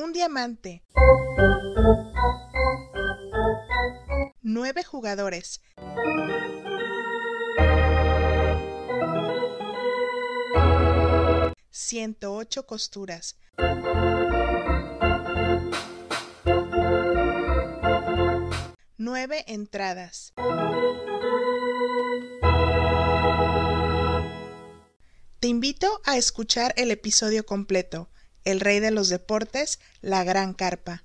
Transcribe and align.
Un 0.00 0.12
diamante. 0.12 0.84
Nueve 4.42 4.84
jugadores. 4.84 5.60
Ciento 11.72 12.36
ocho 12.36 12.64
costuras. 12.64 13.36
Nueve 18.98 19.44
entradas. 19.48 20.32
Te 25.40 25.48
invito 25.48 26.00
a 26.04 26.16
escuchar 26.16 26.72
el 26.76 26.92
episodio 26.92 27.44
completo, 27.44 28.08
El 28.44 28.60
Rey 28.60 28.80
de 28.80 28.90
los 28.90 29.08
Deportes, 29.08 29.78
La 30.00 30.24
Gran 30.24 30.54
Carpa. 30.54 31.02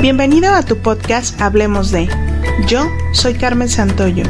Bienvenido 0.00 0.54
a 0.54 0.62
tu 0.62 0.78
podcast 0.78 1.40
Hablemos 1.40 1.90
de. 1.90 2.08
Yo 2.66 2.86
soy 3.12 3.34
Carmen 3.34 3.68
Santoyo. 3.68 4.24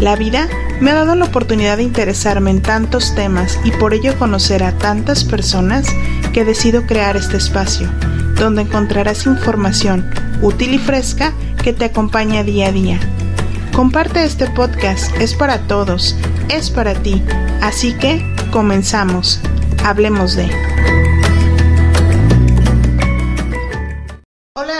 La 0.00 0.16
vida 0.16 0.48
me 0.80 0.90
ha 0.90 0.94
dado 0.94 1.14
la 1.14 1.26
oportunidad 1.26 1.76
de 1.76 1.82
interesarme 1.82 2.50
en 2.50 2.62
tantos 2.62 3.14
temas 3.14 3.58
y 3.64 3.70
por 3.72 3.92
ello 3.92 4.18
conocer 4.18 4.62
a 4.64 4.78
tantas 4.78 5.24
personas 5.24 5.86
que 6.32 6.44
decido 6.44 6.86
crear 6.86 7.16
este 7.16 7.36
espacio, 7.36 7.88
donde 8.36 8.62
encontrarás 8.62 9.26
información 9.26 10.08
útil 10.40 10.74
y 10.74 10.78
fresca 10.78 11.34
que 11.62 11.72
te 11.72 11.86
acompaña 11.86 12.44
día 12.44 12.68
a 12.68 12.72
día. 12.72 13.00
Comparte 13.74 14.24
este 14.24 14.46
podcast, 14.48 15.14
es 15.16 15.34
para 15.34 15.66
todos, 15.66 16.16
es 16.48 16.70
para 16.70 16.94
ti, 16.94 17.22
así 17.60 17.92
que 17.94 18.24
comenzamos, 18.50 19.40
hablemos 19.84 20.34
de... 20.34 20.50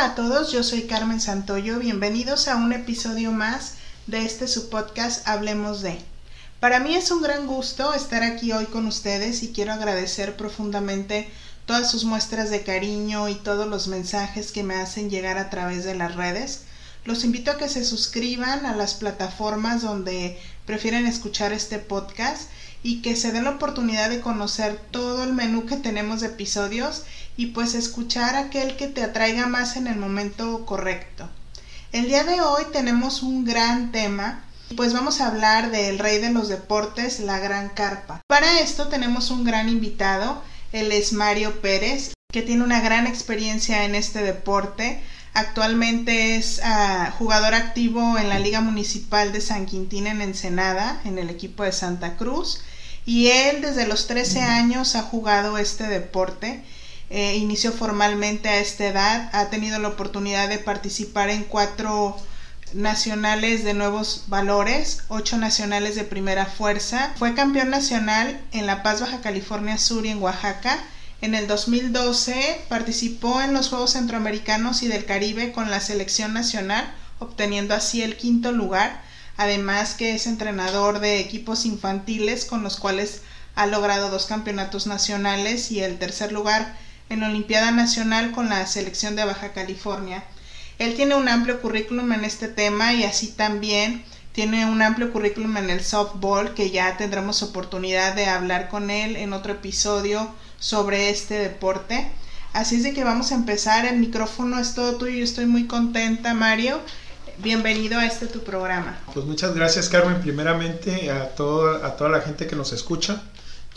Hola 0.01 0.13
a 0.13 0.15
todos, 0.15 0.51
yo 0.51 0.63
soy 0.63 0.85
Carmen 0.85 1.21
Santoyo, 1.21 1.79
bienvenidos 1.79 2.49
a 2.49 2.57
un 2.57 2.73
episodio 2.73 3.33
más 3.33 3.75
de 4.07 4.25
este 4.25 4.49
su 4.49 4.71
podcast 4.71 5.29
Hablemos 5.29 5.83
de. 5.83 5.99
Para 6.59 6.81
mí 6.81 6.97
es 6.97 7.11
un 7.11 7.21
gran 7.21 7.47
gusto 7.47 7.93
estar 7.93 8.23
aquí 8.23 8.51
hoy 8.53 8.65
con 8.65 8.87
ustedes 8.87 9.43
y 9.43 9.49
quiero 9.53 9.75
agradecer 9.75 10.39
profundamente 10.39 11.29
todas 11.67 11.91
sus 11.91 12.05
muestras 12.05 12.49
de 12.49 12.63
cariño 12.63 13.29
y 13.29 13.35
todos 13.35 13.69
los 13.69 13.89
mensajes 13.89 14.53
que 14.53 14.63
me 14.63 14.77
hacen 14.77 15.11
llegar 15.11 15.37
a 15.37 15.51
través 15.51 15.85
de 15.85 15.95
las 15.95 16.15
redes. 16.15 16.63
Los 17.05 17.23
invito 17.23 17.51
a 17.51 17.59
que 17.59 17.69
se 17.69 17.85
suscriban 17.85 18.65
a 18.65 18.75
las 18.75 18.95
plataformas 18.95 19.83
donde 19.83 20.39
prefieren 20.65 21.07
escuchar 21.07 21.53
este 21.53 21.79
podcast 21.79 22.49
y 22.83 23.03
que 23.03 23.17
se 23.17 23.33
den 23.33 23.45
la 23.45 23.51
oportunidad 23.51 24.09
de 24.09 24.23
conocer 24.23 24.81
todo 24.91 25.25
el 25.25 25.35
menú 25.35 25.67
que 25.67 25.77
tenemos 25.77 26.23
de 26.23 26.29
episodios 26.29 27.05
y 27.37 27.47
pues 27.47 27.75
escuchar 27.75 28.37
aquel 28.37 28.77
que 28.77 28.89
te 28.89 29.03
atraiga 29.03 29.47
más 29.47 29.77
en 29.77 29.87
el 29.87 29.97
momento 29.97 30.67
correcto. 30.67 31.29
El 31.93 32.07
día 32.07 32.25
de 32.25 32.41
hoy 32.41 32.65
tenemos 32.73 33.23
un 33.23 33.45
gran 33.45 33.93
tema, 33.93 34.45
pues 34.77 34.93
vamos 34.93 35.21
a 35.21 35.27
hablar 35.27 35.71
del 35.71 35.99
rey 35.99 36.19
de 36.19 36.31
los 36.31 36.49
deportes, 36.49 37.19
la 37.21 37.39
gran 37.39 37.69
carpa. 37.71 38.21
Para 38.29 38.61
esto 38.61 38.89
tenemos 38.89 39.31
un 39.31 39.45
gran 39.45 39.69
invitado, 39.69 40.43
él 40.73 40.93
es 40.93 41.13
Mario 41.13 41.61
Pérez, 41.61 42.13
que 42.31 42.43
tiene 42.43 42.63
una 42.63 42.81
gran 42.81 43.07
experiencia 43.07 43.85
en 43.85 43.95
este 43.95 44.23
deporte. 44.23 45.03
Actualmente 45.35 46.37
es 46.37 46.61
ah, 46.63 47.13
jugador 47.19 47.55
activo 47.55 48.19
en 48.19 48.29
la 48.29 48.39
Liga 48.39 48.61
Municipal 48.61 49.33
de 49.33 49.41
San 49.41 49.67
Quintín 49.67 50.07
en 50.07 50.21
Ensenada, 50.21 51.01
en 51.05 51.19
el 51.19 51.31
equipo 51.31 51.65
de 51.65 51.73
Santa 51.73 52.17
Cruz. 52.17 52.61
Y 53.07 53.29
él 53.29 53.63
desde 53.63 53.87
los 53.87 54.07
13 54.07 54.43
años 54.43 54.95
ha 54.95 55.03
jugado 55.03 55.59
este 55.59 55.89
deporte. 55.89 56.63
Eh, 57.11 57.37
inició 57.37 57.73
formalmente 57.73 58.49
a 58.49 58.59
esta 58.59 58.87
edad. 58.87 59.31
Ha 59.33 59.51
tenido 59.51 59.79
la 59.79 59.89
oportunidad 59.89 60.49
de 60.49 60.59
participar 60.59 61.29
en 61.29 61.45
cuatro 61.45 62.17
nacionales 62.73 63.65
de 63.65 63.75
nuevos 63.75 64.25
valores, 64.29 65.03
ocho 65.09 65.37
nacionales 65.37 65.97
de 65.97 66.05
primera 66.05 66.47
fuerza. 66.47 67.13
Fue 67.17 67.35
campeón 67.35 67.71
nacional 67.71 68.41
en 68.53 68.67
La 68.67 68.83
Paz, 68.83 69.01
Baja 69.01 69.21
California 69.21 69.77
Sur 69.77 70.07
y 70.07 70.11
en 70.11 70.23
Oaxaca 70.23 70.79
en 71.23 71.35
el 71.35 71.47
2012 71.47 72.63
participó 72.71 73.43
en 73.43 73.53
los 73.53 73.69
Juegos 73.69 73.93
Centroamericanos 73.93 74.83
y 74.83 74.89
del 74.89 75.05
Caribe 75.05 75.53
con 75.53 75.71
la 75.71 75.81
selección 75.81 76.33
nacional, 76.33 76.91
obteniendo 77.19 77.75
así 77.75 78.01
el 78.01 78.17
quinto 78.17 78.53
lugar, 78.53 79.03
además 79.37 79.93
que 79.93 80.15
es 80.15 80.27
entrenador 80.27 80.99
de 80.99 81.21
equipos 81.21 81.67
infantiles 81.67 82.47
con 82.47 82.63
los 82.63 82.79
cuales 82.79 83.21
ha 83.55 83.67
logrado 83.67 84.09
dos 84.09 84.25
campeonatos 84.25 84.87
nacionales 84.87 85.71
y 85.71 85.81
el 85.83 85.99
tercer 85.99 86.33
lugar 86.33 86.75
en 87.11 87.21
la 87.21 87.29
Olimpiada 87.29 87.73
Nacional 87.73 88.31
con 88.31 88.49
la 88.49 88.67
selección 88.67 89.17
de 89.17 89.25
Baja 89.25 89.53
California. 89.53 90.25
Él 90.79 90.95
tiene 90.95 91.17
un 91.17 91.29
amplio 91.29 91.61
currículum 91.61 92.13
en 92.13 92.25
este 92.25 92.49
tema 92.49 92.95
y 92.95 93.03
así 93.03 93.33
también 93.33 94.05
tiene 94.33 94.65
un 94.65 94.81
amplio 94.81 95.13
currículum 95.13 95.57
en 95.57 95.71
el 95.71 95.83
softball 95.83 96.55
que 96.55 96.71
ya 96.71 96.97
tendremos 96.97 97.43
oportunidad 97.43 98.15
de 98.15 98.27
hablar 98.27 98.69
con 98.69 98.91
él 98.91 99.17
en 99.17 99.33
otro 99.33 99.53
episodio 99.53 100.31
sobre 100.61 101.11
este 101.11 101.35
deporte. 101.35 102.11
Así 102.53 102.77
es 102.77 102.85
de 102.85 102.95
que 102.95 103.03
vamos 103.03 103.33
a 103.33 103.35
empezar. 103.35 103.85
El 103.85 103.99
micrófono 103.99 104.61
es 104.61 104.75
todo 104.75 104.95
tuyo. 104.95 105.17
Yo 105.17 105.25
estoy 105.25 105.47
muy 105.47 105.67
contenta, 105.67 106.33
Mario. 106.33 106.81
Bienvenido 107.39 107.99
a 107.99 108.07
este 108.07 108.27
tu 108.27 108.45
programa. 108.45 108.99
Pues 109.13 109.27
muchas 109.27 109.55
gracias, 109.55 109.89
Carmen. 109.89 110.21
Primeramente 110.21 111.11
a, 111.11 111.31
todo, 111.35 111.85
a 111.85 111.97
toda 111.97 112.11
la 112.11 112.21
gente 112.21 112.47
que 112.47 112.55
nos 112.55 112.73
escucha. 112.73 113.23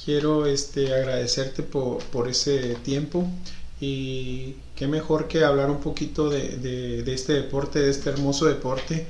Quiero 0.03 0.45
este, 0.45 0.93
agradecerte 0.93 1.63
por, 1.63 2.03
por 2.05 2.27
ese 2.27 2.75
tiempo 2.83 3.27
y 3.79 4.55
qué 4.75 4.87
mejor 4.87 5.27
que 5.27 5.43
hablar 5.43 5.69
un 5.69 5.79
poquito 5.79 6.29
de, 6.29 6.57
de, 6.57 7.03
de, 7.03 7.13
este 7.13 7.33
deporte, 7.33 7.79
de 7.79 7.91
este 7.91 8.09
hermoso 8.09 8.45
deporte 8.45 9.05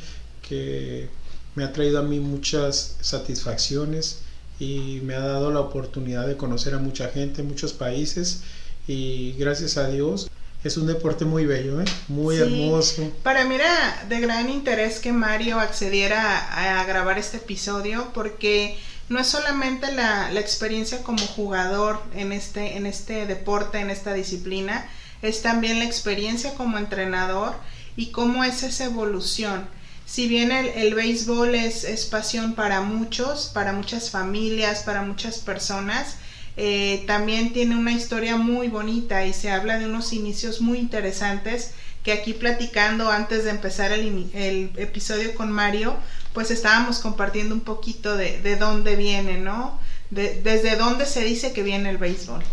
que 0.47 1.09
me 1.55 1.63
ha 1.63 1.71
traído 1.71 1.99
a 1.99 2.03
mí 2.03 2.19
muchas 2.19 2.97
satisfacciones 3.01 4.19
y 4.59 4.99
me 5.03 5.15
ha 5.15 5.19
dado 5.19 5.51
la 5.51 5.59
oportunidad 5.59 6.27
de 6.27 6.37
conocer 6.37 6.73
a 6.73 6.79
mucha 6.79 7.09
gente, 7.09 7.43
muchos 7.43 7.73
países 7.73 8.41
y 8.87 9.33
gracias 9.33 9.77
a 9.77 9.87
Dios 9.89 10.29
es 10.63 10.77
un 10.77 10.87
deporte 10.87 11.25
muy 11.25 11.45
bello, 11.45 11.81
¿eh? 11.81 11.85
muy 12.07 12.37
hermoso. 12.37 13.11
Para 13.21 13.43
mí 13.43 13.55
era 13.55 14.05
de 14.07 14.21
gran 14.21 14.49
interés 14.49 14.99
que 14.99 15.11
Mario 15.11 15.59
accediera 15.59 16.79
a, 16.79 16.85
grabar 16.85 17.19
este 17.19 17.37
episodio 17.37 18.11
porque 18.13 18.77
no 19.09 19.19
es 19.19 19.27
solamente 19.27 19.91
la, 19.91 20.31
la, 20.31 20.39
experiencia 20.39 21.03
como 21.03 21.25
jugador 21.25 22.01
en 22.15 22.31
este, 22.31 22.77
en 22.77 22.85
este 22.85 23.25
deporte, 23.25 23.79
en 23.79 23.89
esta 23.89 24.13
disciplina, 24.13 24.87
es 25.21 25.41
también 25.41 25.79
la 25.79 25.85
experiencia 25.85 26.53
como 26.55 26.77
entrenador 26.77 27.55
y 27.95 28.11
cómo 28.11 28.43
es 28.43 28.63
esa 28.63 28.85
evolución. 28.85 29.67
Si 30.05 30.27
bien 30.27 30.51
el, 30.51 30.67
el 30.67 30.93
béisbol 30.95 31.55
es, 31.55 31.83
es, 31.83 32.05
pasión 32.05 32.55
para 32.55 32.81
muchos, 32.81 33.51
para 33.53 33.73
muchas 33.73 34.09
familias, 34.09 34.83
para 34.83 35.01
muchas 35.01 35.39
personas, 35.39 36.17
eh, 36.55 37.03
también 37.07 37.53
tiene 37.53 37.75
una 37.75 37.93
historia 37.93 38.37
muy 38.37 38.67
bonita 38.67 39.25
y 39.25 39.33
se 39.33 39.49
habla 39.49 39.79
de 39.79 39.85
unos 39.85 40.13
inicios 40.13 40.61
muy 40.61 40.77
interesantes 40.77 41.71
que 42.03 42.11
aquí 42.11 42.33
platicando 42.33 43.09
antes 43.09 43.45
de 43.45 43.49
empezar 43.49 43.91
el, 43.91 44.29
el 44.33 44.71
episodio 44.75 45.33
con 45.35 45.51
Mario, 45.51 45.95
pues 46.33 46.51
estábamos 46.51 46.99
compartiendo 46.99 47.55
un 47.55 47.61
poquito 47.61 48.15
de, 48.17 48.41
de 48.41 48.55
dónde 48.55 48.95
viene, 48.95 49.37
¿no? 49.37 49.79
De, 50.09 50.41
desde 50.41 50.75
dónde 50.75 51.05
se 51.05 51.23
dice 51.23 51.53
que 51.53 51.63
viene 51.63 51.89
el 51.89 51.97
béisbol. 51.97 52.43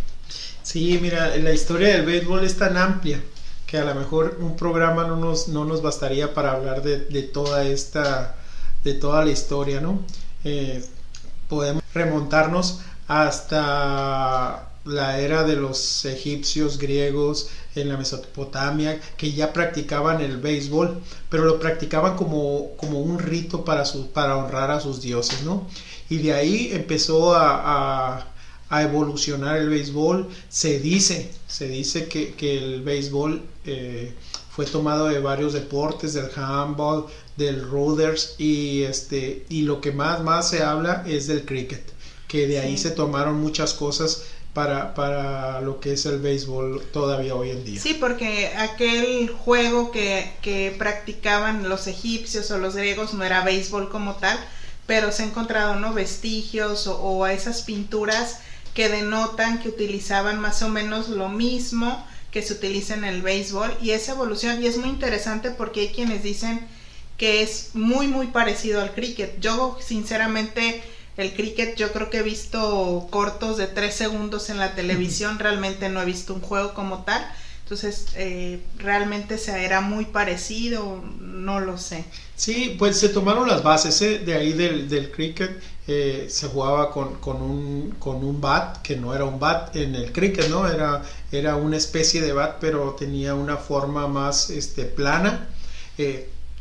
Sí, 0.63 0.99
mira, 1.01 1.37
la 1.37 1.53
historia 1.53 1.89
del 1.89 2.07
béisbol 2.07 2.45
es 2.45 2.57
tan 2.57 2.77
amplia 2.77 3.21
que 3.67 3.79
a 3.79 3.85
lo 3.85 3.95
mejor 3.95 4.39
un 4.41 4.57
programa 4.57 5.05
no 5.05 5.17
nos, 5.17 5.49
no 5.49 5.65
nos 5.65 5.81
bastaría 5.81 6.35
para 6.35 6.53
hablar 6.53 6.83
de, 6.83 7.01
de 7.07 7.23
toda 7.23 7.65
esta, 7.65 8.37
de 8.85 8.95
toda 8.95 9.25
la 9.25 9.31
historia, 9.31 9.81
¿no? 9.81 10.01
Eh, 10.45 10.85
podemos 11.49 11.83
remontarnos 11.95 12.81
hasta 13.09 14.71
la 14.85 15.19
era 15.19 15.45
de 15.45 15.57
los 15.57 16.05
egipcios, 16.05 16.79
griegos, 16.79 17.49
en 17.75 17.89
la 17.89 17.97
Mesopotamia, 17.97 19.01
que 19.17 19.33
ya 19.33 19.53
practicaban 19.53 20.21
el 20.21 20.39
béisbol, 20.39 21.01
pero 21.29 21.45
lo 21.45 21.59
practicaban 21.61 22.17
como, 22.17 22.77
como 22.77 23.01
un 23.01 23.19
rito 23.19 23.65
para, 23.65 23.85
su, 23.85 24.11
para 24.11 24.37
honrar 24.37 24.71
a 24.71 24.81
sus 24.81 25.01
dioses, 25.01 25.43
¿no? 25.43 25.67
Y 26.09 26.19
de 26.19 26.33
ahí 26.35 26.71
empezó 26.73 27.35
a, 27.35 28.17
a 28.17 28.27
a 28.71 28.83
evolucionar 28.83 29.59
el 29.59 29.69
béisbol. 29.69 30.29
Se 30.49 30.79
dice, 30.79 31.31
se 31.47 31.69
dice 31.69 32.07
que, 32.09 32.35
que 32.35 32.57
el 32.57 32.83
béisbol 32.83 33.43
eh, 33.67 34.15
fue 34.51 34.65
tomado 34.65 35.07
de 35.09 35.19
varios 35.19 35.53
deportes, 35.53 36.15
del 36.15 36.31
handball, 36.37 37.07
del 37.37 37.63
ruders 37.63 38.37
y 38.39 38.83
este 38.83 39.45
y 39.49 39.63
lo 39.63 39.81
que 39.81 39.93
más 39.93 40.23
más 40.23 40.49
se 40.51 40.63
habla 40.63 41.05
es 41.07 41.27
del 41.27 41.45
cricket, 41.45 41.83
que 42.29 42.47
de 42.47 42.61
ahí 42.61 42.77
se 42.79 42.91
tomaron 42.91 43.41
muchas 43.41 43.75
cosas 43.75 44.25
para, 44.53 44.95
para 44.95 45.61
lo 45.61 45.81
que 45.81 45.93
es 45.93 46.07
el 46.07 46.19
béisbol 46.19 46.83
todavía 46.93 47.35
hoy 47.35 47.51
en 47.51 47.65
día. 47.65 47.81
Sí, 47.81 47.95
porque 47.95 48.49
aquel 48.57 49.31
juego 49.31 49.91
que, 49.91 50.33
que 50.43 50.75
practicaban 50.77 51.69
los 51.69 51.87
egipcios 51.87 52.51
o 52.51 52.59
los 52.59 52.75
griegos 52.75 53.15
no 53.15 53.25
era 53.25 53.45
béisbol 53.45 53.89
como 53.91 54.17
tal, 54.17 54.39
pero 54.87 55.13
se 55.13 55.23
han 55.23 55.29
encontrado 55.31 55.77
¿no? 55.77 55.95
vestigios 55.95 56.87
o, 56.87 56.99
o 57.01 57.27
esas 57.27 57.63
pinturas 57.63 58.39
que 58.75 58.89
denotan 58.89 59.61
que 59.61 59.69
utilizaban 59.69 60.41
más 60.41 60.63
o 60.63 60.69
menos 60.69 61.09
lo 61.09 61.29
mismo 61.29 62.05
que 62.31 62.43
se 62.43 62.55
utiliza 62.55 62.95
en 62.95 63.05
el 63.05 63.23
béisbol 63.23 63.77
y 63.83 63.91
esa 63.91 64.13
evolución 64.13 64.63
y 64.63 64.67
es 64.67 64.77
muy 64.77 64.89
interesante 64.89 65.51
porque 65.51 65.81
hay 65.81 65.89
quienes 65.89 66.23
dicen 66.23 66.67
que 67.17 67.43
es 67.43 67.71
muy 67.75 68.07
muy 68.07 68.29
parecido 68.29 68.81
al 68.81 68.95
cricket. 68.95 69.41
Yo 69.41 69.77
sinceramente 69.81 70.83
el 71.17 71.33
cricket 71.35 71.77
yo 71.77 71.93
creo 71.93 72.11
que 72.11 72.19
he 72.19 72.23
visto 72.23 73.09
cortos 73.11 73.57
de 73.57 73.67
tres 73.67 73.95
segundos 73.95 74.51
en 74.51 74.59
la 74.59 74.75
televisión, 74.75 75.39
realmente 75.39 75.89
no 75.89 76.01
he 76.01 76.05
visto 76.05 76.35
un 76.35 76.41
juego 76.41 76.75
como 76.75 77.05
tal. 77.05 77.27
Entonces, 77.71 78.07
eh, 78.17 78.61
realmente 78.79 79.39
se 79.39 79.65
era 79.65 79.81
muy 79.81 80.05
parecido, 80.05 81.05
no 81.21 81.61
lo 81.61 81.79
sé. 81.79 82.05
Sí, 82.35 82.75
pues 82.77 82.99
se 82.99 83.11
tomaron 83.11 83.47
las 83.47 83.63
bases 83.63 84.03
¿eh? 84.03 84.19
de 84.19 84.35
ahí 84.35 84.53
del, 84.55 84.89
del 84.89 85.13
cricket. 85.13 85.63
Eh, 85.87 86.27
se 86.29 86.49
jugaba 86.49 86.91
con, 86.91 87.15
con, 87.21 87.41
un, 87.41 87.95
con 88.01 88.25
un 88.25 88.41
bat, 88.41 88.83
que 88.83 88.97
no 88.97 89.15
era 89.15 89.25
un 89.25 89.39
bat 89.39 89.77
en 89.77 89.95
el 89.95 90.11
cricket, 90.11 90.49
¿no? 90.49 90.67
Era, 90.67 91.05
era 91.31 91.55
una 91.55 91.77
especie 91.77 92.21
de 92.21 92.33
bat, 92.33 92.57
pero 92.61 92.97
tenía 92.99 93.37
una 93.37 93.57
forma 93.57 94.09
más 94.09 94.51
este, 94.51 94.85
plana. 94.85 95.49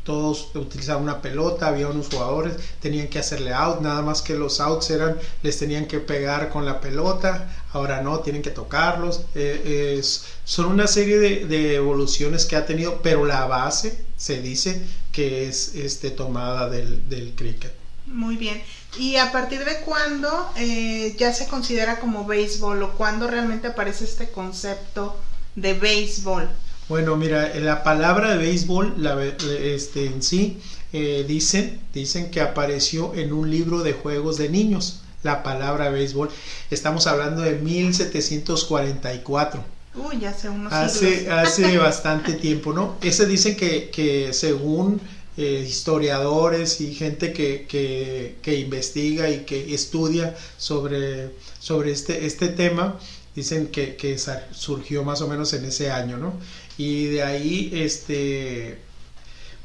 Todos 0.09 0.49
utilizaban 0.55 1.03
una 1.03 1.21
pelota, 1.21 1.67
había 1.67 1.87
unos 1.87 2.07
jugadores, 2.07 2.55
tenían 2.81 3.09
que 3.09 3.19
hacerle 3.19 3.53
out, 3.53 3.81
nada 3.81 4.01
más 4.01 4.23
que 4.23 4.33
los 4.33 4.59
outs 4.59 4.89
eran, 4.89 5.19
les 5.43 5.59
tenían 5.59 5.85
que 5.85 5.99
pegar 5.99 6.49
con 6.49 6.65
la 6.65 6.81
pelota, 6.81 7.47
ahora 7.73 8.01
no, 8.01 8.17
tienen 8.21 8.41
que 8.41 8.49
tocarlos, 8.49 9.21
eh, 9.35 10.01
son 10.45 10.65
una 10.65 10.87
serie 10.87 11.19
de, 11.19 11.75
evoluciones 11.75 12.47
que 12.47 12.55
ha 12.55 12.65
tenido, 12.65 13.03
pero 13.03 13.23
la 13.23 13.45
base 13.45 14.03
se 14.17 14.41
dice 14.41 14.81
que 15.11 15.47
es 15.47 15.75
este, 15.75 16.09
tomada 16.09 16.67
del, 16.71 17.07
del 17.07 17.35
cricket. 17.35 17.71
Muy 18.07 18.35
bien. 18.35 18.63
¿Y 18.97 19.17
a 19.17 19.31
partir 19.31 19.63
de 19.63 19.81
cuándo 19.81 20.51
eh, 20.57 21.15
ya 21.19 21.33
se 21.33 21.47
considera 21.47 21.99
como 21.99 22.25
béisbol 22.25 22.81
o 22.81 22.93
cuándo 22.93 23.27
realmente 23.27 23.67
aparece 23.67 24.05
este 24.05 24.31
concepto 24.31 25.15
de 25.53 25.75
béisbol? 25.75 26.49
Bueno, 26.89 27.15
mira, 27.15 27.53
la 27.59 27.83
palabra 27.83 28.31
de 28.31 28.37
béisbol 28.37 28.95
la, 28.97 29.23
este, 29.23 30.07
en 30.07 30.21
sí 30.23 30.57
eh, 30.91 31.23
dicen, 31.27 31.79
dicen 31.93 32.31
que 32.31 32.41
apareció 32.41 33.13
en 33.13 33.31
un 33.31 33.51
libro 33.51 33.83
de 33.83 33.93
juegos 33.93 34.37
de 34.37 34.49
niños. 34.49 35.01
La 35.21 35.43
palabra 35.43 35.91
béisbol. 35.91 36.31
Estamos 36.71 37.05
hablando 37.05 37.43
de 37.43 37.59
1744. 37.59 39.63
Uy, 39.95 40.25
hace 40.25 40.49
unos 40.49 40.73
hace, 40.73 41.29
hace 41.31 41.77
bastante 41.77 42.33
tiempo, 42.33 42.73
¿no? 42.73 42.95
Ese 43.01 43.27
dicen 43.27 43.55
que, 43.55 43.91
que 43.91 44.33
según 44.33 44.99
eh, 45.37 45.63
historiadores 45.67 46.81
y 46.81 46.95
gente 46.95 47.33
que, 47.33 47.67
que, 47.69 48.37
que, 48.41 48.55
investiga 48.55 49.29
y 49.29 49.41
que 49.41 49.75
estudia 49.75 50.35
sobre, 50.57 51.35
sobre 51.59 51.91
este, 51.91 52.25
este 52.25 52.47
tema, 52.47 52.97
dicen 53.35 53.67
que, 53.67 53.95
que 53.95 54.17
surgió 54.51 55.03
más 55.03 55.21
o 55.21 55.27
menos 55.27 55.53
en 55.53 55.65
ese 55.65 55.91
año, 55.91 56.17
¿no? 56.17 56.33
Y 56.79 57.07
de 57.07 57.23
ahí 57.23 57.71
este 57.73 58.79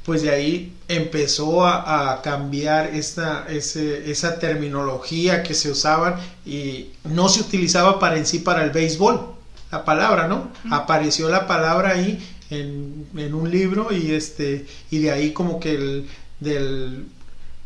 pues 0.05 0.21
de 0.21 0.31
ahí 0.31 0.77
empezó 0.87 1.65
a, 1.65 2.21
cambiar 2.23 2.89
esta, 2.95 3.47
esa 3.49 4.39
terminología 4.39 5.43
que 5.43 5.55
se 5.55 5.71
usaba 5.71 6.21
y 6.45 6.91
no 7.05 7.31
se 7.31 7.41
utilizaba 7.41 7.99
para 7.99 8.19
en 8.19 8.27
sí 8.27 8.41
para 8.41 8.65
el 8.65 8.71
béisbol, 8.71 9.35
la 9.73 9.85
palabra, 9.87 10.29
¿no? 10.29 10.51
Apareció 10.71 11.31
la 11.31 11.47
palabra 11.47 11.93
ahí 11.93 12.23
en, 12.51 13.07
en, 13.17 13.33
un 13.33 13.51
libro 13.51 13.93
y 13.93 14.13
este 14.13 14.67
y 14.91 14.99
de 14.99 15.11
ahí 15.11 15.33
como 15.33 15.59
que 15.59 15.71
el 15.71 16.09
del 16.41 17.07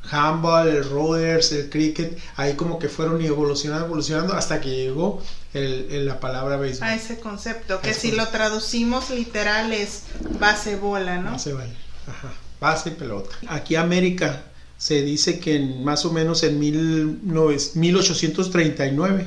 handball, 0.09 0.69
el 0.69 0.89
rollers, 0.89 1.51
el 1.51 1.69
cricket, 1.71 2.19
ahí 2.37 2.55
como 2.55 2.79
que 2.79 2.89
fueron 2.89 3.21
evolucionando, 3.21 3.87
evolucionando 3.87 4.35
hasta 4.35 4.61
que 4.61 4.71
llegó 4.71 5.21
el, 5.55 6.07
la 6.07 6.21
palabra 6.21 6.57
béisbol. 6.57 6.89
A 6.89 6.95
ese 6.95 7.19
concepto, 7.19 7.81
que 7.81 7.95
si 7.95 8.13
lo 8.13 8.29
traducimos 8.29 9.11
literal 9.11 9.73
es 9.73 10.05
base 10.39 10.77
bola, 10.77 11.19
¿no? 11.19 11.33
Base 11.33 11.53
bola, 11.53 11.71
ajá, 12.07 12.33
base 12.61 12.91
pelota. 12.91 13.31
Aquí 13.49 13.77
América 13.77 14.43
se 14.77 15.03
dice 15.03 15.41
que 15.41 15.57
en, 15.57 15.85
más 15.85 16.05
o 16.05 16.13
menos 16.13 16.43
en 16.43 16.59
mil, 16.59 17.21
1839 17.23 19.27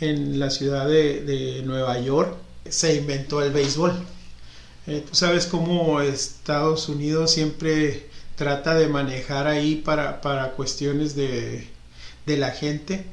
en 0.00 0.38
la 0.38 0.50
ciudad 0.50 0.86
de, 0.86 1.22
de, 1.22 1.62
Nueva 1.62 1.98
York 1.98 2.36
se 2.68 2.96
inventó 2.96 3.42
el 3.42 3.52
béisbol. 3.52 3.94
Eh, 4.86 5.04
tú 5.08 5.14
sabes 5.14 5.46
cómo 5.46 6.00
Estados 6.00 6.88
Unidos 6.88 7.32
siempre 7.32 8.08
trata 8.36 8.74
de 8.74 8.88
manejar 8.88 9.46
ahí 9.46 9.76
para, 9.76 10.20
para 10.20 10.52
cuestiones 10.52 11.16
de, 11.16 11.66
de 12.26 12.36
la 12.36 12.50
gente 12.50 13.06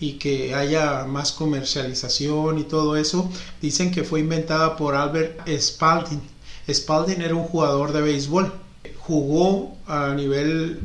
y 0.00 0.14
que 0.14 0.54
haya 0.54 1.04
más 1.04 1.32
comercialización 1.32 2.58
y 2.58 2.64
todo 2.64 2.96
eso, 2.96 3.30
dicen 3.60 3.90
que 3.90 4.04
fue 4.04 4.20
inventada 4.20 4.76
por 4.76 4.94
Albert 4.94 5.40
Spalding. 5.48 6.20
Spalding 6.68 7.20
era 7.20 7.34
un 7.34 7.44
jugador 7.44 7.92
de 7.92 8.02
béisbol, 8.02 8.52
jugó 8.98 9.76
a 9.86 10.14
nivel 10.14 10.80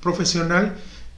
profesional, 0.00 0.76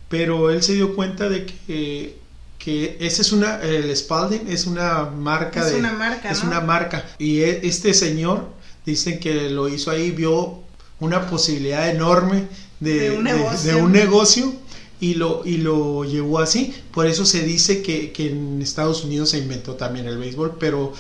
pero 0.09 0.51
él 0.51 0.63
se 0.63 0.75
dio 0.75 0.95
cuenta 0.95 1.29
de 1.29 1.47
que, 1.47 2.19
que 2.59 2.97
ese 3.01 3.23
es 3.23 3.33
una, 3.33 3.61
el 3.61 3.95
Spalding 3.95 4.49
es 4.49 4.67
una 4.67 5.05
marca 5.05 5.61
es 5.61 5.73
de... 5.73 5.79
Una 5.81 5.93
marca, 5.93 6.31
es 6.31 6.43
una 6.43 6.61
marca. 6.61 7.05
Y 7.19 7.41
e, 7.41 7.67
este 7.67 7.93
señor, 7.95 8.49
dicen 8.85 9.19
que 9.19 9.51
lo 9.51 9.69
hizo 9.69 9.91
ahí, 9.91 10.11
vio 10.11 10.61
una 11.01 11.29
posibilidad 11.29 11.91
enorme 11.91 12.47
de, 12.81 13.11
un 13.11 13.25
negocio, 13.25 13.75
de, 13.75 13.83
un 13.83 13.93
negocio 13.93 14.55
y, 15.01 15.15
lo, 15.15 15.43
y 15.45 15.59
lo 15.59 16.05
llevó 16.05 16.39
así. 16.39 16.75
Por 16.93 17.07
eso 17.07 17.27
se 17.27 17.43
dice 17.43 17.83
que, 17.83 18.13
que 18.13 18.31
en 18.31 18.63
Estados 18.63 19.05
Unidos 19.05 19.31
se 19.31 19.39
inventó 19.39 19.75
también 19.75 20.07
el 20.07 20.19
béisbol, 20.19 20.57
pero 20.59 20.93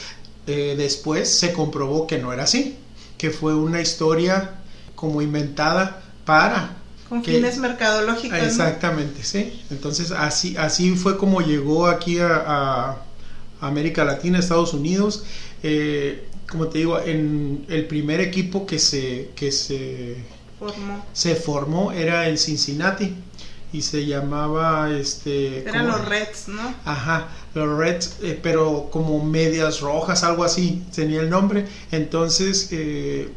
eh, 0.46 0.74
después 0.76 1.28
se 1.30 1.52
comprobó 1.52 2.06
que 2.06 2.18
no 2.18 2.32
era 2.32 2.44
así, 2.44 2.76
que 3.18 3.30
fue 3.30 3.54
una 3.54 3.80
historia 3.80 4.60
como 4.94 5.22
inventada 5.22 6.02
para... 6.24 6.76
Con 7.08 7.22
fines 7.22 7.58
mercadológicos. 7.58 8.38
Exactamente, 8.38 9.22
sí. 9.22 9.62
Entonces 9.70 10.10
así, 10.10 10.56
así 10.56 10.96
fue 10.96 11.16
como 11.16 11.40
llegó 11.40 11.86
aquí 11.86 12.18
a, 12.18 12.96
América 13.60 14.04
Latina, 14.04 14.38
Estados 14.38 14.74
Unidos. 14.74 15.24
Eh, 15.62 16.26
como 16.48 16.66
te 16.66 16.78
digo, 16.78 17.00
en 17.00 17.64
el 17.68 17.86
primer 17.86 18.20
equipo 18.20 18.66
que 18.66 18.78
se, 18.78 19.30
que 19.36 19.50
se 19.52 20.16
formó. 20.58 21.04
se 21.12 21.34
formó 21.36 21.92
era 21.92 22.28
el 22.28 22.38
Cincinnati 22.38 23.14
y 23.76 23.82
se 23.82 24.06
llamaba 24.06 24.90
este 24.90 25.68
eran 25.68 25.86
los 25.86 26.04
Reds 26.06 26.48
no 26.48 26.74
ajá 26.84 27.28
los 27.54 27.78
Reds 27.78 28.16
eh, 28.22 28.38
pero 28.42 28.88
como 28.90 29.22
medias 29.22 29.80
rojas 29.80 30.24
algo 30.24 30.44
así 30.44 30.82
tenía 30.94 31.20
el 31.20 31.30
nombre 31.30 31.66
entonces 31.90 32.68
eh, 32.72 33.30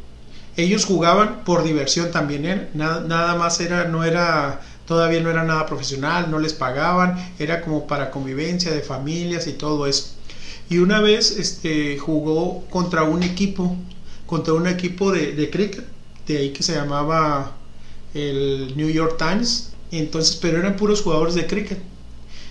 ellos 0.56 0.84
jugaban 0.84 1.44
por 1.44 1.62
diversión 1.62 2.10
también 2.10 2.46
¿eh? 2.46 2.68
nada, 2.74 3.00
nada 3.02 3.34
más 3.34 3.60
era 3.60 3.84
no 3.84 4.04
era 4.04 4.60
todavía 4.86 5.20
no 5.20 5.30
era 5.30 5.44
nada 5.44 5.66
profesional 5.66 6.30
no 6.30 6.38
les 6.38 6.54
pagaban 6.54 7.16
era 7.38 7.60
como 7.60 7.86
para 7.86 8.10
convivencia 8.10 8.72
de 8.72 8.80
familias 8.80 9.46
y 9.46 9.52
todo 9.52 9.86
eso 9.86 10.20
y 10.70 10.78
una 10.78 11.00
vez 11.00 11.36
este, 11.36 11.98
jugó 11.98 12.64
contra 12.70 13.02
un 13.02 13.24
equipo, 13.24 13.76
contra 14.24 14.54
un 14.54 14.68
equipo 14.68 15.10
de, 15.10 15.32
de 15.32 15.50
cricket, 15.50 15.84
de 16.28 16.38
ahí 16.38 16.50
que 16.50 16.62
se 16.62 16.76
llamaba 16.76 17.56
el 18.14 18.74
New 18.76 18.88
York 18.88 19.16
Times. 19.18 19.69
Entonces, 19.98 20.36
pero 20.36 20.58
eran 20.58 20.76
puros 20.76 21.02
jugadores 21.02 21.34
de 21.34 21.46
cricket. 21.46 21.78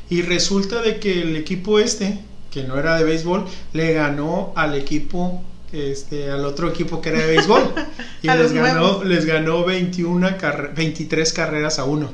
Y 0.09 0.21
resulta 0.21 0.81
de 0.81 0.99
que 0.99 1.21
el 1.21 1.35
equipo 1.35 1.79
este, 1.79 2.19
que 2.51 2.63
no 2.63 2.77
era 2.77 2.97
de 2.97 3.03
béisbol, 3.03 3.45
le 3.73 3.93
ganó 3.93 4.53
al 4.55 4.75
equipo, 4.75 5.43
este, 5.71 6.31
al 6.31 6.45
otro 6.45 6.69
equipo 6.69 7.01
que 7.01 7.09
era 7.09 7.19
de 7.19 7.27
béisbol. 7.27 7.73
y 8.21 8.27
les 8.27 8.51
ganó, 8.51 9.03
les 9.03 9.25
ganó 9.25 9.63
21 9.63 10.29
23 10.75 11.33
carreras 11.33 11.79
a 11.79 11.85
uno. 11.85 12.11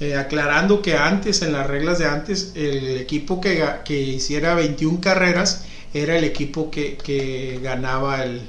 Eh, 0.00 0.16
aclarando 0.16 0.80
que 0.80 0.96
antes, 0.96 1.42
en 1.42 1.52
las 1.52 1.66
reglas 1.66 1.98
de 1.98 2.06
antes, 2.06 2.52
el 2.54 2.96
equipo 2.96 3.40
que, 3.40 3.62
que 3.84 4.00
hiciera 4.00 4.54
21 4.54 4.98
carreras 5.00 5.64
era 5.92 6.16
el 6.16 6.24
equipo 6.24 6.70
que, 6.70 6.96
que 6.96 7.60
ganaba 7.62 8.24
el, 8.24 8.40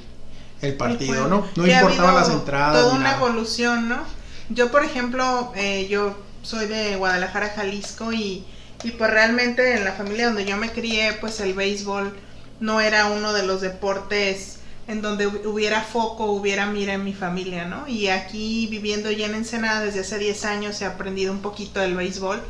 el 0.61 0.73
partido, 0.75 1.27
¿no? 1.27 1.45
No 1.55 1.67
importaba 1.67 2.13
las 2.13 2.29
entradas. 2.29 2.81
Toda 2.81 2.95
una 2.95 3.15
evolución, 3.15 3.89
¿no? 3.89 4.20
Yo, 4.53 4.71
por 4.71 4.83
ejemplo, 4.83 5.51
eh, 5.55 5.87
yo 5.89 6.15
soy 6.41 6.67
de 6.67 6.95
Guadalajara, 6.95 7.49
Jalisco, 7.49 8.11
y, 8.11 8.43
y 8.83 8.91
pues 8.91 9.09
realmente 9.11 9.75
en 9.75 9.83
la 9.83 9.93
familia 9.93 10.27
donde 10.27 10.45
yo 10.45 10.57
me 10.57 10.71
crié, 10.71 11.13
pues 11.19 11.39
el 11.39 11.53
béisbol 11.53 12.13
no 12.59 12.81
era 12.81 13.07
uno 13.07 13.33
de 13.33 13.43
los 13.43 13.61
deportes 13.61 14.59
en 14.87 15.01
donde 15.01 15.27
hubiera 15.27 15.81
foco, 15.81 16.25
hubiera 16.25 16.65
mira 16.65 16.93
en 16.93 17.03
mi 17.03 17.13
familia, 17.13 17.65
¿no? 17.65 17.87
Y 17.87 18.07
aquí 18.09 18.67
viviendo 18.69 19.09
ya 19.11 19.25
en 19.25 19.35
Ensenada 19.35 19.81
desde 19.81 20.01
hace 20.01 20.17
10 20.17 20.45
años 20.45 20.81
he 20.81 20.85
aprendido 20.85 21.31
un 21.31 21.41
poquito 21.41 21.79
del 21.79 21.95
béisbol. 21.95 22.41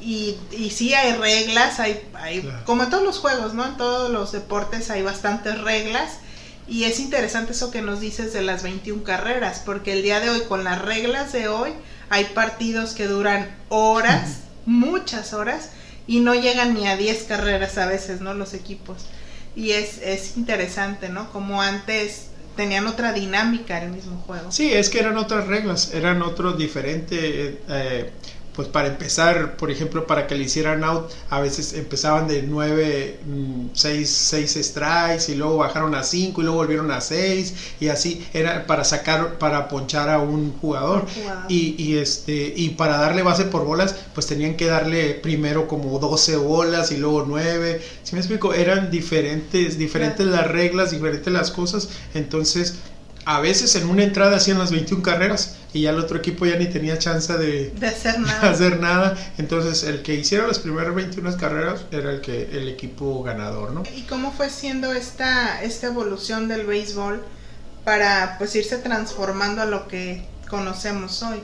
Y, 0.00 0.36
y 0.52 0.70
sí 0.70 0.92
hay 0.92 1.14
reglas, 1.14 1.80
hay, 1.80 2.00
hay 2.14 2.48
como 2.66 2.82
en 2.82 2.90
todos 2.90 3.02
los 3.02 3.18
juegos, 3.18 3.54
¿no? 3.54 3.64
En 3.64 3.76
todos 3.76 4.10
los 4.10 4.32
deportes 4.32 4.90
hay 4.90 5.02
bastantes 5.02 5.60
reglas. 5.62 6.18
Y 6.66 6.84
es 6.84 6.98
interesante 7.00 7.52
eso 7.52 7.70
que 7.70 7.82
nos 7.82 8.00
dices 8.00 8.32
de 8.32 8.42
las 8.42 8.62
21 8.62 9.02
carreras, 9.02 9.62
porque 9.64 9.92
el 9.92 10.02
día 10.02 10.20
de 10.20 10.30
hoy, 10.30 10.40
con 10.48 10.64
las 10.64 10.80
reglas 10.80 11.32
de 11.32 11.48
hoy, 11.48 11.72
hay 12.08 12.24
partidos 12.26 12.94
que 12.94 13.06
duran 13.06 13.54
horas, 13.68 14.38
muchas 14.64 15.34
horas, 15.34 15.70
y 16.06 16.20
no 16.20 16.34
llegan 16.34 16.74
ni 16.74 16.86
a 16.86 16.96
10 16.96 17.24
carreras 17.24 17.76
a 17.78 17.86
veces, 17.86 18.20
¿no? 18.20 18.34
Los 18.34 18.54
equipos. 18.54 19.06
y 19.56 19.70
es, 19.70 19.98
es 20.02 20.36
interesante, 20.36 21.08
¿no? 21.08 21.30
Como 21.30 21.62
antes 21.62 22.28
tenían 22.56 22.86
otra 22.86 23.12
dinámica 23.12 23.82
el 23.82 23.90
mismo 23.90 24.16
juego. 24.26 24.50
Sí, 24.50 24.72
es 24.72 24.88
que 24.88 25.00
eran 25.00 25.16
otras 25.16 25.46
reglas, 25.46 25.92
eran 25.92 26.22
otros 26.22 26.56
diferentes, 26.58 27.56
eh, 27.68 28.10
pues 28.54 28.68
para 28.68 28.88
empezar, 28.88 29.56
por 29.56 29.70
ejemplo, 29.70 30.06
para 30.06 30.26
que 30.26 30.36
le 30.36 30.44
hicieran 30.44 30.84
out, 30.84 31.10
a 31.28 31.40
veces 31.40 31.72
empezaban 31.72 32.28
de 32.28 32.42
9, 32.42 33.20
6, 33.72 34.08
6 34.08 34.58
strikes 34.62 35.32
y 35.32 35.34
luego 35.34 35.56
bajaron 35.56 35.94
a 35.94 36.04
5 36.04 36.40
y 36.40 36.44
luego 36.44 36.58
volvieron 36.58 36.90
a 36.92 37.00
6 37.00 37.54
y 37.80 37.88
así 37.88 38.26
era 38.32 38.66
para 38.66 38.84
sacar, 38.84 39.38
para 39.38 39.68
ponchar 39.68 40.08
a 40.08 40.18
un 40.18 40.52
jugador. 40.58 41.06
Y, 41.48 41.74
y, 41.82 41.98
este, 41.98 42.52
y 42.54 42.70
para 42.70 42.96
darle 42.98 43.22
base 43.22 43.44
por 43.44 43.64
bolas, 43.64 43.96
pues 44.14 44.26
tenían 44.26 44.56
que 44.56 44.66
darle 44.66 45.14
primero 45.14 45.66
como 45.66 45.98
12 45.98 46.36
bolas 46.36 46.92
y 46.92 46.96
luego 46.96 47.24
9. 47.26 47.82
Si 48.04 48.14
me 48.14 48.20
explico, 48.20 48.54
eran 48.54 48.90
diferentes, 48.90 49.78
diferentes 49.78 50.26
las 50.26 50.46
reglas, 50.46 50.92
diferentes 50.92 51.32
las 51.32 51.50
cosas. 51.50 51.88
Entonces, 52.14 52.76
a 53.24 53.40
veces 53.40 53.74
en 53.74 53.88
una 53.88 54.04
entrada 54.04 54.36
hacían 54.36 54.58
las 54.58 54.70
21 54.70 55.02
carreras 55.02 55.56
y 55.74 55.82
ya 55.82 55.90
el 55.90 55.98
otro 55.98 56.16
equipo 56.16 56.46
ya 56.46 56.56
ni 56.56 56.66
tenía 56.66 56.98
chance 56.98 57.36
de, 57.36 57.74
hacer, 57.86 58.18
nada. 58.20 58.50
hacer 58.50 58.80
nada. 58.80 59.32
Entonces 59.36 59.82
el 59.82 60.02
que 60.02 60.14
hiciera 60.14 60.46
las 60.46 60.58
primeras 60.58 60.94
21 60.94 61.36
carreras 61.36 61.84
era 61.90 62.12
el 62.12 62.20
que 62.20 62.48
el 62.52 62.68
equipo 62.68 63.22
ganador, 63.22 63.72
¿no? 63.72 63.82
¿Y 63.94 64.02
cómo 64.02 64.32
fue 64.32 64.48
siendo 64.48 64.92
esta, 64.92 65.62
esta 65.62 65.88
evolución 65.88 66.48
del 66.48 66.64
béisbol 66.64 67.22
para 67.84 68.36
pues 68.38 68.54
irse 68.54 68.78
transformando 68.78 69.60
a 69.60 69.66
lo 69.66 69.86
que 69.88 70.24
conocemos 70.48 71.22
hoy? 71.22 71.40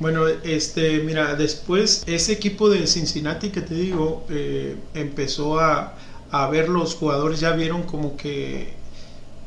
Bueno, 0.00 0.26
este, 0.26 1.00
mira, 1.00 1.34
después 1.34 2.02
ese 2.06 2.32
equipo 2.32 2.68
de 2.68 2.86
Cincinnati 2.86 3.50
que 3.50 3.60
te 3.60 3.74
digo 3.74 4.26
eh, 4.30 4.76
empezó 4.94 5.60
a, 5.60 5.94
a 6.30 6.48
ver 6.48 6.68
los 6.68 6.94
jugadores, 6.94 7.40
ya 7.40 7.52
vieron 7.52 7.84
como 7.84 8.16
que, 8.16 8.74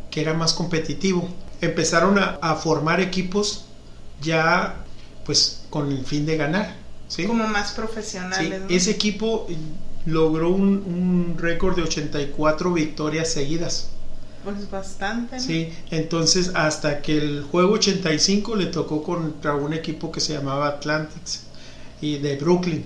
que 0.09 0.21
era 0.21 0.33
más 0.33 0.53
competitivo 0.53 1.29
empezaron 1.63 2.17
a, 2.19 2.55
formar 2.55 3.01
equipos 3.01 3.65
ya 4.23 4.83
pues 5.25 5.65
con 5.69 5.91
el 5.91 6.05
fin 6.05 6.25
de 6.25 6.37
ganar. 6.37 6.75
¿sí? 7.07 7.25
Como 7.25 7.47
más 7.47 7.71
profesionales. 7.71 8.61
Ese 8.69 8.91
equipo 8.91 9.47
logró 10.05 10.49
un, 10.49 11.35
récord 11.37 11.75
de 11.75 11.83
84 11.83 12.73
victorias 12.73 13.31
seguidas. 13.31 13.89
Pues 14.43 14.69
bastante. 14.69 15.39
Sí, 15.39 15.71
entonces 15.89 16.51
hasta 16.53 17.01
que 17.01 17.17
el 17.17 17.43
juego 17.43 17.73
85 17.73 18.55
le 18.55 18.65
tocó 18.65 19.03
contra 19.03 19.55
un 19.55 19.73
equipo 19.73 20.11
que 20.11 20.19
se 20.19 20.33
llamaba 20.33 20.67
Atlantics 20.67 21.43
y 22.01 22.17
de 22.17 22.35
Brooklyn. 22.35 22.85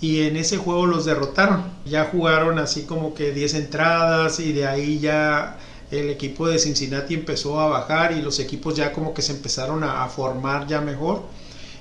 Y 0.00 0.22
en 0.22 0.36
ese 0.36 0.58
juego 0.58 0.86
los 0.86 1.04
derrotaron. 1.04 1.64
Ya 1.86 2.06
jugaron 2.06 2.58
así 2.58 2.82
como 2.82 3.14
que 3.14 3.32
10 3.32 3.54
entradas 3.54 4.40
y 4.40 4.52
de 4.52 4.66
ahí 4.66 4.98
ya 4.98 5.56
el 5.90 6.10
equipo 6.10 6.48
de 6.48 6.58
Cincinnati 6.58 7.14
empezó 7.14 7.60
a 7.60 7.68
bajar 7.68 8.12
y 8.12 8.22
los 8.22 8.38
equipos 8.40 8.74
ya 8.74 8.92
como 8.92 9.14
que 9.14 9.22
se 9.22 9.32
empezaron 9.32 9.84
a, 9.84 10.06
formar 10.08 10.66
ya 10.66 10.80
mejor. 10.80 11.22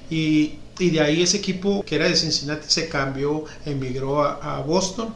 Y, 0.09 0.59
de 0.77 0.99
ahí 0.99 1.23
ese 1.23 1.37
equipo 1.37 1.83
que 1.85 1.95
era 1.95 2.07
de 2.07 2.15
Cincinnati 2.15 2.65
se 2.67 2.89
cambió, 2.89 3.45
emigró 3.65 4.23
a, 4.23 4.61
Boston 4.61 5.13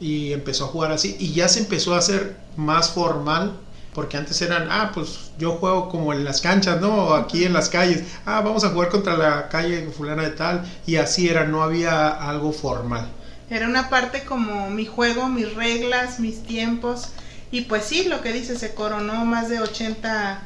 y 0.00 0.32
empezó 0.32 0.64
a 0.64 0.68
jugar 0.68 0.92
así. 0.92 1.16
Y 1.18 1.32
ya 1.32 1.48
se 1.48 1.60
empezó 1.60 1.94
a 1.94 1.98
hacer 1.98 2.36
más 2.56 2.90
formal 2.90 3.58
porque 3.94 4.18
antes 4.18 4.40
eran, 4.42 4.68
ah, 4.70 4.90
pues 4.92 5.30
yo 5.38 5.52
juego 5.52 5.88
como 5.88 6.12
en 6.12 6.22
las 6.22 6.42
canchas, 6.42 6.82
¿no? 6.82 7.14
Aquí 7.14 7.44
en 7.44 7.54
las 7.54 7.70
calles, 7.70 8.04
ah, 8.26 8.42
vamos 8.42 8.62
a 8.62 8.68
jugar 8.68 8.90
contra 8.90 9.16
la 9.16 9.48
calle 9.48 9.88
fulana 9.90 10.22
de 10.22 10.32
tal, 10.32 10.70
y 10.86 10.96
así 10.96 11.30
era, 11.30 11.46
no 11.46 11.62
había 11.62 12.08
algo 12.08 12.52
formal. 12.52 13.08
Era 13.48 13.66
una 13.66 13.88
parte 13.88 14.24
como 14.24 14.68
mi 14.68 14.84
juego, 14.84 15.28
mis 15.28 15.54
reglas, 15.54 16.20
mis 16.20 16.42
tiempos, 16.42 17.08
y 17.50 17.62
pues 17.62 17.84
sí, 17.84 18.04
lo 18.04 18.22
que 18.22 18.32
dice, 18.32 18.58
se 18.58 18.74
coronó 18.74 19.24
más 19.24 19.48
de 19.48 19.60
80, 19.60 20.42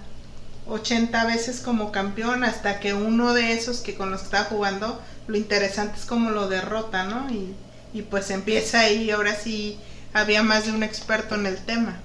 80 0.67 1.27
veces 1.27 1.61
como 1.61 1.93
campeón 1.93 2.45
hasta 2.45 2.81
que 2.81 2.95
uno 2.95 3.35
de 3.35 3.53
esos 3.53 3.81
que 3.81 3.95
con 3.95 4.11
los 4.11 4.21
que 4.21 4.27
estaba 4.27 4.45
jugando, 4.45 5.01
lo 5.27 5.37
interesante 5.37 5.99
es 5.99 6.07
como 6.07 6.31
lo 6.31 6.49
derrota, 6.49 7.05
¿no? 7.05 7.31
Y, 7.31 7.55
y 7.93 8.03
pues 8.03 8.31
empieza 8.31 8.81
ahí, 8.81 9.11
ahora 9.11 9.35
sí 9.35 9.79
había 10.13 10.43
más 10.43 10.67
de 10.67 10.73
un 10.73 10.83
experto 10.83 11.35
en 11.35 11.47
el 11.47 11.57
tema. 11.59 12.01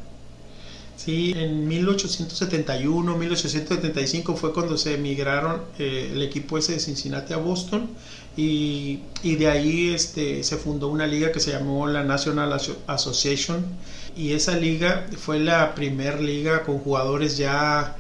Sí, 0.97 1.33
en 1.35 1.67
1871, 1.67 3.17
1875 3.17 4.35
fue 4.35 4.53
cuando 4.53 4.77
se 4.77 4.95
emigraron 4.95 5.61
eh, 5.77 6.11
el 6.13 6.21
equipo 6.21 6.57
ese 6.57 6.73
de 6.73 6.79
Cincinnati 6.79 7.33
a 7.33 7.37
Boston 7.37 7.89
y, 8.37 9.01
de 9.23 9.49
ahí 9.49 9.93
este, 9.93 10.43
se 10.43 10.57
fundó 10.57 10.89
una 10.89 11.07
liga 11.07 11.31
que 11.31 11.39
se 11.39 11.51
llamó 11.51 11.87
la 11.87 12.03
National 12.03 12.59
Association 12.87 13.65
y 14.15 14.33
esa 14.33 14.55
liga 14.57 15.07
fue 15.17 15.39
la 15.39 15.73
primer 15.75 16.21
liga 16.21 16.63
con 16.63 16.79
jugadores 16.79 17.37
ya, 17.37 17.95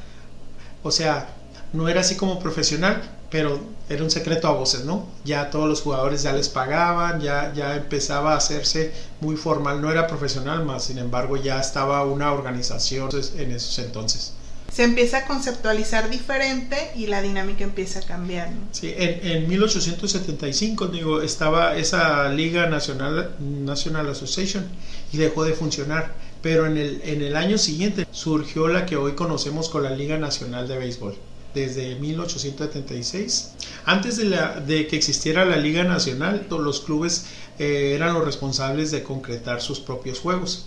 o 0.83 0.91
sea, 0.91 1.29
no 1.73 1.87
era 1.89 2.01
así 2.01 2.15
como 2.15 2.39
profesional, 2.39 3.01
pero 3.29 3.59
era 3.89 4.03
un 4.03 4.11
secreto 4.11 4.47
a 4.47 4.51
voces, 4.51 4.85
¿no? 4.85 5.07
Ya 5.23 5.49
todos 5.49 5.67
los 5.69 5.81
jugadores 5.81 6.23
ya 6.23 6.33
les 6.33 6.49
pagaban, 6.49 7.21
ya, 7.21 7.53
ya 7.53 7.75
empezaba 7.75 8.33
a 8.33 8.37
hacerse 8.37 8.93
muy 9.21 9.35
formal, 9.35 9.81
no 9.81 9.91
era 9.91 10.07
profesional 10.07 10.65
más, 10.65 10.85
sin 10.85 10.97
embargo 10.97 11.37
ya 11.37 11.59
estaba 11.59 12.03
una 12.05 12.31
organización 12.33 13.09
en 13.37 13.51
esos 13.51 13.79
entonces. 13.79 14.33
Se 14.75 14.83
empieza 14.83 15.19
a 15.19 15.25
conceptualizar 15.25 16.09
diferente 16.09 16.75
y 16.97 17.07
la 17.07 17.21
dinámica 17.21 17.63
empieza 17.63 17.99
a 17.99 18.01
cambiar. 18.01 18.49
Sí, 18.73 18.93
en, 18.97 19.25
en 19.25 19.47
1875 19.47 20.87
digo, 20.87 21.21
estaba 21.21 21.77
esa 21.77 22.27
Liga 22.27 22.67
Nacional, 22.67 23.37
National 23.39 24.09
Association 24.09 24.67
y 25.13 25.17
dejó 25.17 25.45
de 25.45 25.53
funcionar. 25.53 26.13
Pero 26.41 26.65
en 26.65 26.75
el, 26.75 27.01
en 27.05 27.21
el 27.21 27.37
año 27.37 27.57
siguiente 27.57 28.05
surgió 28.11 28.67
la 28.67 28.85
que 28.85 28.97
hoy 28.97 29.13
conocemos 29.13 29.69
con 29.69 29.83
la 29.83 29.91
Liga 29.91 30.17
Nacional 30.17 30.67
de 30.67 30.77
Béisbol 30.77 31.15
desde 31.53 31.95
1876. 31.95 33.53
Antes 33.85 34.17
de, 34.17 34.25
la, 34.25 34.59
de, 34.59 34.87
que 34.87 34.97
existiera 34.97 35.45
la 35.45 35.55
Liga 35.55 35.85
Nacional, 35.85 36.47
los 36.49 36.81
clubes 36.81 37.27
eh, 37.59 37.93
eran 37.95 38.13
los 38.13 38.25
responsables 38.25 38.91
de 38.91 39.03
concretar 39.03 39.61
sus 39.61 39.79
propios 39.79 40.19
juegos. 40.19 40.65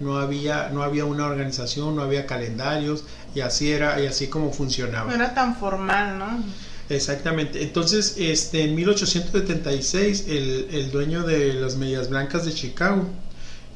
No 0.00 0.18
había, 0.18 0.68
no 0.70 0.82
había 0.82 1.04
una 1.04 1.26
organización, 1.26 1.96
no 1.96 2.02
había 2.02 2.26
calendarios 2.26 3.04
y 3.34 3.40
así 3.40 3.72
era 3.72 4.00
y 4.02 4.06
así 4.06 4.28
como 4.28 4.52
funcionaba. 4.52 5.08
No 5.08 5.14
era 5.14 5.34
tan 5.34 5.56
formal, 5.56 6.18
¿no? 6.18 6.42
Exactamente. 6.88 7.62
Entonces, 7.62 8.16
este, 8.18 8.62
en 8.62 8.74
1876, 8.74 10.26
el, 10.28 10.68
el 10.70 10.90
dueño 10.90 11.24
de 11.24 11.54
las 11.54 11.76
Medias 11.76 12.10
Blancas 12.10 12.44
de 12.44 12.52
Chicago, 12.52 13.06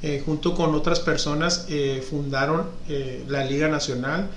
eh, 0.03 0.23
junto 0.25 0.55
con 0.55 0.75
otras 0.75 1.01
personas, 1.01 1.67
eh, 1.69 2.03
fundaron 2.09 2.69
eh, 2.89 3.25
la 3.29 3.45
Liga 3.45 3.69
Nacional 3.69 4.29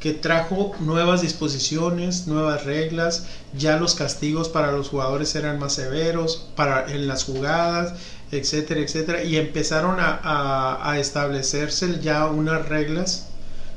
que 0.00 0.12
trajo 0.12 0.74
nuevas 0.80 1.22
disposiciones, 1.22 2.26
nuevas 2.26 2.64
reglas, 2.64 3.26
ya 3.56 3.78
los 3.78 3.94
castigos 3.94 4.50
para 4.50 4.72
los 4.72 4.90
jugadores 4.90 5.34
eran 5.34 5.58
más 5.58 5.72
severos 5.72 6.48
para, 6.54 6.92
en 6.92 7.06
las 7.06 7.24
jugadas, 7.24 7.94
etcétera, 8.30 8.80
etcétera, 8.80 9.22
y 9.24 9.36
empezaron 9.36 9.98
a, 10.00 10.90
a, 10.90 10.98
establecerse 10.98 12.00
ya 12.00 12.26
unas 12.26 12.68
reglas, 12.68 13.28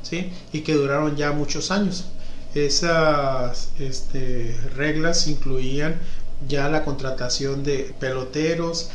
¿sí? 0.02 0.32
Y 0.52 0.60
que 0.60 0.74
duraron 0.74 1.16
ya 1.16 1.32
muchos 1.32 1.70
años. 1.70 2.06
Esas 2.54 3.70
este, 3.78 4.56
reglas 4.74 5.28
incluían 5.28 6.00
ya 6.48 6.68
la 6.68 6.84
contratación 6.84 7.62
de 7.62 7.94
peloteros, 8.00 8.90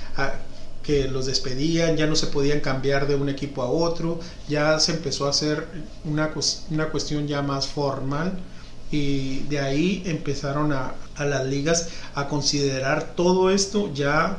que 0.84 1.08
los 1.08 1.26
despedían, 1.26 1.98
ya 1.98 2.06
no 2.06 2.16
se 2.16 2.28
podían 2.28 2.60
cambiar 2.60 3.08
de 3.08 3.16
un 3.16 3.30
equipo 3.30 3.64
a 3.64 3.70
otro, 3.70 4.20
ya 4.48 4.80
se 4.80 4.92
empezó 4.92 5.26
a 5.26 5.32
hacer 5.32 5.68
una, 6.04 6.32
una 6.70 6.90
cuestión 6.90 7.28
ya 7.28 7.42
más 7.42 7.68
formal 7.68 8.34
y 8.92 9.40
de 9.50 9.60
ahí 9.60 10.04
empezaron 10.06 10.72
a, 10.74 10.94
a, 11.16 11.26
las 11.26 11.46
ligas 11.46 11.90
a 12.14 12.28
considerar 12.28 13.16
todo 13.16 13.50
esto 13.50 13.92
ya 13.94 14.38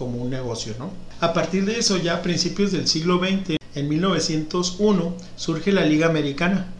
como 0.00 0.16
un 0.16 0.30
negocio, 0.30 0.74
¿no? 0.78 0.90
A 1.20 1.34
partir 1.34 1.66
de 1.66 1.78
eso, 1.78 1.98
ya 1.98 2.14
a 2.14 2.22
principios 2.22 2.72
del 2.72 2.88
siglo 2.88 3.18
XX, 3.18 3.58
en 3.74 3.86
1901, 3.86 5.14
surge 5.36 5.72
la 5.72 5.84
Liga 5.84 6.06
Americana, 6.06 6.72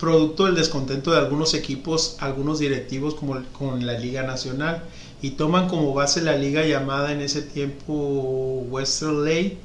producto 0.00 0.46
del 0.46 0.56
descontento 0.56 1.12
de 1.12 1.18
algunos 1.18 1.54
equipos, 1.54 2.16
algunos 2.18 2.58
directivos 2.58 3.14
como 3.14 3.40
con 3.52 3.86
la 3.86 3.96
Liga 3.96 4.24
Nacional 4.24 4.82
y 5.22 5.30
toman 5.30 5.68
como 5.68 5.94
base 5.94 6.22
la 6.22 6.36
liga 6.36 6.66
llamada 6.66 7.12
en 7.12 7.20
ese 7.20 7.40
tiempo 7.40 8.66
Western 8.68 9.24
League 9.24 9.58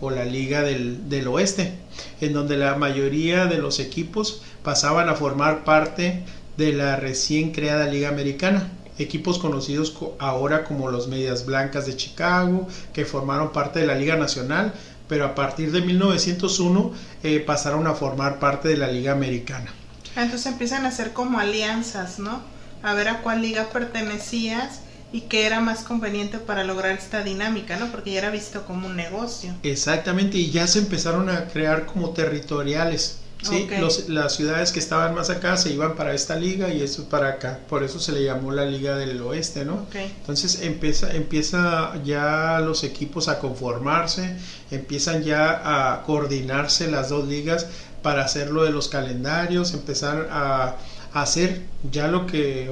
o 0.00 0.10
la 0.10 0.24
Liga 0.24 0.62
del, 0.62 1.08
del, 1.08 1.28
Oeste, 1.28 1.74
en 2.20 2.32
donde 2.32 2.56
la 2.56 2.74
mayoría 2.74 3.46
de 3.46 3.58
los 3.58 3.78
equipos 3.78 4.42
pasaban 4.64 5.08
a 5.08 5.14
formar 5.14 5.62
parte 5.62 6.24
de 6.56 6.72
la 6.72 6.96
recién 6.96 7.52
creada 7.52 7.86
Liga 7.86 8.08
Americana. 8.08 8.72
Equipos 8.98 9.38
conocidos 9.38 9.96
ahora 10.18 10.64
como 10.64 10.90
los 10.90 11.08
Medias 11.08 11.46
Blancas 11.46 11.86
de 11.86 11.96
Chicago, 11.96 12.68
que 12.92 13.04
formaron 13.04 13.52
parte 13.52 13.80
de 13.80 13.86
la 13.86 13.94
Liga 13.94 14.16
Nacional, 14.16 14.74
pero 15.08 15.24
a 15.24 15.34
partir 15.34 15.72
de 15.72 15.80
1901 15.80 16.92
eh, 17.22 17.40
pasaron 17.40 17.86
a 17.86 17.94
formar 17.94 18.38
parte 18.38 18.68
de 18.68 18.76
la 18.76 18.88
Liga 18.88 19.12
Americana. 19.12 19.72
Entonces 20.16 20.46
empiezan 20.46 20.84
a 20.84 20.88
hacer 20.88 21.12
como 21.12 21.38
alianzas, 21.38 22.18
¿no? 22.18 22.42
A 22.82 22.94
ver 22.94 23.08
a 23.08 23.22
cuál 23.22 23.42
liga 23.42 23.70
pertenecías 23.70 24.80
y 25.12 25.22
que 25.22 25.46
era 25.46 25.60
más 25.60 25.82
conveniente 25.82 26.38
para 26.38 26.64
lograr 26.64 26.92
esta 26.92 27.22
dinámica, 27.22 27.78
¿no? 27.78 27.90
Porque 27.90 28.12
ya 28.12 28.18
era 28.18 28.30
visto 28.30 28.66
como 28.66 28.88
un 28.88 28.96
negocio. 28.96 29.54
Exactamente, 29.62 30.36
y 30.38 30.50
ya 30.50 30.66
se 30.66 30.80
empezaron 30.80 31.30
a 31.30 31.46
crear 31.46 31.86
como 31.86 32.10
territoriales. 32.10 33.18
Sí, 33.42 33.68
Los, 33.78 34.08
las 34.08 34.34
ciudades 34.34 34.72
que 34.72 34.80
estaban 34.80 35.14
más 35.14 35.30
acá 35.30 35.56
se 35.56 35.72
iban 35.72 35.94
para 35.94 36.12
esta 36.12 36.34
liga 36.34 36.72
y 36.72 36.82
eso 36.82 37.08
para 37.08 37.28
acá. 37.28 37.60
Por 37.68 37.84
eso 37.84 38.00
se 38.00 38.10
le 38.12 38.24
llamó 38.24 38.50
la 38.50 38.64
Liga 38.64 38.96
del 38.96 39.20
Oeste, 39.22 39.64
¿no? 39.64 39.86
Entonces 39.94 40.62
empieza, 40.62 41.12
empieza 41.14 41.92
ya 42.04 42.58
los 42.60 42.82
equipos 42.82 43.28
a 43.28 43.38
conformarse, 43.38 44.36
empiezan 44.70 45.22
ya 45.22 45.92
a 45.92 46.02
coordinarse 46.02 46.90
las 46.90 47.10
dos 47.10 47.28
ligas 47.28 47.66
para 48.02 48.24
hacer 48.24 48.50
lo 48.50 48.64
de 48.64 48.70
los 48.70 48.88
calendarios, 48.88 49.72
empezar 49.72 50.28
a, 50.30 50.76
hacer 51.14 51.62
ya 51.90 52.06
lo 52.08 52.26
que 52.26 52.70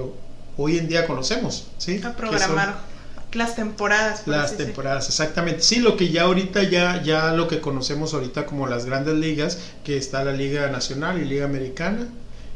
hoy 0.56 0.78
en 0.78 0.88
día 0.88 1.06
conocemos, 1.06 1.68
¿sí? 1.78 2.00
A 2.04 2.12
programar 2.12 2.76
las 3.36 3.56
temporadas. 3.56 4.22
Las 4.26 4.56
temporadas, 4.56 5.08
exactamente. 5.08 5.62
Sí, 5.62 5.80
lo 5.80 5.96
que 5.96 6.10
ya 6.10 6.22
ahorita, 6.22 6.62
ya, 6.64 7.02
ya 7.02 7.32
lo 7.32 7.48
que 7.48 7.60
conocemos 7.60 8.14
ahorita 8.14 8.46
como 8.46 8.66
las 8.66 8.84
grandes 8.84 9.14
ligas, 9.14 9.58
que 9.84 9.96
está 9.96 10.24
la 10.24 10.32
Liga 10.32 10.68
Nacional 10.68 11.20
y 11.20 11.24
Liga 11.24 11.44
Americana, 11.44 12.08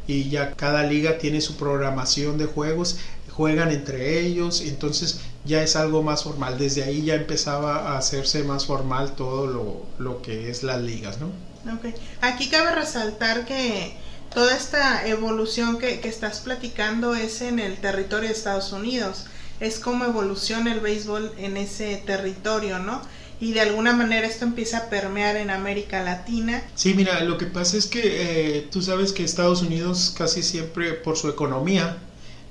y 0.06 0.28
ya 0.28 0.52
cada 0.52 0.82
liga 0.82 1.18
tiene 1.18 1.40
su 1.40 1.56
programación 1.56 2.36
de 2.36 2.46
juegos, 2.46 2.98
juegan 3.30 3.70
entre 3.70 4.20
ellos, 4.20 4.60
entonces 4.60 5.20
ya 5.44 5.62
es 5.62 5.76
algo 5.76 6.02
más 6.02 6.24
formal. 6.24 6.58
Desde 6.58 6.82
ahí 6.82 7.04
ya 7.04 7.14
empezaba 7.14 7.92
a 7.92 7.98
hacerse 7.98 8.42
más 8.42 8.66
formal 8.66 9.12
todo 9.14 9.46
lo, 9.46 9.86
lo 9.98 10.20
que 10.22 10.50
es 10.50 10.62
las 10.62 10.80
ligas, 10.80 11.18
¿no? 11.20 11.30
Okay. 11.78 11.94
Aquí 12.22 12.48
cabe 12.48 12.74
resaltar 12.74 13.44
que 13.44 13.94
toda 14.32 14.56
esta 14.56 15.06
evolución 15.06 15.78
que, 15.78 16.00
que 16.00 16.08
estás 16.08 16.40
platicando 16.40 17.14
es 17.14 17.42
en 17.42 17.58
el 17.58 17.76
territorio 17.76 18.28
de 18.28 18.34
Estados 18.34 18.72
Unidos 18.72 19.26
es 19.60 19.78
cómo 19.78 20.04
evoluciona 20.04 20.72
el 20.72 20.80
béisbol 20.80 21.32
en 21.38 21.56
ese 21.56 22.02
territorio, 22.04 22.78
¿no? 22.78 23.00
Y 23.40 23.52
de 23.52 23.60
alguna 23.62 23.94
manera 23.94 24.26
esto 24.26 24.44
empieza 24.44 24.78
a 24.78 24.90
permear 24.90 25.36
en 25.36 25.50
América 25.50 26.02
Latina. 26.02 26.62
Sí, 26.74 26.92
mira, 26.92 27.22
lo 27.24 27.38
que 27.38 27.46
pasa 27.46 27.76
es 27.78 27.86
que 27.86 28.00
eh, 28.58 28.68
tú 28.70 28.82
sabes 28.82 29.12
que 29.12 29.24
Estados 29.24 29.62
Unidos 29.62 30.14
casi 30.16 30.42
siempre 30.42 30.92
por 30.92 31.16
su 31.16 31.28
economía 31.28 31.96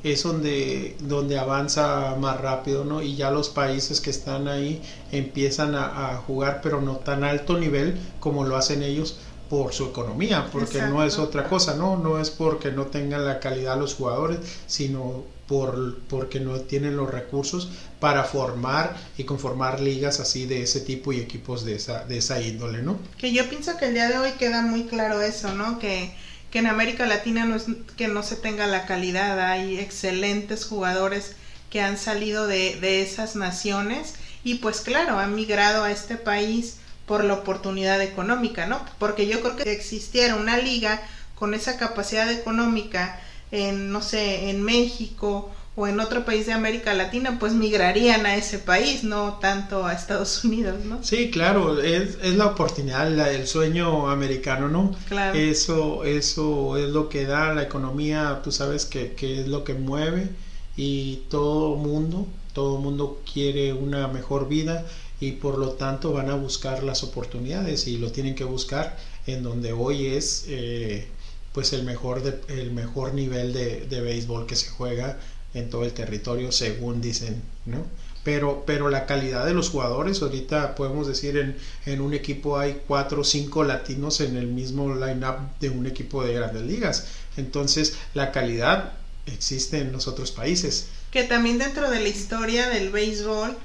es 0.04 0.24
donde, 0.24 0.96
donde 1.02 1.38
avanza 1.38 2.16
más 2.20 2.40
rápido, 2.40 2.86
¿no? 2.86 3.02
Y 3.02 3.16
ya 3.16 3.32
los 3.32 3.50
países 3.50 4.02
que 4.02 4.10
están 4.10 4.48
ahí 4.48 4.82
empiezan 5.12 5.76
a, 5.76 6.22
jugar, 6.26 6.62
pero 6.64 6.82
no 6.82 6.98
tan 6.98 7.24
alto 7.24 7.58
nivel 7.58 8.00
como 8.20 8.46
lo 8.46 8.56
hacen 8.56 8.82
ellos 8.82 9.18
por 9.50 9.74
su 9.74 9.86
economía, 9.86 10.48
porque 10.52 10.82
no 10.84 11.04
es 11.04 11.18
otra 11.18 11.50
cosa, 11.50 11.76
¿no? 11.76 11.98
No 11.98 12.20
es 12.20 12.30
porque 12.30 12.72
no 12.72 12.86
tengan 12.86 13.26
la 13.26 13.40
calidad 13.40 13.80
los 13.80 13.96
jugadores, 13.96 14.40
sino 14.68 15.24
por, 15.50 15.98
porque 16.02 16.40
no 16.40 16.60
tienen 16.62 16.96
los 16.96 17.10
recursos 17.10 17.72
para 18.00 18.24
formar 18.24 18.96
y 19.18 19.24
conformar 19.24 19.80
ligas 19.80 20.20
así 20.20 20.46
de 20.46 20.62
ese 20.62 20.80
tipo 20.80 21.12
y 21.12 21.20
equipos 21.20 21.66
de 21.66 21.74
esa, 21.76 22.06
de 22.06 22.20
esa 22.20 22.40
índole, 22.40 22.84
¿no? 22.84 23.00
Que 23.18 23.34
yo 23.34 23.50
pienso 23.50 23.76
que 23.76 23.86
el 23.86 23.96
día 23.96 24.08
de 24.08 24.20
hoy 24.20 24.32
queda 24.34 24.62
muy 24.62 24.84
claro 24.84 25.24
eso, 25.24 25.56
¿no? 25.56 25.80
Que, 25.80 26.14
que 26.52 26.60
en 26.60 26.68
América 26.68 27.08
Latina 27.08 27.46
no 27.46 27.56
es 27.56 27.66
que 27.98 28.08
no 28.08 28.22
se 28.22 28.36
tenga 28.36 28.68
la 28.68 28.86
calidad, 28.86 29.40
hay 29.40 29.80
excelentes 29.80 30.66
jugadores 30.66 31.36
que 31.72 31.82
han 31.82 31.98
salido 31.98 32.46
de, 32.46 32.76
de 32.80 33.02
esas 33.02 33.36
naciones 33.36 34.14
y 34.44 34.56
pues 34.56 34.82
claro, 34.82 35.18
han 35.18 35.34
migrado 35.34 35.84
a 35.84 35.92
este 35.92 36.16
país 36.16 36.76
por 37.08 37.24
la 37.24 37.34
oportunidad 37.34 38.00
económica, 38.04 38.68
¿no? 38.68 38.86
Porque 39.00 39.26
yo 39.26 39.42
creo 39.42 39.56
que 39.56 39.64
si 39.64 39.70
existiera 39.72 40.36
una 40.36 40.58
liga 40.58 41.02
con 41.34 41.56
esa 41.56 41.78
capacidad 41.78 42.32
económica 42.32 43.20
en, 43.52 43.92
no 43.92 44.02
sé, 44.02 44.50
en 44.50 44.64
México 44.64 45.52
o 45.76 45.88
en 45.88 46.00
otro 46.00 46.26
país 46.26 46.46
de 46.46 46.54
América 46.54 46.94
Latina, 46.94 47.38
pues 47.40 47.54
migrarían 47.54 48.26
a 48.26 48.36
ese 48.36 48.60
país, 48.60 49.04
no 49.04 49.40
tanto 49.40 49.86
a 49.86 49.94
Estados 49.94 50.44
Unidos, 50.44 50.84
¿no? 50.86 51.04
Sí, 51.04 51.32
claro, 51.32 51.82
es, 51.82 52.18
es 52.22 52.36
la 52.36 52.48
oportunidad, 52.48 53.10
la, 53.10 53.32
el 53.32 53.48
sueño 53.48 54.10
americano, 54.10 54.68
¿no? 54.68 54.96
Claro. 55.08 55.38
Eso, 55.38 56.04
eso 56.04 56.76
es 56.78 56.90
lo 56.90 57.08
que 57.08 57.26
da 57.26 57.54
la 57.54 57.64
economía, 57.64 58.42
tú 58.44 58.52
sabes 58.52 58.86
que, 58.86 59.14
que 59.14 59.42
es 59.42 59.48
lo 59.48 59.64
que 59.64 59.74
mueve 59.74 60.30
y 60.76 61.24
todo 61.30 61.76
mundo, 61.76 62.28
todo 62.54 62.78
mundo 62.78 63.22
quiere 63.32 63.72
una 63.74 64.08
mejor 64.08 64.50
vida 64.50 64.86
y 65.22 65.34
por 65.34 65.58
lo 65.58 65.72
tanto 65.72 66.14
van 66.14 66.30
a 66.30 66.36
buscar 66.36 66.84
las 66.84 67.04
oportunidades 67.04 67.88
y 67.88 67.98
lo 67.98 68.12
tienen 68.12 68.36
que 68.36 68.44
buscar 68.44 68.98
en 69.28 69.44
donde 69.44 69.74
hoy 69.74 70.08
es 70.08 70.46
eh, 70.48 71.08
pues 71.54 71.74
el 71.74 71.84
mejor, 71.84 72.42
el 72.48 72.72
mejor 72.72 73.14
nivel 73.14 73.54
de, 73.54 73.86
de, 73.88 74.02
béisbol 74.02 74.46
que 74.46 74.56
se 74.56 74.70
juega 74.70 75.18
en 75.54 75.70
todo 75.70 75.84
el 75.84 75.94
territorio, 75.94 76.52
según 76.52 77.02
dicen, 77.02 77.42
¿no? 77.66 77.86
Pero, 78.24 78.64
pero 78.66 78.90
la 78.90 79.06
calidad 79.06 79.46
de 79.46 79.54
los 79.54 79.70
jugadores, 79.70 80.22
ahorita 80.22 80.76
podemos 80.76 81.08
decir 81.08 81.38
en, 81.38 81.58
en 81.86 82.02
un 82.02 82.14
equipo 82.14 82.60
hay 82.60 82.82
cuatro 82.86 83.22
o 83.22 83.24
cinco 83.24 83.64
latinos 83.64 84.22
en 84.22 84.36
el 84.38 84.48
mismo 84.48 84.94
line-up 84.94 85.58
de 85.60 85.70
un 85.70 85.88
equipo 85.88 86.24
de 86.24 86.34
grandes 86.34 86.64
ligas. 86.64 87.08
Entonces, 87.38 87.96
la 88.14 88.32
calidad 88.32 88.94
existe 89.26 89.80
en 89.80 89.92
los 89.92 90.08
otros 90.08 90.32
países. 90.32 90.88
Que 91.12 91.24
también 91.24 91.58
dentro 91.58 91.90
de 91.90 92.02
la 92.02 92.10
historia 92.10 92.70
del 92.70 92.90
béisbol 92.90 93.58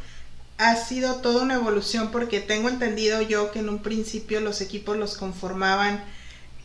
ha 0.59 0.77
sido 0.77 1.17
toda 1.17 1.43
una 1.43 1.55
evolución 1.55 2.11
porque 2.11 2.41
tengo 2.41 2.69
entendido 2.69 3.21
yo 3.23 3.51
que 3.51 3.59
en 3.59 3.69
un 3.69 3.81
principio 3.81 4.41
los 4.41 4.61
equipos 4.61 4.97
los 4.97 5.17
conformaban 5.17 6.05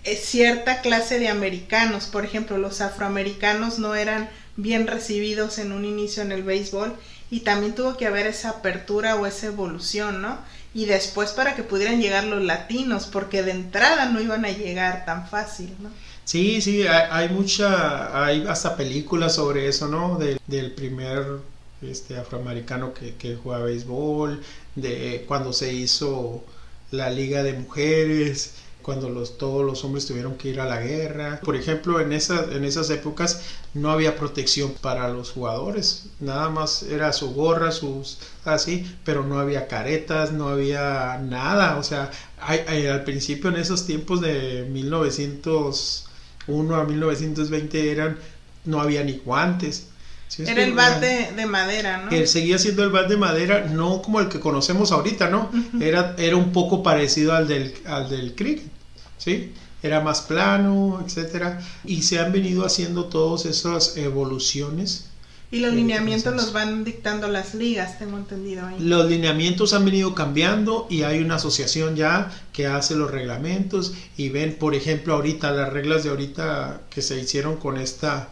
cierta 0.03 0.81
clase 0.81 1.19
de 1.19 1.29
americanos. 1.29 2.05
Por 2.05 2.25
ejemplo, 2.25 2.57
los 2.57 2.81
afroamericanos 2.81 3.79
no 3.79 3.95
eran 3.95 4.29
bien 4.55 4.88
recibidos 4.88 5.57
en 5.57 5.71
un 5.71 5.85
inicio 5.85 6.23
en 6.23 6.31
el 6.31 6.43
béisbol 6.43 6.95
y 7.31 7.41
también 7.41 7.75
tuvo 7.75 7.97
que 7.97 8.07
haber 8.07 8.27
esa 8.27 8.49
apertura 8.49 9.15
o 9.15 9.25
esa 9.25 9.47
evolución, 9.47 10.21
¿no? 10.21 10.38
Y 10.73 10.85
después 10.85 11.31
para 11.31 11.55
que 11.55 11.63
pudieran 11.63 12.01
llegar 12.01 12.23
los 12.25 12.43
latinos, 12.43 13.07
porque 13.07 13.43
de 13.43 13.51
entrada 13.51 14.05
no 14.05 14.21
iban 14.21 14.45
a 14.45 14.51
llegar 14.51 15.05
tan 15.05 15.27
fácil, 15.27 15.73
¿no? 15.79 15.89
Sí, 16.25 16.62
sí, 16.62 16.85
hay, 16.85 17.29
mucha, 17.29 18.23
hay 18.23 18.45
hasta 18.47 18.75
películas 18.77 19.33
sobre 19.33 19.67
eso, 19.67 19.88
¿no? 19.88 20.19
del 20.19 20.71
primer 20.73 21.25
este 21.81 22.17
afroamericano 22.17 22.93
que, 22.93 23.15
que 23.15 23.35
juega 23.35 23.63
béisbol, 23.63 24.43
de 24.75 25.25
cuando 25.27 25.53
se 25.53 25.73
hizo 25.73 26.43
la 26.91 27.09
liga 27.09 27.41
de 27.41 27.53
mujeres, 27.53 28.53
cuando 28.81 29.09
los, 29.09 29.37
todos 29.37 29.65
los 29.65 29.83
hombres 29.83 30.05
tuvieron 30.05 30.35
que 30.35 30.49
ir 30.49 30.59
a 30.59 30.65
la 30.65 30.79
guerra. 30.79 31.39
Por 31.43 31.55
ejemplo, 31.55 31.99
en, 31.99 32.13
esa, 32.13 32.45
en 32.51 32.63
esas 32.63 32.89
épocas 32.89 33.41
no 33.73 33.91
había 33.91 34.15
protección 34.15 34.73
para 34.81 35.09
los 35.09 35.31
jugadores, 35.31 36.07
nada 36.19 36.49
más 36.49 36.83
era 36.83 37.13
su 37.13 37.33
gorra, 37.33 37.71
sus 37.71 38.19
así, 38.45 38.85
pero 39.03 39.23
no 39.23 39.39
había 39.39 39.67
caretas, 39.67 40.31
no 40.31 40.49
había 40.49 41.19
nada. 41.19 41.77
O 41.77 41.83
sea, 41.83 42.11
al 42.39 43.03
principio 43.03 43.49
en 43.49 43.57
esos 43.57 43.85
tiempos 43.85 44.21
de 44.21 44.67
1901 44.71 46.75
a 46.75 46.83
1920 46.85 47.91
eran, 47.91 48.17
no 48.65 48.81
había 48.81 49.03
ni 49.03 49.17
guantes. 49.17 49.88
Era 50.37 50.63
el 50.63 50.73
bat 50.73 51.01
de, 51.01 51.45
madera, 51.45 52.05
¿no? 52.05 52.11
Él 52.11 52.27
seguía 52.27 52.59
siendo 52.59 52.83
el 52.83 52.91
bat 52.91 53.09
de 53.09 53.17
madera, 53.17 53.65
no 53.65 54.01
como 54.01 54.19
el 54.19 54.29
que 54.29 54.39
conocemos 54.39 54.91
ahorita, 54.91 55.29
¿no? 55.29 55.49
era, 55.81 56.15
era 56.17 56.35
un 56.35 56.51
poco 56.51 56.83
parecido 56.83 57.33
al 57.33 57.47
del, 57.47 57.73
al 57.85 58.09
del 58.09 58.35
cricket, 58.35 58.69
¿sí? 59.17 59.53
Era 59.81 60.01
más 60.01 60.21
plano, 60.21 61.03
etcétera. 61.05 61.61
Y 61.85 62.03
se 62.03 62.19
han 62.19 62.31
venido 62.31 62.65
haciendo 62.65 63.05
todas 63.05 63.45
esas 63.45 63.97
evoluciones. 63.97 65.05
Y 65.51 65.59
los 65.61 65.73
lineamientos 65.73 66.35
los 66.35 66.53
van 66.53 66.83
dictando 66.83 67.27
las 67.27 67.55
ligas, 67.55 67.97
tengo 67.97 68.17
entendido 68.17 68.67
ahí. 68.67 68.75
Los 68.79 69.09
lineamientos 69.09 69.73
han 69.73 69.83
venido 69.83 70.13
cambiando 70.13 70.85
y 70.91 71.01
hay 71.01 71.21
una 71.21 71.35
asociación 71.35 71.95
ya 71.95 72.29
que 72.53 72.67
hace 72.67 72.93
los 72.93 73.09
reglamentos 73.09 73.93
y 74.15 74.29
ven, 74.29 74.57
por 74.59 74.75
ejemplo, 74.75 75.15
ahorita 75.15 75.49
las 75.51 75.73
reglas 75.73 76.03
de 76.03 76.11
ahorita 76.11 76.81
que 76.91 77.01
se 77.01 77.19
hicieron 77.19 77.57
con 77.57 77.77
esta 77.77 78.29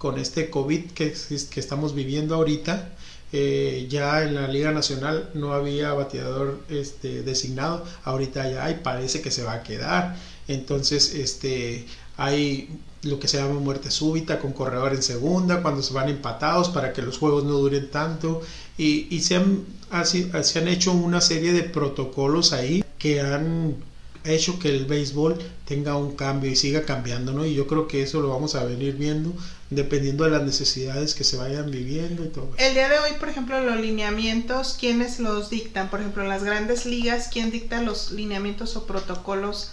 con 0.00 0.18
este 0.18 0.48
COVID 0.48 0.92
que, 0.92 1.12
estamos 1.56 1.94
viviendo 1.94 2.34
ahorita, 2.34 2.88
eh, 3.34 3.86
ya 3.90 4.22
en 4.22 4.34
la 4.34 4.48
Liga 4.48 4.72
Nacional 4.72 5.28
no 5.34 5.52
había 5.52 5.92
bateador 5.92 6.62
este, 6.70 7.22
designado, 7.22 7.84
ahorita 8.04 8.50
ya 8.50 8.64
hay, 8.64 8.80
parece 8.82 9.20
que 9.20 9.30
se 9.30 9.42
va 9.42 9.52
a 9.52 9.62
quedar. 9.62 10.16
Entonces, 10.48 11.14
este, 11.14 11.84
hay 12.16 12.80
lo 13.02 13.20
que 13.20 13.28
se 13.28 13.36
llama 13.36 13.60
muerte 13.60 13.90
súbita 13.90 14.38
con 14.38 14.54
corredor 14.54 14.94
en 14.94 15.02
segunda, 15.02 15.60
cuando 15.60 15.82
se 15.82 15.92
van 15.92 16.08
empatados 16.08 16.70
para 16.70 16.94
que 16.94 17.02
los 17.02 17.18
juegos 17.18 17.44
no 17.44 17.52
duren 17.58 17.90
tanto. 17.90 18.40
Y, 18.78 19.06
y 19.14 19.20
se, 19.20 19.36
han, 19.36 19.66
así, 19.90 20.30
se 20.42 20.60
han 20.60 20.68
hecho 20.68 20.92
una 20.92 21.20
serie 21.20 21.52
de 21.52 21.64
protocolos 21.64 22.54
ahí 22.54 22.82
que 22.98 23.20
han 23.20 23.76
hecho 24.24 24.58
que 24.58 24.68
el 24.68 24.84
béisbol 24.84 25.38
tenga 25.64 25.96
un 25.96 26.14
cambio 26.14 26.50
y 26.50 26.56
siga 26.56 26.82
cambiando, 26.82 27.32
¿no? 27.32 27.46
Y 27.46 27.54
yo 27.54 27.66
creo 27.66 27.88
que 27.88 28.02
eso 28.02 28.20
lo 28.20 28.28
vamos 28.28 28.54
a 28.54 28.64
venir 28.64 28.94
viendo 28.96 29.32
dependiendo 29.70 30.24
de 30.24 30.30
las 30.30 30.42
necesidades 30.42 31.14
que 31.14 31.24
se 31.24 31.36
vayan 31.36 31.70
viviendo 31.70 32.24
y 32.24 32.28
todo. 32.28 32.50
El 32.58 32.74
día 32.74 32.88
de 32.88 32.98
hoy, 32.98 33.12
por 33.18 33.28
ejemplo, 33.28 33.60
los 33.60 33.80
lineamientos, 33.80 34.76
¿quiénes 34.78 35.20
los 35.20 35.48
dictan? 35.48 35.88
Por 35.88 36.00
ejemplo, 36.00 36.22
en 36.22 36.28
las 36.28 36.42
grandes 36.42 36.86
ligas, 36.86 37.28
¿quién 37.32 37.50
dicta 37.50 37.80
los 37.80 38.10
lineamientos 38.10 38.76
o 38.76 38.86
protocolos 38.86 39.72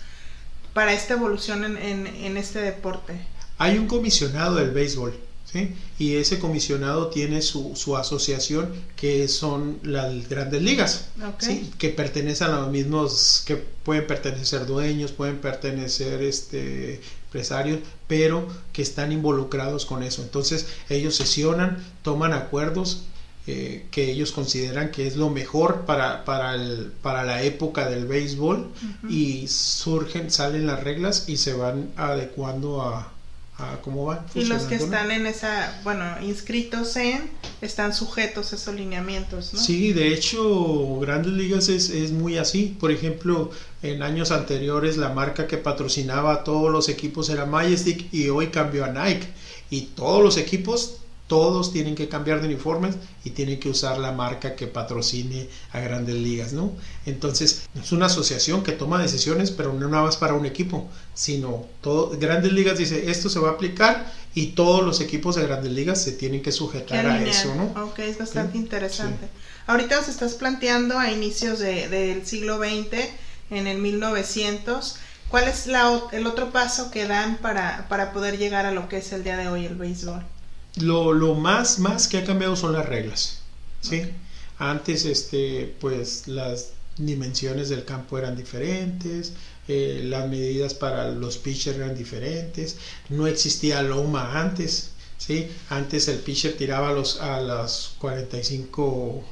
para 0.74 0.94
esta 0.94 1.16
evolución 1.16 1.66
en, 1.66 2.08
en, 2.08 2.38
este 2.38 2.60
deporte? 2.60 3.20
Hay 3.58 3.80
un 3.80 3.88
comisionado 3.88 4.56
del 4.56 4.70
béisbol, 4.70 5.16
¿sí? 5.52 5.74
Y 5.98 6.16
ese 6.16 6.40
comisionado 6.40 7.08
tiene 7.08 7.42
su, 7.42 7.76
su 7.76 7.98
asociación 7.98 8.72
que 8.96 9.28
son 9.28 9.80
las 9.84 10.28
grandes 10.30 10.62
ligas, 10.62 11.10
¿sí? 11.40 11.72
que 11.78 11.90
pertenecen 11.90 12.50
a 12.50 12.62
los 12.62 12.72
mismos, 12.72 13.44
que 13.46 13.56
pueden 13.56 14.06
pertenecer 14.08 14.66
dueños, 14.66 15.12
pueden 15.12 15.38
pertenecer 15.38 16.22
este, 16.22 17.02
empresarios, 17.26 17.80
pero 18.08 18.48
que 18.74 18.82
están 18.82 19.12
involucrados 19.12 19.86
con 19.86 20.04
eso. 20.04 20.22
Entonces 20.22 20.68
ellos 20.90 21.16
sesionan, 21.16 21.84
toman 22.02 22.34
acuerdos 22.34 23.04
eh, 23.48 23.86
que 23.92 24.12
ellos 24.12 24.34
consideran 24.34 24.92
que 24.92 25.08
es 25.08 25.16
lo 25.16 25.30
mejor 25.30 25.86
para, 25.86 26.26
para, 26.26 26.56
el, 26.56 26.92
para 27.02 27.24
la 27.24 27.44
época 27.44 27.90
del 27.90 28.06
béisbol 28.06 28.70
y 29.10 29.48
surgen, 29.48 30.32
salen 30.32 30.68
las 30.68 30.84
reglas 30.84 31.30
y 31.30 31.38
se 31.38 31.54
van 31.54 31.92
adecuando 31.96 32.82
a, 32.82 33.14
cómo 33.82 34.06
van. 34.06 34.20
Y 34.36 34.46
los 34.46 34.64
que 34.64 34.76
están 34.76 35.12
en 35.12 35.26
esa, 35.26 35.80
bueno, 35.84 36.04
inscritos 36.22 36.96
en, 36.96 37.30
están 37.62 37.94
sujetos 37.94 38.54
a 38.54 38.56
esos 38.56 38.76
lineamientos, 38.76 39.54
¿no? 39.54 39.60
Sí, 39.60 39.94
de 39.94 40.14
hecho, 40.14 41.00
Grandes 41.00 41.34
Ligas 41.34 41.70
es, 41.70 41.90
es 41.90 42.12
muy 42.12 42.38
así. 42.38 42.76
Por 42.80 42.92
ejemplo, 42.92 43.52
en 43.82 44.04
años 44.04 44.32
anteriores 44.32 44.98
la 44.98 45.10
marca 45.10 45.48
que 45.48 45.58
patrocinaba 45.58 46.34
a 46.34 46.44
todos 46.44 46.72
los 46.72 46.88
equipos 46.90 47.30
era 47.30 47.46
Majestic 47.46 48.14
y 48.14 48.30
hoy 48.30 48.48
cambió 48.48 48.86
a 48.86 48.90
Nike. 48.90 49.28
Y 49.70 49.82
todos 49.96 50.24
los 50.24 50.38
equipos 50.38 50.98
todos 51.28 51.74
tienen 51.74 51.96
que 51.96 52.08
cambiar 52.08 52.42
de 52.42 52.48
uniformes 52.48 52.96
y 53.24 53.32
tienen 53.32 53.60
que 53.60 53.70
usar 53.70 53.98
la 53.98 54.14
marca 54.14 54.56
que 54.56 54.66
patrocine 54.66 55.50
a 55.74 55.80
grandes 55.82 56.16
ligas, 56.16 56.54
¿no? 56.54 56.72
Entonces, 57.06 57.68
es 57.76 57.92
una 57.92 58.06
asociación 58.06 58.64
que 58.64 58.72
toma 58.72 59.02
decisiones, 59.02 59.52
pero 59.52 59.74
no 59.74 59.90
nada 59.90 60.04
más 60.04 60.16
para 60.16 60.34
un 60.34 60.46
equipo, 60.46 60.90
sino 61.14 61.66
todo, 61.82 62.18
grandes 62.18 62.54
ligas 62.54 62.78
dice, 62.78 63.12
esto 63.12 63.30
se 63.30 63.40
va 63.40 63.50
a 63.50 63.52
aplicar 63.54 64.12
y 64.34 64.48
todos 64.48 64.86
los 64.86 65.02
equipos 65.02 65.36
de 65.36 65.44
grandes 65.44 65.72
ligas 65.72 66.02
se 66.02 66.14
tienen 66.14 66.42
que 66.42 66.54
sujetar 66.54 67.06
a 67.06 67.22
eso, 67.22 67.54
¿no? 67.56 67.84
Ok, 67.84 68.00
es 68.00 68.18
bastante 68.18 68.58
interesante. 68.58 69.28
Ahorita 69.68 70.00
os 70.00 70.08
estás 70.08 70.36
planteando 70.36 70.98
a 70.98 71.12
inicios 71.12 71.60
del 71.60 72.26
siglo 72.26 72.58
XX, 72.58 73.10
en 73.50 73.68
el 73.68 73.78
1900, 73.80 74.98
¿cuál 75.30 75.48
es 75.48 75.68
la, 75.68 76.02
el 76.12 76.28
otro 76.28 76.52
paso 76.52 76.92
que 76.92 77.08
dan 77.08 77.38
para, 77.38 77.88
para 77.90 78.14
poder 78.14 78.38
llegar 78.38 78.66
a 78.66 78.72
lo 78.72 78.88
que 78.90 78.98
es 78.98 79.12
el 79.12 79.24
día 79.24 79.38
de 79.38 79.48
hoy 79.48 79.66
el 79.66 79.76
béisbol? 79.76 80.24
Lo, 80.78 81.14
lo 81.14 81.34
más, 81.34 81.80
más 81.80 82.08
que 82.08 82.18
ha 82.20 82.24
cambiado 82.24 82.56
son 82.56 82.74
las 82.74 82.86
reglas, 82.86 83.40
¿sí? 83.82 84.04
Antes, 84.60 85.06
este, 85.06 85.76
pues 85.80 86.28
las 86.28 86.72
dimensiones 86.98 87.70
del 87.70 87.86
campo 87.86 88.18
eran 88.18 88.36
diferentes, 88.36 89.34
eh, 89.68 90.02
las 90.06 90.30
medidas 90.30 90.74
para 90.74 91.12
los 91.12 91.38
pitchers 91.38 91.78
eran 91.78 91.96
diferentes, 91.96 92.78
no 93.10 93.28
existía 93.28 93.82
loma 93.82 94.40
antes, 94.40 94.92
¿sí? 95.18 95.48
Antes 95.70 96.08
el 96.08 96.20
pitcher 96.20 96.58
tiraba 96.58 96.92
los, 96.92 97.20
a 97.22 97.42
las 97.42 97.94
45 98.00 99.24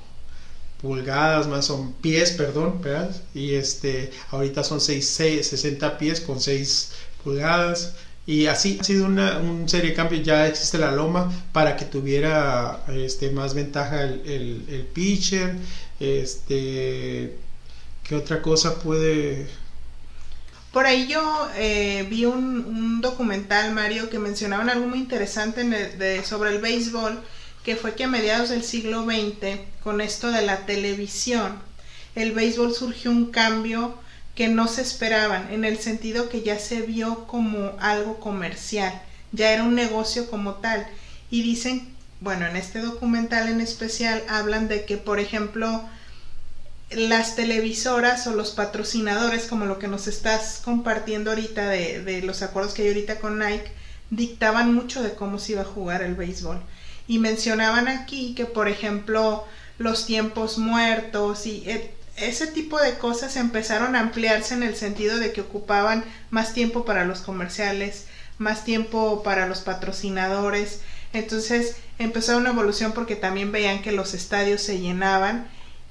pulgadas 0.82 1.48
más 1.48 1.66
son 1.66 1.94
pies, 1.94 2.32
perdón, 2.32 2.82
¿verdad? 2.82 3.16
Y 3.34 3.56
este, 3.56 4.12
ahorita 4.32 4.64
son 4.64 4.80
6, 4.82 5.06
60 5.06 5.98
pies 5.98 6.22
con 6.22 6.40
6 6.40 6.92
pulgadas. 7.24 7.94
Y 8.28 8.48
así 8.48 8.78
ha 8.82 8.84
sido 8.84 9.06
una, 9.06 9.40
serie 9.68 9.92
de 9.92 9.96
cambios. 9.96 10.24
Ya 10.24 10.48
existe 10.48 10.78
la 10.78 10.92
loma 10.92 11.32
para 11.52 11.76
que 11.78 11.86
tuviera 11.86 12.84
este, 12.88 13.30
más 13.32 13.54
ventaja 13.54 14.04
el, 14.04 14.66
el, 14.68 14.88
pitcher. 14.94 15.56
Este, 16.00 17.36
¿Qué 18.04 18.16
otra 18.16 18.42
cosa 18.42 18.80
puede...? 18.80 19.48
Por 20.72 20.86
ahí 20.86 21.08
yo 21.08 21.50
eh, 21.56 22.06
vi 22.10 22.26
un, 22.26 23.00
documental, 23.00 23.74
Mario, 23.74 24.10
que 24.10 24.20
mencionaban 24.20 24.70
algo 24.70 24.88
muy 24.88 25.00
interesante 25.00 25.64
de, 25.64 26.24
sobre 26.26 26.50
el 26.50 26.60
béisbol, 26.60 27.24
que 27.64 27.78
fue 27.78 27.96
que 27.96 28.04
a 28.04 28.08
mediados 28.10 28.50
del 28.50 28.62
siglo 28.62 29.06
XX, 29.06 29.60
con 29.82 30.02
esto 30.02 30.32
de 30.32 30.42
la 30.42 30.66
televisión, 30.66 31.60
el 32.16 32.34
béisbol 32.34 32.74
surgió 32.74 33.10
un 33.10 33.32
cambio 33.32 33.96
que 34.36 34.50
no 34.50 34.68
se 34.68 34.82
esperaban, 34.82 35.52
en 35.52 35.64
el 35.64 35.80
sentido 35.80 36.30
que 36.30 36.44
ya 36.44 36.60
se 36.60 36.82
vio 36.82 37.26
como 37.26 37.72
algo 37.80 38.20
comercial, 38.20 39.02
ya 39.32 39.52
era 39.52 39.64
un 39.64 39.76
negocio 39.76 40.30
como 40.30 40.56
tal. 40.56 40.86
Y 41.32 41.42
dicen, 41.42 41.88
bueno, 42.20 42.46
en 42.46 42.58
este 42.58 42.80
documental 42.80 43.48
en 43.48 43.62
especial 43.62 44.22
hablan 44.28 44.68
de 44.68 44.86
que, 44.86 44.98
por 44.98 45.20
ejemplo, 45.20 45.84
las 46.92 47.36
televisoras 47.36 48.28
o 48.28 48.34
los 48.34 48.52
patrocinadores, 48.52 49.46
como 49.46 49.66
lo 49.66 49.80
que 49.80 49.88
nos 49.88 50.08
estás 50.08 50.62
compartiendo 50.64 51.32
ahorita 51.32 51.70
de, 51.70 52.04
de 52.04 52.22
los 52.22 52.42
acuerdos 52.42 52.74
que 52.74 52.84
hay 52.84 52.90
ahorita 52.90 53.20
con 53.20 53.40
Nike, 53.40 53.72
dictaban 54.10 54.74
mucho 54.74 55.02
de 55.02 55.16
cómo 55.16 55.40
se 55.40 55.54
iba 55.54 55.62
a 55.62 55.66
jugar 55.66 56.02
el 56.02 56.16
béisbol. 56.16 56.62
Y 57.08 57.20
mencionaban 57.20 57.88
aquí 57.88 58.36
que, 58.36 58.46
por 58.46 58.68
ejemplo, 58.68 59.46
los 59.78 60.06
tiempos 60.06 60.58
muertos 60.58 61.46
y 61.46 61.64
ese 62.18 62.48
tipo 62.48 62.80
de 62.80 62.98
cosas 62.98 63.36
empezaron 63.36 63.96
a 63.96 64.00
ampliarse 64.00 64.54
en 64.54 64.64
el 64.64 64.76
sentido 64.76 65.18
de 65.18 65.34
que 65.34 65.42
ocupaban 65.42 66.04
más 66.30 66.54
tiempo 66.54 66.86
para 66.86 67.06
los 67.06 67.20
comerciales, 67.20 68.06
más 68.38 68.64
tiempo 68.64 69.22
para 69.24 69.48
los 69.48 69.60
patrocinadores. 69.60 70.82
Entonces 71.14 71.76
empezó 72.00 72.38
una 72.38 72.50
evolución 72.50 72.94
porque 72.94 73.16
también 73.16 73.52
veían 73.52 73.82
que 73.82 73.92
los 73.92 74.14
estadios 74.14 74.62
se 74.62 74.80
llenaban. 74.80 75.48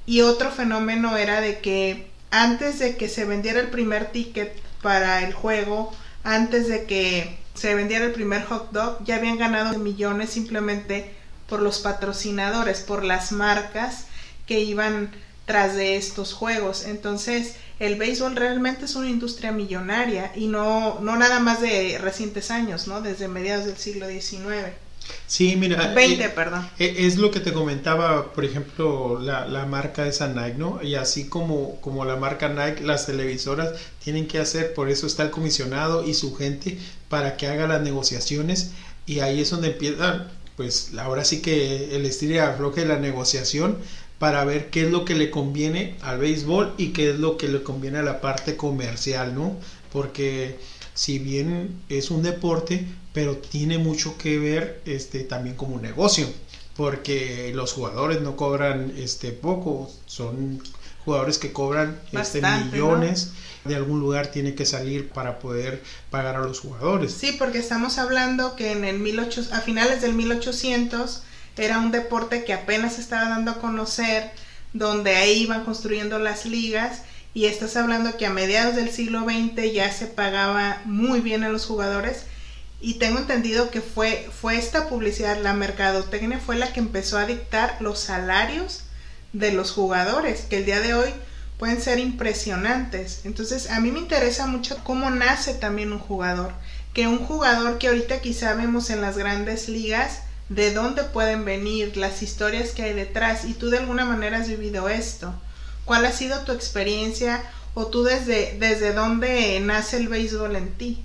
Y 0.07 0.23
otro 0.23 0.51
fenómeno 0.51 1.17
era 1.17 1.41
de 1.41 1.61
que 1.61 2.09
antes 2.31 2.79
de 2.79 2.97
que 2.97 3.09
se 3.09 3.25
vendiera 3.25 3.61
el 3.61 3.69
primer 3.69 4.11
ticket 4.11 4.53
para 4.83 5.23
el 5.23 5.33
juego, 5.33 5.95
antes 6.25 6.69
de 6.69 6.85
que 6.85 7.39
se 7.55 7.75
vendiera 7.75 8.05
el 8.05 8.13
primer 8.13 8.45
hot 8.45 8.73
dog, 8.73 9.05
ya 9.05 9.17
habían 9.17 9.39
ganado 9.39 9.79
millones 9.79 10.31
simplemente 10.31 11.15
por 11.49 11.63
los 11.63 11.79
patrocinadores, 11.81 12.81
por 12.81 13.05
las 13.05 13.31
marcas 13.33 14.07
que 14.47 14.61
iban 14.61 15.11
tras 15.47 15.75
de 15.75 15.97
estos 15.97 16.33
juegos. 16.33 16.85
Entonces, 16.85 17.57
el 17.79 17.97
béisbol 17.97 18.37
realmente 18.37 18.85
es 18.85 18.95
una 18.95 19.11
industria 19.11 19.53
millonaria 19.53 20.33
y 20.35 20.47
no, 20.47 21.01
no 21.01 21.17
nada 21.17 21.41
más 21.41 21.61
de 21.61 21.99
recientes 22.01 22.51
años, 22.51 22.87
¿no? 22.87 23.01
Desde 23.01 23.29
mediados 23.29 23.67
del 23.67 23.77
siglo 23.77 24.09
XIX. 24.09 24.73
Sí, 25.27 25.57
mira. 25.57 25.93
20, 25.93 26.25
eh, 26.25 26.29
perdón. 26.31 26.69
Eh, 26.79 26.95
es 26.99 27.17
lo 27.17 27.31
que 27.31 27.41
te 27.41 27.53
comentaba, 27.53 28.33
por 28.33 28.45
ejemplo, 28.45 29.19
la, 29.21 29.47
la 29.47 29.67
marca 29.67 30.07
esa 30.07 30.29
Nike, 30.29 30.57
¿no? 30.57 30.83
Y 30.83 30.95
así 30.95 31.29
como, 31.29 31.81
como 31.81 32.05
la 32.05 32.17
marca 32.17 32.49
Nike, 32.49 32.83
las 32.83 33.07
televisoras 33.07 33.73
tienen 34.03 34.27
que 34.27 34.39
hacer, 34.39 34.73
por 34.73 34.89
eso 34.89 35.07
está 35.07 35.25
el 35.25 35.31
comisionado 35.31 36.07
y 36.07 36.15
su 36.15 36.35
gente 36.35 36.79
para 37.09 37.37
que 37.37 37.49
haga 37.49 37.67
las 37.67 37.83
negociaciones 37.83 38.71
y 39.07 39.21
ahí 39.21 39.41
es 39.41 39.51
donde 39.51 39.69
empiezan, 39.69 40.29
pues 40.57 40.93
ahora 40.99 41.25
sí 41.25 41.43
que 41.43 41.97
el 41.97 42.07
estilo 42.07 42.43
afloje 42.43 42.83
de 42.83 42.87
la 42.87 42.99
negociación 42.99 43.79
para 44.25 44.43
ver 44.47 44.71
qué 44.71 44.87
es 44.87 44.91
lo 44.91 45.05
que 45.05 45.15
le 45.15 45.31
conviene 45.31 45.97
al 46.01 46.17
béisbol 46.17 46.73
y 46.79 46.95
qué 46.95 47.11
es 47.11 47.19
lo 47.19 47.37
que 47.37 47.47
le 47.47 47.63
conviene 47.63 47.99
a 47.99 48.03
la 48.03 48.23
parte 48.23 48.57
comercial, 48.57 49.35
¿no? 49.35 49.55
Porque 49.93 50.59
si 50.95 51.19
bien 51.19 51.83
es 51.91 52.11
un 52.11 52.23
deporte, 52.23 52.87
pero 53.13 53.37
tiene 53.37 53.77
mucho 53.77 54.17
que 54.17 54.39
ver 54.39 54.81
este 54.87 55.25
también 55.25 55.57
como 55.57 55.75
un 55.75 55.83
negocio, 55.83 56.27
porque 56.75 57.53
los 57.55 57.75
jugadores 57.75 58.23
no 58.23 58.35
cobran 58.35 58.95
este 58.97 59.31
poco, 59.31 59.91
son 60.07 60.59
jugadores 61.05 61.37
que 61.37 61.53
cobran 61.53 62.01
este 62.13 62.41
millones 62.41 63.33
de 63.67 63.77
algún 63.77 64.01
lugar 64.01 64.29
tiene 64.29 64.55
que 64.55 64.65
salir 64.65 65.11
para 65.11 65.39
poder 65.39 65.83
pagar 66.09 66.37
a 66.37 66.41
los 66.41 66.61
jugadores. 66.61 67.13
Sí, 67.13 67.37
porque 67.39 67.59
estamos 67.59 67.99
hablando 67.99 68.57
que 68.57 68.73
en 68.73 68.87
el 68.87 69.01
1800, 69.01 69.53
a 69.53 69.61
finales 69.61 70.01
del 70.01 70.15
1800 70.15 71.25
era 71.57 71.79
un 71.79 71.91
deporte 71.91 72.45
que 72.45 72.53
apenas 72.53 72.99
estaba 72.99 73.29
dando 73.29 73.53
a 73.53 73.59
conocer, 73.59 74.33
donde 74.73 75.17
ahí 75.17 75.43
iban 75.43 75.65
construyendo 75.65 76.19
las 76.19 76.47
ligas 76.47 77.03
y 77.33 77.47
estás 77.47 77.77
hablando 77.77 78.17
que 78.17 78.27
a 78.27 78.31
mediados 78.31 78.77
del 78.77 78.91
siglo 78.91 79.25
XX 79.25 79.73
ya 79.73 79.93
se 79.93 80.07
pagaba 80.07 80.81
muy 80.85 81.21
bien 81.21 81.45
a 81.45 81.49
los 81.49 81.67
jugadores 81.67 82.27
y 82.81 82.95
tengo 82.95 83.19
entendido 83.19 83.71
que 83.71 83.81
fue, 83.81 84.29
fue 84.41 84.59
esta 84.59 84.89
publicidad, 84.89 85.41
la 85.41 85.55
mercadotecnia 85.55 86.39
fue 86.39 86.57
la 86.57 86.73
que 86.73 86.81
empezó 86.81 87.17
a 87.17 87.25
dictar 87.25 87.77
los 87.81 87.99
salarios 87.99 88.85
de 89.33 89.53
los 89.53 89.73
jugadores, 89.73 90.43
que 90.43 90.59
el 90.59 90.67
día 90.67 90.81
de 90.81 90.95
hoy 90.95 91.09
pueden 91.59 91.81
ser 91.81 91.99
impresionantes. 91.99 93.23
Entonces 93.25 93.71
a 93.71 93.81
mí 93.81 93.91
me 93.91 94.01
interesa 94.01 94.47
mucho 94.47 94.79
cómo 94.85 95.11
nace 95.11 95.55
también 95.55 95.93
un 95.93 95.99
jugador, 95.99 96.53
que 96.93 97.09
un 97.09 97.19
jugador 97.19 97.79
que 97.79 97.89
ahorita 97.89 98.21
quizá 98.21 98.55
vemos 98.55 98.91
en 98.91 99.01
las 99.01 99.17
grandes 99.17 99.69
ligas, 99.69 100.21
de 100.55 100.73
dónde 100.73 101.03
pueden 101.05 101.45
venir, 101.45 101.97
las 101.97 102.23
historias 102.23 102.71
que 102.71 102.83
hay 102.83 102.93
detrás 102.93 103.45
y 103.45 103.55
tú 103.55 103.71
de 103.71 103.79
alguna 103.79 104.05
manera 104.05 104.39
has 104.39 104.49
vivido 104.49 104.89
esto. 104.89 105.35
¿Cuál 105.85 106.07
ha 106.07 106.13
sido 106.13 106.41
tu 106.41 106.53
experiencia 106.53 107.43
o 107.75 107.87
tú 107.87 108.05
desde, 108.05 108.57
desde 108.59 108.93
dónde 108.93 109.59
nace 109.61 109.97
el 109.99 110.09
béisbol 110.09 110.57
en 110.57 110.73
ti? 110.75 111.03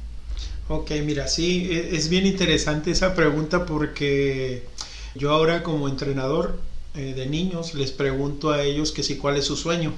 Ok, 0.68 0.92
mira, 1.04 1.28
sí, 1.28 1.68
e, 1.72 1.96
es 1.96 2.10
bien 2.10 2.26
interesante 2.28 2.92
esa 2.92 3.16
pregunta 3.16 3.66
porque 3.66 4.68
yo 5.16 5.32
ahora 5.32 5.64
como 5.64 5.90
entrenador 5.90 6.60
eh, 6.96 7.14
de 7.16 7.26
niños 7.26 7.74
les 7.74 7.92
pregunto 7.92 8.52
a 8.52 8.64
ellos 8.64 8.92
que 8.92 9.04
si 9.04 9.18
cuál 9.18 9.38
es 9.38 9.46
su 9.46 9.58
sueño. 9.58 9.94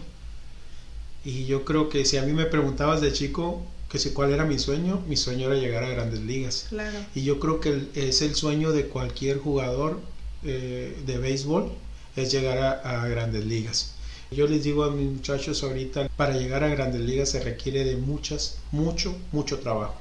Y 1.26 1.46
yo 1.46 1.66
creo 1.66 1.90
que 1.90 2.06
si 2.06 2.18
a 2.18 2.24
mí 2.24 2.32
me 2.32 2.46
preguntabas 2.46 3.02
de 3.02 3.12
chico, 3.12 3.64
que 3.92 4.00
si 4.00 4.12
cuál 4.12 4.32
era 4.32 4.46
mi 4.46 4.58
sueño, 4.58 5.04
mi 5.10 5.18
sueño 5.18 5.48
era 5.48 5.60
llegar 5.60 5.84
a 5.84 5.90
grandes 5.90 6.22
ligas. 6.22 6.68
Claro. 6.70 6.98
Y 7.14 7.24
yo 7.24 7.42
creo 7.42 7.60
que 7.60 7.90
es 7.94 8.22
el 8.22 8.36
sueño 8.36 8.72
de 8.72 8.86
cualquier 8.88 9.38
jugador 9.38 10.00
eh, 10.44 10.98
de 11.06 11.18
béisbol, 11.18 11.70
es 12.16 12.32
llegar 12.32 12.58
a, 12.58 12.72
a, 13.04 13.08
grandes 13.10 13.46
ligas. 13.46 13.96
Yo 14.32 14.48
les 14.48 14.64
digo 14.64 14.86
a 14.86 14.92
mis 14.92 15.12
muchachos 15.12 15.62
ahorita, 15.62 16.08
para 16.16 16.38
llegar 16.38 16.64
a 16.64 16.70
grandes 16.70 17.02
ligas 17.02 17.30
se 17.30 17.42
requiere 17.42 17.84
de 17.84 17.98
muchas, 17.98 18.60
mucho, 18.72 19.14
mucho 19.34 19.60
trabajo. 19.60 19.96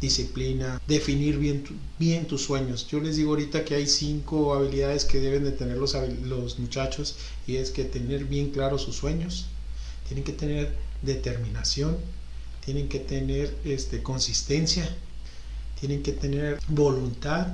Disciplina, 0.00 0.80
definir 0.86 1.36
bien, 1.38 1.64
bien 1.98 2.26
tus 2.26 2.42
sueños. 2.44 2.86
Yo 2.88 2.98
les 2.98 3.16
digo 3.16 3.32
ahorita 3.32 3.62
que 3.66 3.74
hay 3.74 3.86
cinco 3.86 4.54
habilidades 4.54 5.04
que 5.04 5.20
deben 5.20 5.44
de 5.44 5.52
tener 5.52 5.76
los, 5.76 5.94
los 6.24 6.58
muchachos 6.58 7.16
y 7.46 7.56
es 7.56 7.72
que 7.72 7.84
tener 7.84 8.24
bien 8.24 8.52
claros 8.52 8.82
sus 8.82 8.96
sueños, 8.96 9.48
tienen 10.06 10.24
que 10.24 10.32
tener 10.32 10.72
determinación, 11.02 11.98
tienen 12.68 12.88
que 12.90 12.98
tener 12.98 13.56
este, 13.64 14.02
consistencia, 14.02 14.86
tienen 15.80 16.02
que 16.02 16.12
tener 16.12 16.60
voluntad 16.68 17.46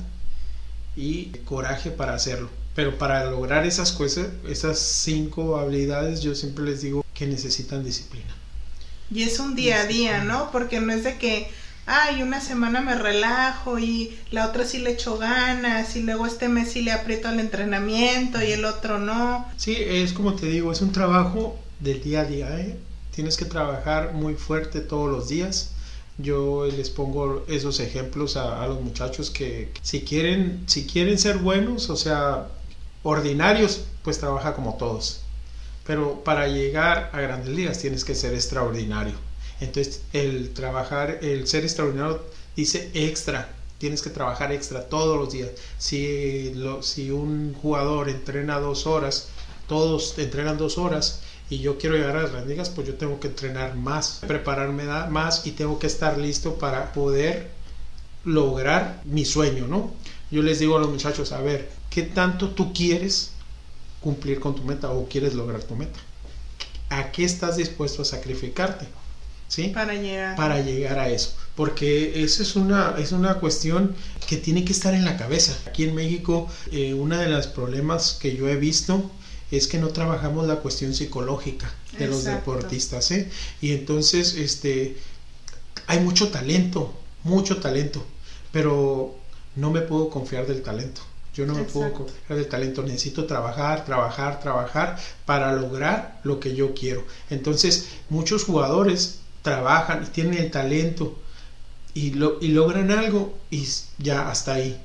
y 0.97 1.27
coraje 1.45 1.93
para 1.93 2.15
hacerlo. 2.15 2.51
Pero 2.75 2.99
para 2.99 3.31
lograr 3.31 3.65
esas 3.65 3.93
cosas, 3.93 4.27
esas 4.49 4.77
cinco 4.81 5.57
habilidades, 5.57 6.21
yo 6.21 6.35
siempre 6.35 6.65
les 6.65 6.83
digo 6.83 7.05
que 7.15 7.29
necesitan 7.29 7.85
disciplina. 7.85 8.35
Y 9.09 9.23
es 9.23 9.39
un 9.39 9.55
día 9.55 9.83
a 9.83 9.85
día, 9.85 10.25
¿no? 10.25 10.51
Porque 10.51 10.81
no 10.81 10.93
es 10.93 11.05
de 11.05 11.17
que, 11.17 11.49
ay, 11.87 12.21
una 12.21 12.41
semana 12.41 12.81
me 12.81 12.97
relajo 12.97 13.79
y 13.79 14.19
la 14.33 14.49
otra 14.49 14.67
sí 14.67 14.79
le 14.79 14.91
echo 14.91 15.17
ganas 15.17 15.95
y 15.95 16.03
luego 16.03 16.27
este 16.27 16.49
mes 16.49 16.73
sí 16.73 16.83
le 16.83 16.91
aprieto 16.91 17.29
al 17.29 17.39
entrenamiento 17.39 18.43
y 18.43 18.51
el 18.51 18.65
otro 18.65 18.99
no. 18.99 19.47
Sí, 19.59 19.77
es 19.79 20.13
como 20.13 20.35
te 20.35 20.47
digo, 20.47 20.73
es 20.73 20.81
un 20.81 20.91
trabajo 20.91 21.57
del 21.79 22.03
día 22.03 22.23
a 22.23 22.25
día, 22.25 22.61
¿eh? 22.61 22.77
Tienes 23.15 23.37
que 23.37 23.45
trabajar 23.45 24.13
muy 24.13 24.35
fuerte 24.35 24.81
todos 24.81 25.11
los 25.11 25.29
días. 25.29 25.71
Yo 26.19 26.67
les 26.67 26.91
pongo 26.91 27.45
esos 27.49 27.79
ejemplos 27.81 28.37
a, 28.37 28.67
los 28.67 28.81
muchachos 28.81 29.31
que 29.31 29.71
si 29.83 30.03
quieren, 30.03 30.65
si 30.67 30.87
quieren 30.87 31.19
ser 31.19 31.39
buenos, 31.39 31.91
o 31.91 31.97
sea, 31.97 32.49
ordinarios, 33.03 33.85
pues 34.03 34.19
trabaja 34.19 34.55
como 34.55 34.77
todos. 34.77 35.21
Pero 35.87 36.25
para 36.25 36.49
llegar 36.49 37.11
a 37.13 37.21
grandes 37.21 37.55
ligas 37.55 37.79
tienes 37.79 38.05
que 38.05 38.15
ser 38.15 38.35
extraordinario. 38.35 39.15
Entonces, 39.61 40.03
el 40.13 40.53
trabajar, 40.53 41.19
el 41.23 41.47
ser 41.47 41.65
extraordinario 41.65 42.21
dice 42.57 42.91
extra. 42.95 43.55
Tienes 43.79 44.03
que 44.03 44.11
trabajar 44.11 44.51
extra 44.53 44.89
todos 44.89 45.19
los 45.19 45.33
días. 45.33 45.51
Si, 45.79 46.53
lo, 46.55 46.83
si 46.83 47.11
un 47.11 47.55
jugador 47.55 48.09
entrena 48.09 48.59
dos 48.59 48.87
horas, 48.87 49.29
todos 49.69 50.19
entrenan 50.19 50.59
dos 50.59 50.79
horas, 50.79 51.21
y 51.51 51.59
yo 51.59 51.79
quiero 51.79 51.97
llegar 51.97 52.17
a 52.17 52.23
las 52.23 52.31
grandes 52.31 52.51
ligas, 52.51 52.71
pues 52.71 52.87
yo 52.87 52.95
tengo 52.95 53.21
que 53.21 53.29
entrenar 53.29 53.77
más, 53.77 54.21
prepararme 54.27 54.85
más 55.11 55.47
y 55.47 55.53
tengo 55.53 55.79
que 55.79 55.87
estar 55.87 56.19
listo 56.19 56.55
para 56.55 56.93
poder 56.93 57.51
lograr 58.25 59.03
mi 59.05 59.25
sueño, 59.25 59.67
¿no? 59.67 59.93
Yo 60.31 60.43
les 60.43 60.59
digo 60.59 60.77
a 60.77 60.81
los 60.81 60.89
muchachos, 60.91 61.33
a 61.33 61.41
ver, 61.41 61.71
¿qué 61.91 62.03
tanto 62.03 62.51
tú 62.51 62.73
quieres 62.73 63.33
cumplir 64.01 64.41
con 64.41 64.55
tu 64.55 64.63
meta 64.63 64.91
o 64.91 65.07
quieres 65.07 65.35
lograr 65.35 65.63
tu 65.63 65.77
meta? 65.77 65.99
¿A 66.89 67.13
qué 67.13 67.25
estás 67.25 67.57
dispuesto 67.57 68.03
a 68.03 68.05
sacrificarte? 68.05 68.87
¿Sí? 69.49 69.69
Para 69.69 69.95
llegar. 69.95 70.37
Para 70.37 70.61
llegar 70.61 70.99
a 70.99 71.09
eso. 71.09 71.35
Porque 71.55 72.25
eso 72.25 72.43
es 72.43 72.57
una, 72.57 72.95
es 72.99 73.13
una 73.13 73.35
cuestión 73.35 73.95
que 74.27 74.37
tiene 74.37 74.65
que 74.65 74.73
estar 74.73 74.95
en 74.95 75.05
la 75.05 75.17
cabeza. 75.17 75.57
Aquí 75.67 75.85
en 75.85 75.95
México, 75.95 76.49
eh, 76.73 76.95
uno 76.95 77.19
de 77.19 77.29
los 77.29 77.47
problemas 77.47 78.17
que 78.21 78.35
yo 78.35 78.49
he 78.49 78.57
visto 78.57 79.11
es 79.57 79.67
que 79.67 79.79
no 79.79 79.89
trabajamos 79.89 80.47
la 80.47 80.57
cuestión 80.57 80.95
psicológica 80.95 81.73
de 81.99 82.05
Exacto. 82.05 82.11
los 82.11 82.25
deportistas, 82.25 83.11
¿eh? 83.11 83.31
Y 83.61 83.73
entonces, 83.73 84.35
este, 84.35 84.97
hay 85.87 86.01
mucho 86.01 86.29
talento, 86.29 86.93
mucho 87.23 87.59
talento, 87.59 88.05
pero 88.53 89.15
no 89.57 89.71
me 89.71 89.81
puedo 89.81 90.11
confiar 90.11 90.47
del 90.47 90.63
talento. 90.63 91.03
Yo 91.35 91.47
no 91.47 91.55
me 91.55 91.63
Exacto. 91.63 91.81
puedo 91.81 91.93
confiar 91.93 92.39
del 92.39 92.49
talento. 92.49 92.83
Necesito 92.83 93.27
trabajar, 93.27 93.85
trabajar, 93.85 94.41
trabajar 94.41 94.99
para 95.25 95.53
lograr 95.53 96.21
lo 96.23 96.39
que 96.39 96.55
yo 96.55 96.75
quiero. 96.75 97.05
Entonces, 97.31 97.89
muchos 98.09 98.45
jugadores 98.45 99.19
trabajan 99.43 100.05
y 100.05 100.07
tienen 100.07 100.35
el 100.39 100.51
talento 100.51 101.19
y, 101.93 102.11
lo, 102.13 102.39
y 102.41 102.49
logran 102.49 102.91
algo 102.91 103.37
y 103.51 103.67
ya 103.99 104.31
hasta 104.31 104.55
ahí. 104.55 104.81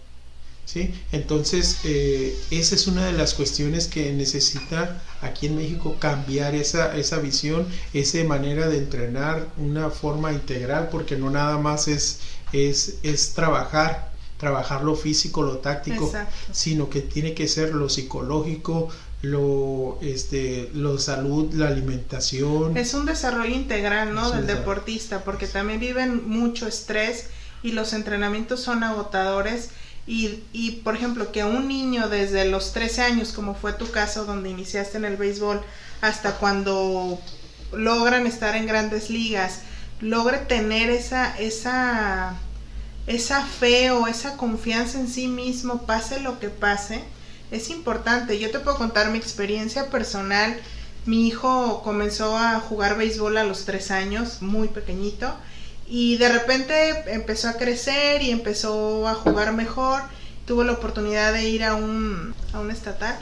¿Sí? 0.70 0.94
Entonces, 1.12 1.80
eh, 1.84 2.38
esa 2.52 2.76
es 2.76 2.86
una 2.86 3.08
de 3.08 3.14
las 3.14 3.34
cuestiones 3.34 3.88
que 3.88 4.14
necesita 4.14 5.02
aquí 5.20 5.48
en 5.48 5.56
México 5.56 5.96
cambiar 5.98 6.54
esa, 6.54 6.96
esa 6.96 7.18
visión, 7.18 7.66
esa 7.92 8.24
manera 8.24 8.68
de 8.68 8.78
entrenar, 8.78 9.48
una 9.58 9.90
forma 9.90 10.32
integral, 10.32 10.90
porque 10.92 11.16
no 11.16 11.32
nada 11.32 11.58
más 11.58 11.88
es, 11.88 12.20
es, 12.54 13.00
es 13.02 13.34
trabajar, 13.34 14.12
trabajar 14.38 14.84
lo 14.84 14.96
físico, 14.96 15.42
lo 15.42 15.58
táctico, 15.58 16.06
Exacto. 16.06 16.36
sino 16.52 16.88
que 16.88 17.02
tiene 17.02 17.34
que 17.34 17.48
ser 17.48 17.74
lo 17.74 17.90
psicológico, 17.90 18.90
lo, 19.24 19.98
este, 20.04 20.70
lo 20.76 21.00
salud, 21.00 21.52
la 21.56 21.70
alimentación. 21.70 22.78
Es 22.78 22.94
un 22.94 23.08
desarrollo 23.08 23.56
integral, 23.56 24.14
¿no? 24.14 24.30
Del 24.30 24.46
deportista, 24.46 25.24
porque 25.24 25.48
también 25.48 25.80
viven 25.80 26.30
mucho 26.30 26.68
estrés 26.68 27.26
y 27.64 27.72
los 27.72 27.94
entrenamientos 27.94 28.62
son 28.62 28.84
agotadores. 28.84 29.70
Y, 30.08 30.82
por 30.84 30.96
ejemplo, 30.96 31.32
que 31.32 31.44
un 31.44 31.68
niño 31.68 32.10
desde 32.10 32.46
los 32.46 32.74
13 32.74 33.04
años, 33.04 33.32
como 33.32 33.54
fue 33.54 33.74
tu 33.74 33.92
caso, 33.92 34.26
donde 34.26 34.50
iniciaste 34.50 34.98
en 34.98 35.06
el 35.06 35.18
béisbol, 35.18 35.62
hasta 36.02 36.38
cuando 36.38 37.20
logran 37.72 38.26
estar 38.26 38.56
en 38.56 38.66
grandes 38.66 39.12
ligas, 39.12 39.62
logre 40.02 40.40
tener 40.40 40.90
esa, 40.90 41.38
esa, 41.38 42.36
esa 43.06 43.46
fe 43.46 43.92
o 43.92 44.08
esa 44.08 44.36
confianza 44.36 45.00
en 45.00 45.08
sí 45.08 45.28
mismo, 45.28 45.84
pase 45.86 46.20
lo 46.22 46.40
que 46.40 46.50
pase, 46.50 47.04
es 47.52 47.70
importante. 47.70 48.40
Yo 48.40 48.50
te 48.50 48.60
puedo 48.60 48.78
contar 48.78 49.12
mi 49.12 49.20
experiencia 49.20 49.92
personal. 49.92 50.60
Mi 51.06 51.28
hijo 51.28 51.84
comenzó 51.84 52.36
a 52.36 52.60
jugar 52.60 52.98
béisbol 52.98 53.38
a 53.38 53.44
los 53.44 53.66
3 53.66 53.92
años, 53.92 54.42
muy 54.42 54.70
pequeñito 54.70 55.36
y 55.90 56.18
de 56.18 56.30
repente 56.30 57.14
empezó 57.14 57.50
a 57.50 57.54
crecer 57.54 58.22
y 58.22 58.32
empezó 58.32 59.08
a 59.08 59.16
jugar 59.16 59.54
mejor. 59.54 60.04
Tuvo 60.46 60.64
la 60.64 60.74
oportunidad 60.74 61.34
de 61.34 61.50
ir 61.50 61.64
a 61.64 61.76
un, 61.76 62.34
a 62.54 62.60
un 62.60 62.72
estatal 62.72 63.18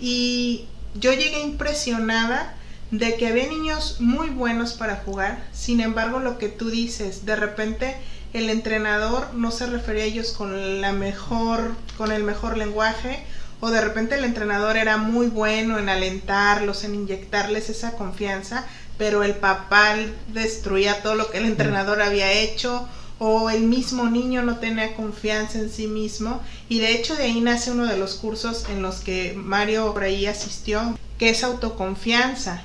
y 0.00 0.66
yo 0.94 1.12
llegué 1.12 1.40
impresionada 1.40 2.54
de 2.90 3.16
que 3.16 3.26
había 3.26 3.48
niños 3.48 3.96
muy 4.00 4.30
buenos 4.30 4.74
para 4.74 4.96
jugar. 4.96 5.44
Sin 5.52 5.80
embargo, 5.80 6.18
lo 6.18 6.38
que 6.38 6.48
tú 6.48 6.70
dices, 6.70 7.26
de 7.26 7.36
repente 7.36 7.96
el 8.32 8.50
entrenador 8.50 9.32
no 9.34 9.50
se 9.50 9.66
refería 9.66 10.04
a 10.04 10.06
ellos 10.06 10.32
con 10.32 10.80
la 10.80 10.92
mejor, 10.92 11.74
con 11.96 12.12
el 12.12 12.22
mejor 12.22 12.56
lenguaje, 12.56 13.24
o 13.60 13.70
de 13.70 13.80
repente 13.80 14.16
el 14.16 14.24
entrenador 14.24 14.76
era 14.76 14.98
muy 14.98 15.28
bueno 15.28 15.78
en 15.78 15.88
alentarlos, 15.88 16.84
en 16.84 16.94
inyectarles 16.94 17.70
esa 17.70 17.92
confianza, 17.92 18.66
pero 18.98 19.22
el 19.22 19.34
papá 19.34 19.96
destruía 20.28 21.02
todo 21.02 21.14
lo 21.14 21.30
que 21.30 21.38
el 21.38 21.46
entrenador 21.46 22.02
había 22.02 22.32
hecho 22.32 22.88
o 23.18 23.48
el 23.50 23.62
mismo 23.62 24.08
niño 24.10 24.42
no 24.42 24.58
tenía 24.58 24.94
confianza 24.94 25.58
en 25.58 25.70
sí 25.70 25.86
mismo 25.86 26.42
y 26.68 26.80
de 26.80 26.92
hecho 26.92 27.16
de 27.16 27.24
ahí 27.24 27.40
nace 27.40 27.70
uno 27.70 27.86
de 27.86 27.96
los 27.96 28.14
cursos 28.14 28.66
en 28.68 28.82
los 28.82 28.96
que 28.96 29.34
Mario 29.36 29.92
por 29.92 30.02
ahí 30.02 30.26
asistió 30.26 30.98
que 31.18 31.30
es 31.30 31.42
autoconfianza. 31.42 32.62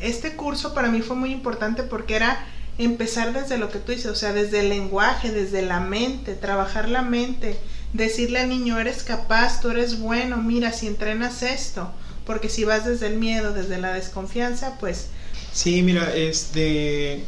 Este 0.00 0.34
curso 0.34 0.74
para 0.74 0.88
mí 0.88 1.02
fue 1.02 1.14
muy 1.14 1.30
importante 1.30 1.84
porque 1.84 2.16
era 2.16 2.44
empezar 2.78 3.32
desde 3.32 3.58
lo 3.58 3.70
que 3.70 3.78
tú 3.78 3.92
dices 3.92 4.10
o 4.10 4.14
sea 4.14 4.32
desde 4.32 4.60
el 4.60 4.70
lenguaje 4.70 5.30
desde 5.30 5.62
la 5.62 5.78
mente 5.78 6.34
trabajar 6.34 6.88
la 6.88 7.02
mente 7.02 7.58
decirle 7.92 8.40
al 8.40 8.48
niño 8.48 8.80
eres 8.80 9.02
capaz 9.02 9.60
tú 9.60 9.70
eres 9.70 10.00
bueno 10.00 10.38
mira 10.38 10.72
si 10.72 10.86
entrenas 10.86 11.42
esto 11.42 11.92
porque 12.24 12.48
si 12.48 12.64
vas 12.64 12.86
desde 12.86 13.08
el 13.08 13.18
miedo 13.18 13.52
desde 13.52 13.78
la 13.78 13.92
desconfianza 13.92 14.78
pues 14.80 15.08
Sí, 15.52 15.82
mira, 15.82 16.14
este, 16.14 17.24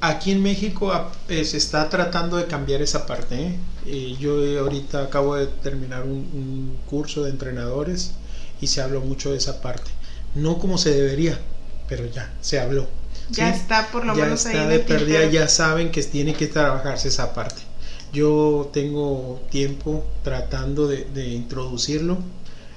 aquí 0.00 0.32
en 0.32 0.42
México 0.42 0.92
eh, 1.28 1.44
se 1.44 1.56
está 1.56 1.88
tratando 1.88 2.36
de 2.36 2.46
cambiar 2.46 2.82
esa 2.82 3.06
parte. 3.06 3.34
¿eh? 3.34 3.58
Eh, 3.86 4.16
yo 4.18 4.60
ahorita 4.60 5.04
acabo 5.04 5.36
de 5.36 5.46
terminar 5.46 6.02
un, 6.02 6.10
un, 6.12 6.78
curso 6.88 7.24
de 7.24 7.30
entrenadores 7.30 8.12
y 8.60 8.66
se 8.66 8.82
habló 8.82 9.00
mucho 9.00 9.30
de 9.30 9.38
esa 9.38 9.60
parte. 9.62 9.90
No 10.34 10.58
como 10.58 10.76
se 10.76 10.90
debería, 10.90 11.38
pero 11.88 12.04
ya, 12.06 12.32
se 12.40 12.60
habló. 12.60 12.86
Ya 13.30 13.52
¿sí? 13.52 13.60
está 13.60 13.88
por 13.90 14.04
lo 14.04 14.14
ya 14.14 14.24
menos 14.24 14.44
está 14.44 14.62
ahí. 14.62 14.68
de 14.68 14.78
pérdida, 14.80 15.24
ya 15.26 15.48
saben 15.48 15.90
que 15.90 16.02
tiene 16.02 16.34
que 16.34 16.46
trabajarse 16.46 17.08
esa 17.08 17.32
parte. 17.32 17.62
Yo 18.12 18.68
tengo 18.72 19.40
tiempo 19.50 20.04
tratando 20.22 20.88
de, 20.88 21.04
de 21.14 21.28
introducirlo. 21.28 22.18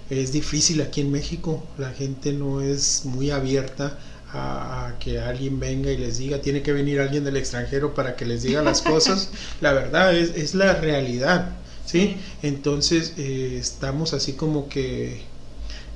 Es 0.10 0.32
difícil 0.32 0.82
aquí 0.82 1.02
en 1.02 1.12
México, 1.12 1.64
la 1.78 1.90
gente 1.90 2.34
no 2.34 2.62
es 2.62 3.06
muy 3.06 3.32
abierta 3.32 3.98
a, 4.34 4.88
a, 4.88 5.00
que 5.00 5.20
alguien 5.20 5.60
venga 5.60 5.92
y 5.92 5.98
les 5.98 6.18
diga, 6.18 6.42
tiene 6.42 6.62
que 6.62 6.74
venir 6.74 7.00
alguien 7.00 7.24
del 7.24 7.38
extranjero 7.38 7.94
para 7.94 8.16
que 8.16 8.26
les 8.26 8.44
diga 8.44 8.62
las 8.62 8.82
cosas. 8.82 9.30
la 9.62 9.74
verdad 9.74 10.16
es, 10.16 10.36
es 10.36 10.56
la 10.56 10.74
realidad, 10.76 11.56
¿sí? 11.86 12.18
Entonces 12.42 13.14
eh, 13.18 13.58
estamos 13.60 14.14
así 14.14 14.34
como 14.34 14.68
que 14.68 15.22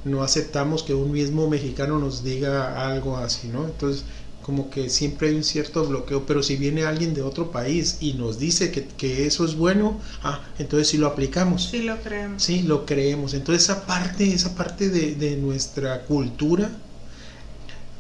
no 0.06 0.24
aceptamos 0.24 0.84
que 0.84 0.94
un 0.94 1.12
mismo 1.12 1.50
mexicano 1.50 2.00
nos 2.00 2.24
diga 2.24 2.88
algo 2.88 3.18
así, 3.18 3.48
¿no? 3.48 3.66
Entonces 3.66 4.04
como 4.48 4.70
que 4.70 4.90
siempre 4.90 5.28
hay 5.28 5.36
un 5.36 5.44
cierto 5.44 5.86
bloqueo, 5.86 6.26
pero 6.26 6.42
si 6.42 6.56
viene 6.56 6.86
alguien 6.86 7.14
de 7.14 7.22
otro 7.22 7.52
país 7.52 7.98
y 8.00 8.14
nos 8.14 8.40
dice 8.40 8.72
que, 8.72 8.86
que 8.86 9.28
eso 9.28 9.44
es 9.44 9.56
bueno, 9.56 10.00
ah, 10.24 10.42
entonces 10.58 10.88
sí 10.88 10.98
lo 10.98 11.08
aplicamos. 11.08 11.66
Sí 11.66 11.82
lo 11.82 12.00
creemos. 12.02 12.44
Sí, 12.44 12.62
lo 12.62 12.86
creemos. 12.86 13.34
Entonces 13.34 13.64
esa 13.64 13.86
parte, 13.86 14.34
esa 14.34 14.56
parte 14.56 14.90
de, 14.90 15.16
de 15.16 15.36
nuestra 15.36 16.04
cultura 16.04 16.72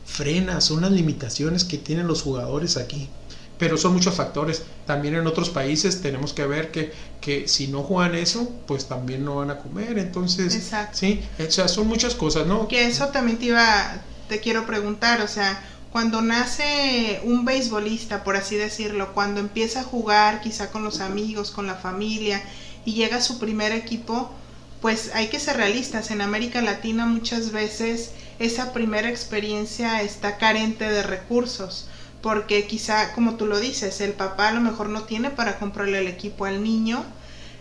frena, 0.07 0.61
son 0.61 0.81
las 0.81 0.91
limitaciones 0.91 1.65
que 1.65 1.77
tienen 1.77 2.07
los 2.07 2.23
jugadores 2.23 2.77
aquí. 2.77 3.09
Pero 3.59 3.77
son 3.77 3.93
muchos 3.93 4.15
factores. 4.15 4.63
También 4.85 5.15
en 5.15 5.27
otros 5.27 5.49
países 5.49 6.01
tenemos 6.01 6.31
que 6.33 6.45
ver 6.45 6.71
que, 6.71 6.93
que 7.21 7.47
si 7.47 7.67
no 7.67 7.83
juegan 7.83 8.15
eso, 8.15 8.51
pues 8.67 8.87
también 8.87 9.25
no 9.25 9.35
van 9.35 9.49
a 9.49 9.57
comer. 9.57 9.97
Entonces, 9.97 10.55
Exacto. 10.55 10.97
sí, 10.97 11.21
o 11.45 11.51
sea, 11.51 11.67
son 11.67 11.87
muchas 11.87 12.15
cosas, 12.15 12.45
¿no? 12.47 12.67
Que 12.67 12.85
eso 12.85 13.07
también 13.07 13.37
te 13.39 13.45
iba, 13.45 14.01
te 14.29 14.39
quiero 14.39 14.65
preguntar, 14.67 15.21
o 15.21 15.27
sea, 15.27 15.59
cuando 15.91 16.21
nace 16.21 17.19
un 17.23 17.45
beisbolista, 17.45 18.23
por 18.23 18.35
así 18.35 18.55
decirlo, 18.55 19.13
cuando 19.13 19.39
empieza 19.39 19.79
a 19.79 19.83
jugar 19.83 20.41
quizá 20.41 20.71
con 20.71 20.83
los 20.83 20.99
amigos, 20.99 21.49
con 21.49 21.65
la 21.65 21.75
familia 21.75 22.43
y 22.85 22.93
llega 22.93 23.17
a 23.17 23.21
su 23.21 23.39
primer 23.39 23.71
equipo, 23.71 24.29
pues 24.81 25.11
hay 25.15 25.27
que 25.29 25.39
ser 25.39 25.57
realistas. 25.57 26.11
En 26.11 26.21
América 26.21 26.61
Latina 26.61 27.07
muchas 27.07 27.51
veces 27.51 28.11
esa 28.39 28.73
primera 28.73 29.09
experiencia 29.09 30.01
está 30.01 30.37
carente 30.37 30.89
de 30.89 31.03
recursos, 31.03 31.87
porque 32.21 32.67
quizá, 32.67 33.13
como 33.13 33.35
tú 33.35 33.45
lo 33.45 33.59
dices, 33.59 34.01
el 34.01 34.13
papá 34.13 34.49
a 34.49 34.51
lo 34.53 34.61
mejor 34.61 34.89
no 34.89 35.03
tiene 35.03 35.29
para 35.29 35.59
comprarle 35.59 35.99
el 35.99 36.07
equipo 36.07 36.45
al 36.45 36.63
niño. 36.63 37.03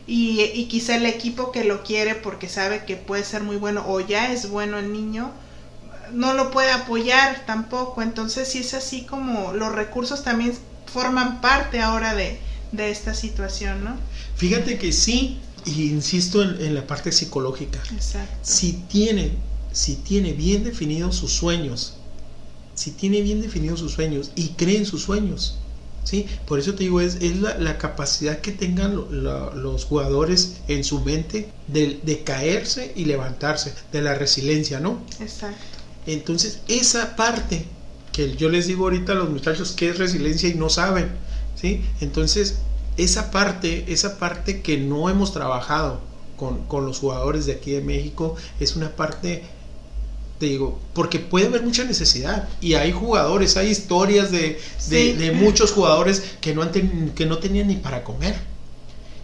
Y, 0.09 0.41
y 0.55 0.67
quizá 0.67 0.95
el 0.95 1.05
equipo 1.05 1.51
que 1.51 1.65
lo 1.65 1.83
quiere 1.83 2.15
porque 2.15 2.49
sabe 2.49 2.85
que 2.85 2.95
puede 2.95 3.25
ser 3.25 3.43
muy 3.43 3.57
bueno 3.57 3.85
o 3.89 3.99
ya 3.99 4.33
es 4.33 4.49
bueno 4.49 4.79
el 4.79 4.93
niño, 4.93 5.33
no 6.13 6.35
lo 6.35 6.53
puede 6.53 6.71
apoyar 6.71 7.45
tampoco. 7.45 8.03
Entonces, 8.03 8.49
si 8.49 8.59
es 8.59 8.75
así 8.75 9.03
como 9.03 9.53
los 9.53 9.73
recursos 9.73 10.23
también 10.23 10.57
forman 10.87 11.41
parte 11.41 11.81
ahora 11.81 12.15
de, 12.15 12.39
de 12.71 12.91
esta 12.91 13.15
situación, 13.15 13.83
¿no? 13.83 13.97
Fíjate 14.37 14.79
que 14.79 14.93
sí, 14.93 15.41
y 15.65 15.91
insisto 15.91 16.43
en, 16.43 16.61
en 16.61 16.75
la 16.75 16.87
parte 16.87 17.11
psicológica. 17.11 17.81
Exacto. 17.93 18.37
Si 18.43 18.75
tiene, 18.89 19.33
si 19.77 19.97
tiene 19.97 20.33
bien 20.33 20.65
definidos 20.65 21.17
sus 21.17 21.33
sueños, 21.33 21.97
si 22.75 22.93
tiene 22.93 23.21
bien 23.21 23.43
definidos 23.43 23.81
sus 23.81 23.93
sueños 23.93 24.31
y 24.35 24.49
cree 24.57 24.79
en 24.79 24.87
sus 24.87 25.03
sueños, 25.03 25.59
¿sí? 26.03 26.25
Por 26.47 26.59
eso 26.59 26.75
te 26.75 26.85
digo, 26.85 27.03
es, 27.03 27.17
es 27.17 27.37
la, 27.37 27.59
la, 27.59 27.77
capacidad 27.77 28.41
que 28.41 28.53
tengan 28.53 28.97
lo, 28.97 29.13
la, 29.13 29.55
los 29.55 29.85
jugadores 29.85 30.63
en 30.69 30.83
su 30.83 31.01
mente 31.01 31.51
de, 31.69 32.01
de, 32.03 32.25
caerse 32.25 32.95
y 32.97 33.05
levantarse, 33.05 33.75
de 33.93 34.01
la 34.01 34.15
resiliencia, 34.15 34.81
¿no? 34.81 34.99
Exacto. 35.21 35.61
Entonces, 36.07 36.61
esa 36.69 37.15
parte 37.15 37.67
que 38.13 38.35
yo 38.35 38.49
les 38.49 38.69
digo 38.69 38.85
ahorita 38.85 39.13
a 39.13 39.17
los 39.17 39.29
muchachos 39.29 39.73
que 39.73 39.91
es 39.91 39.99
resiliencia 39.99 40.49
y 40.49 40.55
no 40.55 40.71
saben, 40.71 41.11
¿sí? 41.55 41.83
Entonces, 42.01 42.61
esa 42.97 43.31
parte, 43.31 43.93
esa 43.93 44.19
parte 44.19 44.63
que 44.63 44.79
no 44.79 45.11
hemos 45.11 45.35
trabajado 45.35 46.01
con, 46.39 46.65
con 46.65 46.87
los 46.87 46.99
jugadores 46.99 47.45
de 47.45 47.53
aquí 47.53 47.73
de 47.73 47.83
México, 47.83 48.37
es 48.59 48.75
una 48.75 48.97
parte 48.97 49.43
te 50.39 50.47
digo, 50.47 50.79
porque 50.93 51.19
puede 51.19 51.47
haber 51.47 51.63
mucha 51.63 51.85
necesidad 51.85 52.49
y 52.61 52.75
hay 52.75 52.93
jugadores, 52.93 53.57
hay 53.57 53.69
historias 53.69 54.31
de, 54.31 54.39
de, 54.39 54.61
sí. 54.79 55.13
de 55.13 55.33
muchos 55.33 55.73
jugadores 55.73 56.23
que 56.41 56.55
no, 56.55 56.63
han 56.63 56.73
ten, 56.73 57.13
que 57.15 57.27
no 57.27 57.39
tenían 57.39 57.69
ni 57.69 57.77
para 57.77 58.05
comer 58.05 58.37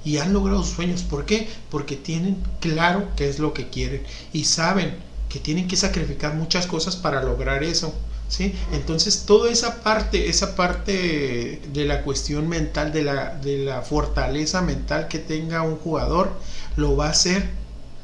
y 0.05 0.18
han 0.18 0.33
logrado 0.33 0.62
sus 0.62 0.75
sueños. 0.75 1.03
¿Por 1.03 1.27
qué? 1.27 1.48
Porque 1.70 1.96
tienen 1.96 2.38
claro 2.61 3.09
qué 3.16 3.29
es 3.29 3.38
lo 3.38 3.53
que 3.53 3.68
quieren 3.68 4.03
y 4.33 4.44
saben 4.44 4.94
que 5.29 5.38
tienen 5.38 5.68
que 5.68 5.77
sacrificar 5.77 6.35
muchas 6.35 6.66
cosas 6.66 6.96
para 6.96 7.22
lograr 7.22 7.62
eso. 7.62 7.94
¿Sí? 8.29 8.55
Entonces 8.72 9.25
toda 9.27 9.51
esa 9.51 9.83
parte, 9.83 10.31
esa 10.31 10.57
parte 10.57 11.61
de 11.70 11.85
la 11.85 12.01
cuestión 12.01 12.48
mental, 12.48 12.90
de 12.90 13.05
la, 13.05 13.35
de 13.35 13.59
la 13.59 13.83
fortaleza 13.83 14.62
mental 14.62 15.07
que 15.09 15.18
tenga 15.18 15.61
un 15.61 15.77
jugador, 15.77 16.33
lo 16.77 16.96
va 16.96 17.09
a 17.09 17.11
hacer 17.11 17.51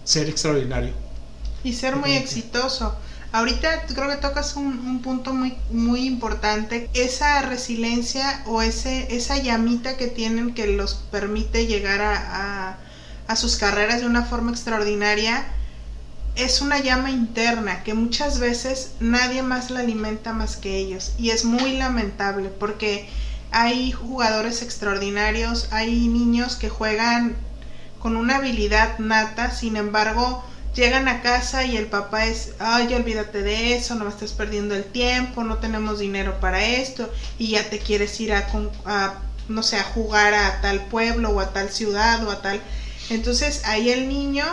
ser 0.05 0.29
extraordinario 0.29 1.08
y 1.69 1.75
ser 1.75 1.97
muy 1.97 2.13
exitoso. 2.13 2.97
Ahorita 3.31 3.85
creo 3.95 4.09
que 4.09 4.17
tocas 4.17 4.57
un, 4.57 4.67
un, 4.87 5.03
punto 5.03 5.35
muy, 5.35 5.55
muy 5.71 6.07
importante, 6.07 6.89
esa 6.95 7.43
resiliencia 7.43 8.43
o 8.47 8.63
ese, 8.63 9.15
esa 9.15 9.37
llamita 9.37 9.99
que 9.99 10.07
tienen 10.07 10.55
que 10.55 10.67
los 10.67 10.95
permite 10.95 11.67
llegar 11.67 12.01
a, 12.01 12.15
a, 12.17 12.79
a 13.27 13.37
sus 13.37 13.57
carreras 13.57 14.01
de 14.01 14.07
una 14.07 14.25
forma 14.25 14.51
extraordinaria, 14.51 15.45
es 16.37 16.63
una 16.63 16.79
llama 16.81 17.11
interna 17.11 17.83
que 17.83 17.93
muchas 17.93 18.39
veces 18.39 18.93
nadie 19.01 19.43
más 19.43 19.71
la 19.71 19.81
alimenta 19.81 20.33
más 20.33 20.57
que 20.57 20.79
ellos. 20.79 21.13
Y 21.19 21.31
es 21.31 21.45
muy 21.45 21.77
lamentable 21.77 22.49
porque 22.49 23.11
hay 23.51 23.93
jugadores 23.93 24.63
extraordinarios, 24.63 25.69
hay 25.71 26.09
niños 26.09 26.57
que 26.57 26.71
juegan 26.71 27.37
con 27.99 28.17
una 28.17 28.37
habilidad 28.37 28.99
nata, 28.99 29.51
sin 29.51 29.77
embargo, 29.77 30.45
llegan 30.75 31.09
a 31.09 31.23
casa 31.23 31.65
y 31.65 31.77
el 31.77 31.87
papá 31.87 32.27
es, 32.27 32.53
ay, 32.59 32.93
olvídate 32.95 33.43
de 33.43 33.75
eso, 33.75 33.95
no 33.95 34.05
me 34.05 34.11
estás 34.11 34.33
perdiendo 34.33 34.75
el 34.75 34.85
tiempo, 34.85 35.45
no 35.45 35.59
tenemos 35.59 35.99
dinero 35.99 36.39
para 36.41 36.65
esto 36.65 37.11
y 37.39 37.51
ya 37.51 37.69
te 37.69 37.79
quieres 37.79 38.19
ir 38.21 38.33
a, 38.33 38.47
a, 38.85 39.15
no 39.49 39.63
sé, 39.63 39.77
a 39.77 39.85
jugar 39.85 40.35
a 40.35 40.61
tal 40.61 40.81
pueblo 40.87 41.31
o 41.31 41.41
a 41.41 41.53
tal 41.53 41.71
ciudad 41.71 42.25
o 42.27 42.31
a 42.31 42.43
tal. 42.43 42.61
Entonces 43.11 43.63
ahí 43.65 43.91
el 43.91 44.09
niño, 44.09 44.45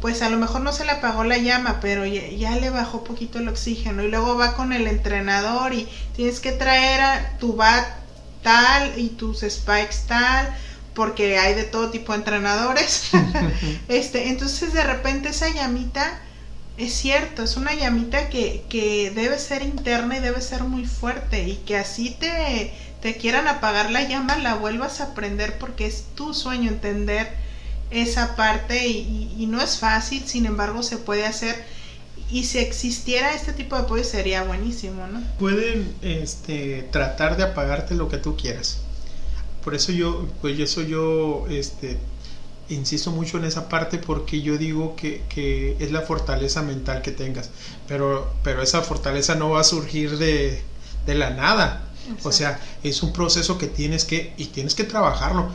pues 0.00 0.22
a 0.22 0.30
lo 0.30 0.38
mejor 0.38 0.62
no 0.62 0.72
se 0.72 0.84
le 0.84 0.92
apagó 0.92 1.24
la 1.24 1.38
llama, 1.38 1.78
pero 1.80 2.06
ya, 2.06 2.56
le 2.56 2.70
bajó 2.70 3.04
poquito 3.04 3.38
el 3.38 3.48
oxígeno 3.48 4.02
y 4.02 4.08
luego 4.08 4.36
va 4.36 4.54
con 4.54 4.72
el 4.72 4.86
entrenador 4.86 5.74
y 5.74 5.88
tienes 6.16 6.40
que 6.40 6.52
traer 6.52 7.00
a 7.00 7.38
tu 7.38 7.54
bat 7.54 7.86
tal 8.42 8.98
y 8.98 9.08
tus 9.10 9.40
spikes 9.40 10.06
tal 10.06 10.54
porque 10.98 11.38
hay 11.38 11.54
de 11.54 11.62
todo 11.62 11.90
tipo 11.90 12.12
de 12.12 12.18
entrenadores. 12.18 13.10
este, 13.88 14.30
entonces 14.30 14.72
de 14.72 14.82
repente 14.82 15.28
esa 15.28 15.48
llamita 15.48 16.20
es 16.76 16.92
cierto, 16.92 17.44
es 17.44 17.56
una 17.56 17.72
llamita 17.72 18.28
que, 18.28 18.64
que, 18.68 19.12
debe 19.12 19.38
ser 19.38 19.62
interna 19.62 20.16
y 20.16 20.20
debe 20.20 20.40
ser 20.40 20.64
muy 20.64 20.86
fuerte 20.86 21.48
y 21.48 21.54
que 21.66 21.76
así 21.76 22.10
te, 22.10 22.72
te 23.00 23.16
quieran 23.16 23.46
apagar 23.46 23.92
la 23.92 24.08
llama, 24.08 24.38
la 24.38 24.54
vuelvas 24.54 25.00
a 25.00 25.04
aprender 25.04 25.56
porque 25.58 25.86
es 25.86 26.04
tu 26.16 26.34
sueño 26.34 26.68
entender 26.68 27.32
esa 27.90 28.34
parte 28.34 28.88
y, 28.88 28.98
y, 28.98 29.42
y 29.42 29.46
no 29.46 29.60
es 29.60 29.78
fácil, 29.78 30.24
sin 30.26 30.46
embargo 30.46 30.82
se 30.82 30.98
puede 30.98 31.26
hacer 31.26 31.64
y 32.30 32.44
si 32.44 32.58
existiera 32.58 33.34
este 33.34 33.52
tipo 33.52 33.76
de 33.76 33.82
apoyo 33.82 34.04
sería 34.04 34.42
buenísimo, 34.42 35.06
¿no? 35.06 35.22
Pueden 35.38 35.94
este, 36.02 36.88
tratar 36.90 37.36
de 37.36 37.44
apagarte 37.44 37.94
lo 37.94 38.08
que 38.08 38.18
tú 38.18 38.36
quieras 38.36 38.80
por 39.68 39.74
eso 39.74 39.92
yo, 39.92 40.26
pues 40.40 40.58
eso 40.58 40.80
yo, 40.80 41.44
este, 41.50 41.98
insisto 42.70 43.10
mucho 43.10 43.36
en 43.36 43.44
esa 43.44 43.68
parte 43.68 43.98
porque 43.98 44.40
yo 44.40 44.56
digo 44.56 44.96
que, 44.96 45.24
que, 45.28 45.76
es 45.78 45.92
la 45.92 46.00
fortaleza 46.00 46.62
mental 46.62 47.02
que 47.02 47.10
tengas, 47.10 47.50
pero, 47.86 48.32
pero 48.42 48.62
esa 48.62 48.80
fortaleza 48.80 49.34
no 49.34 49.50
va 49.50 49.60
a 49.60 49.64
surgir 49.64 50.16
de, 50.16 50.62
de 51.04 51.14
la 51.14 51.28
nada. 51.28 51.86
Exacto. 52.04 52.28
O 52.30 52.32
sea, 52.32 52.60
es 52.82 53.02
un 53.02 53.12
proceso 53.12 53.58
que 53.58 53.66
tienes 53.66 54.06
que, 54.06 54.32
y 54.38 54.46
tienes 54.46 54.74
que 54.74 54.84
trabajarlo. 54.84 55.50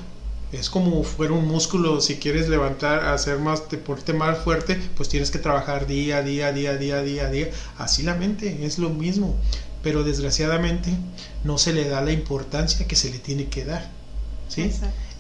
Es 0.51 0.69
como 0.69 1.03
fuera 1.03 1.33
un 1.33 1.47
músculo, 1.47 1.99
si 1.99 2.17
quieres 2.17 2.49
levantar, 2.49 3.05
hacer 3.05 3.39
más, 3.39 3.67
deporte 3.71 4.13
más 4.13 4.37
fuerte, 4.37 4.79
pues 4.95 5.09
tienes 5.09 5.31
que 5.31 5.39
trabajar 5.39 5.87
día, 5.87 6.21
día, 6.21 6.51
día, 6.51 6.77
día, 6.77 7.01
día, 7.01 7.31
día. 7.31 7.49
Así 7.79 8.03
la 8.03 8.13
mente, 8.13 8.63
es 8.63 8.77
lo 8.77 8.91
mismo. 8.91 9.35
Pero 9.81 10.03
desgraciadamente 10.03 10.91
no 11.43 11.57
se 11.57 11.73
le 11.73 11.89
da 11.89 12.01
la 12.01 12.13
importancia 12.13 12.87
que 12.87 12.95
se 12.95 13.09
le 13.09 13.19
tiene 13.19 13.49
que 13.49 13.65
dar. 13.65 14.02
¿Sí? 14.53 14.71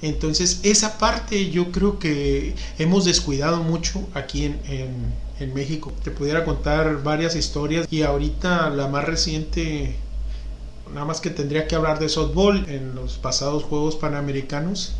Entonces, 0.01 0.59
esa 0.63 0.97
parte 0.97 1.49
yo 1.49 1.71
creo 1.71 1.97
que 1.97 2.55
hemos 2.77 3.05
descuidado 3.05 3.63
mucho 3.63 4.05
aquí 4.13 4.45
en, 4.45 4.59
en, 4.67 5.13
en, 5.39 5.53
México. 5.53 5.93
Te 6.03 6.11
pudiera 6.11 6.43
contar 6.43 7.03
varias 7.03 7.35
historias 7.35 7.87
y 7.89 8.01
ahorita 8.01 8.69
la 8.69 8.87
más 8.87 9.05
reciente, 9.05 9.95
nada 10.93 11.05
más 11.05 11.21
que 11.21 11.29
tendría 11.29 11.67
que 11.67 11.75
hablar 11.75 11.99
de 11.99 12.09
softball 12.09 12.65
en 12.69 12.95
los 12.95 13.17
pasados 13.17 13.63
Juegos 13.63 13.95
Panamericanos. 13.95 14.95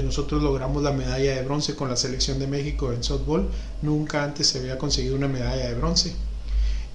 Nosotros 0.00 0.42
logramos 0.42 0.82
la 0.82 0.92
medalla 0.92 1.34
de 1.34 1.42
bronce 1.42 1.74
con 1.74 1.88
la 1.88 1.96
selección 1.96 2.38
de 2.38 2.46
México 2.46 2.92
en 2.92 3.02
softball. 3.02 3.48
Nunca 3.82 4.22
antes 4.22 4.46
se 4.46 4.58
había 4.58 4.78
conseguido 4.78 5.16
una 5.16 5.26
medalla 5.26 5.68
de 5.68 5.74
bronce. 5.74 6.14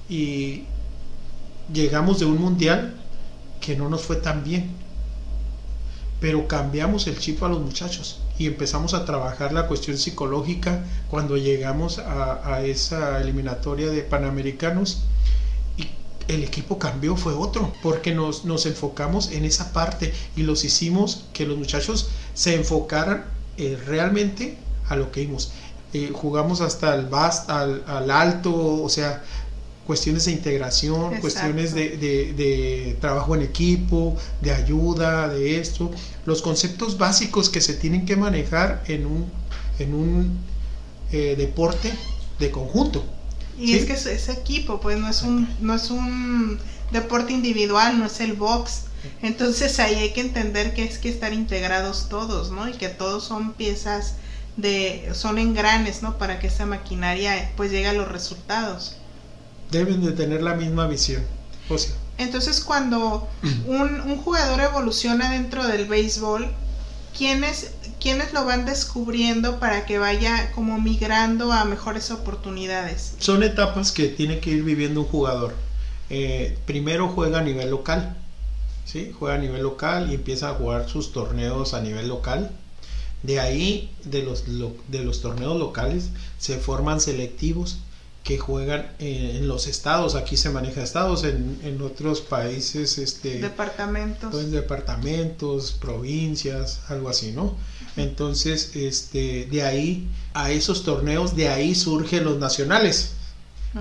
Y 0.07 0.65
llegamos 1.73 2.19
de 2.19 2.25
un 2.25 2.39
mundial 2.39 2.95
que 3.59 3.75
no 3.75 3.89
nos 3.89 4.03
fue 4.03 4.17
tan 4.17 4.43
bien 4.43 4.80
pero 6.21 6.47
cambiamos 6.47 7.07
el 7.07 7.19
chip 7.19 7.43
a 7.43 7.49
los 7.49 7.59
muchachos 7.59 8.21
y 8.37 8.45
empezamos 8.45 8.93
a 8.93 9.05
trabajar 9.05 9.51
la 9.53 9.67
cuestión 9.67 9.97
psicológica 9.97 10.85
cuando 11.09 11.35
llegamos 11.35 11.97
a, 11.97 12.61
esa 12.63 13.19
eliminatoria 13.19 13.89
de 13.89 14.03
Panamericanos 14.03 15.01
y 15.77 15.87
el 16.31 16.43
equipo 16.43 16.77
cambió, 16.77 17.17
fue 17.17 17.33
otro, 17.33 17.73
porque 17.81 18.13
nos, 18.13 18.45
nos 18.45 18.67
enfocamos 18.67 19.31
en 19.31 19.45
esa 19.45 19.73
parte 19.73 20.13
y 20.35 20.43
los 20.43 20.63
hicimos 20.63 21.25
que 21.33 21.47
los 21.47 21.57
muchachos 21.57 22.11
se 22.35 22.55
enfocaran 22.55 23.25
eh, 23.57 23.77
realmente 23.85 24.57
a 24.89 24.95
lo 24.95 25.11
que 25.11 25.21
vimos. 25.21 25.51
Eh, 25.93 26.11
jugamos 26.13 26.61
hasta 26.61 26.95
el 26.95 27.07
al, 27.13 27.83
al 27.87 28.11
alto, 28.11 28.83
o 28.83 28.89
sea, 28.89 29.23
cuestiones 29.91 30.23
de 30.23 30.31
integración, 30.31 31.17
cuestiones 31.17 31.73
de, 31.73 31.97
de, 31.97 32.97
trabajo 33.01 33.35
en 33.35 33.41
equipo, 33.41 34.15
de 34.39 34.53
ayuda, 34.53 35.27
de 35.27 35.59
esto, 35.59 35.91
los 36.25 36.41
conceptos 36.41 36.97
básicos 36.97 37.49
que 37.49 37.59
se 37.59 37.73
tienen 37.73 38.05
que 38.05 38.15
manejar 38.15 38.85
en 38.87 39.05
un, 39.05 39.29
en 39.79 39.93
un 39.93 40.39
eh, 41.11 41.35
deporte 41.37 41.91
de 42.39 42.51
conjunto. 42.51 43.03
Y 43.59 43.73
es 43.73 43.83
que 43.83 43.91
es, 43.91 44.29
equipo, 44.29 44.79
pues 44.79 44.97
no 44.97 45.09
es 45.09 45.23
un, 45.23 45.53
no 45.59 45.73
es 45.75 45.91
un 45.91 46.57
deporte 46.93 47.33
individual, 47.33 47.99
no 47.99 48.05
es 48.05 48.21
el 48.21 48.31
box. 48.31 48.83
Entonces 49.21 49.77
ahí 49.81 49.95
hay 49.95 50.13
que 50.13 50.21
entender 50.21 50.73
que 50.73 50.85
es 50.85 50.99
que 50.99 51.09
estar 51.09 51.33
integrados 51.33 52.07
todos, 52.07 52.49
¿no? 52.49 52.69
Y 52.69 52.71
que 52.75 52.87
todos 52.87 53.25
son 53.25 53.51
piezas 53.55 54.15
de, 54.55 55.09
son 55.11 55.37
engranes, 55.37 56.01
¿no? 56.01 56.17
Para 56.17 56.39
que 56.39 56.47
esa 56.47 56.65
maquinaria 56.65 57.51
pues 57.57 57.71
llegue 57.71 57.87
a 57.87 57.93
los 57.93 58.07
resultados 58.07 58.95
deben 59.71 60.03
de 60.03 60.11
tener 60.11 60.43
la 60.43 60.53
misma 60.53 60.87
visión. 60.87 61.23
O 61.69 61.77
sea. 61.77 61.95
Entonces 62.17 62.61
cuando 62.61 63.27
un, 63.65 64.01
un, 64.01 64.17
jugador 64.17 64.59
evoluciona 64.61 65.31
dentro 65.31 65.65
del 65.65 65.87
béisbol, 65.87 66.47
¿quiénes, 67.17 67.71
¿quiénes 67.99 68.33
lo 68.33 68.45
van 68.45 68.65
descubriendo 68.65 69.59
para 69.59 69.85
que 69.85 69.97
vaya 69.97 70.51
como 70.51 70.79
migrando 70.79 71.51
a 71.51 71.65
mejores 71.65 72.11
oportunidades? 72.11 73.15
Son 73.17 73.41
etapas 73.41 73.91
que 73.91 74.07
tiene 74.07 74.39
que 74.39 74.51
ir 74.51 74.63
viviendo 74.63 75.01
un 75.01 75.07
jugador. 75.07 75.55
Eh, 76.09 76.57
primero 76.65 77.07
juega 77.07 77.39
a 77.39 77.43
nivel 77.43 77.71
local, 77.71 78.17
¿sí? 78.85 79.11
juega 79.17 79.35
a 79.35 79.39
nivel 79.39 79.63
local 79.63 80.11
y 80.11 80.15
empieza 80.15 80.49
a 80.49 80.53
jugar 80.53 80.89
sus 80.89 81.13
torneos 81.13 81.73
a 81.73 81.81
nivel 81.81 82.07
local. 82.07 82.51
De 83.23 83.39
ahí, 83.39 83.91
de 84.03 84.23
los, 84.23 84.43
de 84.45 85.03
los 85.03 85.21
torneos 85.21 85.57
locales, 85.57 86.09
se 86.37 86.57
forman 86.57 86.99
selectivos 86.99 87.77
que 88.23 88.37
juegan 88.37 88.91
en, 88.99 89.47
los 89.47 89.67
estados, 89.67 90.15
aquí 90.15 90.37
se 90.37 90.49
maneja 90.49 90.83
estados, 90.83 91.23
en, 91.23 91.59
en 91.63 91.81
otros 91.81 92.21
países, 92.21 92.97
este... 92.97 93.39
Departamentos. 93.39 94.29
Pues 94.31 94.51
departamentos, 94.51 95.71
provincias, 95.71 96.81
algo 96.89 97.09
así, 97.09 97.31
¿no? 97.31 97.55
Entonces, 97.97 98.75
este, 98.75 99.47
de 99.51 99.63
ahí, 99.63 100.07
a 100.33 100.51
esos 100.51 100.83
torneos, 100.83 101.35
de 101.35 101.49
ahí 101.49 101.73
surgen 101.73 102.23
los 102.23 102.37
nacionales, 102.37 103.13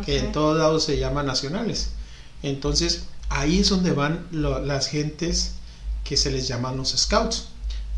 que 0.07 0.19
en 0.19 0.33
todos 0.33 0.57
lados 0.57 0.85
se 0.85 0.99
llaman 0.99 1.27
nacionales. 1.27 1.91
Entonces, 2.43 3.05
ahí 3.29 3.61
es 3.61 3.69
donde 3.69 3.93
van 3.93 4.27
las 4.31 4.89
gentes 4.89 5.53
que 6.05 6.17
se 6.17 6.31
les 6.31 6.49
llaman 6.49 6.77
los 6.77 6.91
scouts 6.91 7.49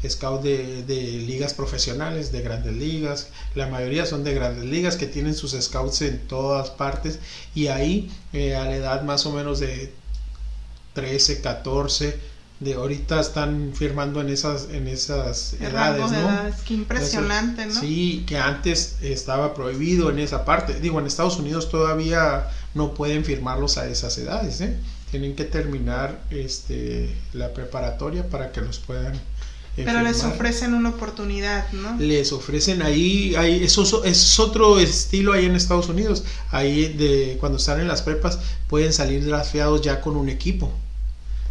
scout 0.09 0.43
de, 0.43 1.25
ligas 1.27 1.55
profesionales, 1.55 2.33
de 2.33 2.43
grandes 2.43 2.75
ligas. 2.75 3.29
La 3.55 3.69
mayoría 3.69 4.07
son 4.07 4.25
de 4.25 4.35
grandes 4.35 4.65
ligas 4.65 4.97
que 4.97 5.07
tienen 5.07 5.35
sus 5.35 5.53
scouts 5.53 6.03
en 6.03 6.19
todas 6.27 6.71
partes. 6.71 7.19
Y 7.55 7.69
ahí, 7.69 8.11
eh, 8.33 8.57
a 8.57 8.65
la 8.65 8.77
edad 8.77 9.03
más 9.03 9.27
o 9.27 9.33
menos 9.33 9.61
de 9.61 9.93
13, 10.95 11.41
14, 11.41 12.19
de 12.63 12.75
ahorita 12.75 13.21
están 13.21 13.73
firmando 13.75 14.21
en 14.21 14.29
esas 14.29 14.69
en 14.71 14.87
esas 14.87 15.55
edades, 15.55 16.13
¿no? 16.13 16.31
Qué 16.65 16.75
impresionante, 16.75 17.67
¿no? 17.67 17.81
Sí, 17.81 18.25
que 18.27 18.39
antes 18.39 18.97
estaba 19.03 19.55
prohibido 19.55 20.11
en 20.11 20.21
esa 20.21 20.45
parte. 20.45 20.79
Digo, 20.79 21.01
en 21.01 21.07
Estados 21.07 21.39
Unidos 21.39 21.71
todavía 21.71 22.49
no 22.75 22.95
pueden 22.95 23.25
firmarlos 23.25 23.79
a 23.79 23.89
esas 23.89 24.17
edades, 24.19 24.61
¿eh? 24.61 24.77
Tienen 25.11 25.35
que 25.35 25.45
terminar 25.45 26.21
este 26.31 27.15
la 27.33 27.53
preparatoria 27.53 28.29
para 28.29 28.53
que 28.53 28.61
los 28.61 28.79
puedan 28.79 29.21
pero 29.77 30.03
les 30.03 30.23
ofrecen 30.25 30.75
una 30.75 30.91
oportunidad, 30.91 31.71
¿no? 31.73 31.97
Les 31.99 32.33
ofrecen 32.33 32.83
ahí, 32.83 33.35
ahí 33.37 33.65
eso 33.65 34.05
es 34.05 34.39
otro 34.39 34.79
estilo 34.79 35.33
ahí 35.33 35.47
en 35.47 35.57
Estados 35.57 35.89
Unidos. 35.89 36.25
Ahí 36.51 36.89
de 36.89 37.37
cuando 37.41 37.59
están 37.59 37.81
en 37.81 37.89
las 37.89 38.03
prepas 38.03 38.39
pueden 38.69 38.93
salir 38.93 39.25
drafteados 39.25 39.81
ya 39.81 40.01
con 40.01 40.17
un 40.17 40.29
equipo. 40.29 40.73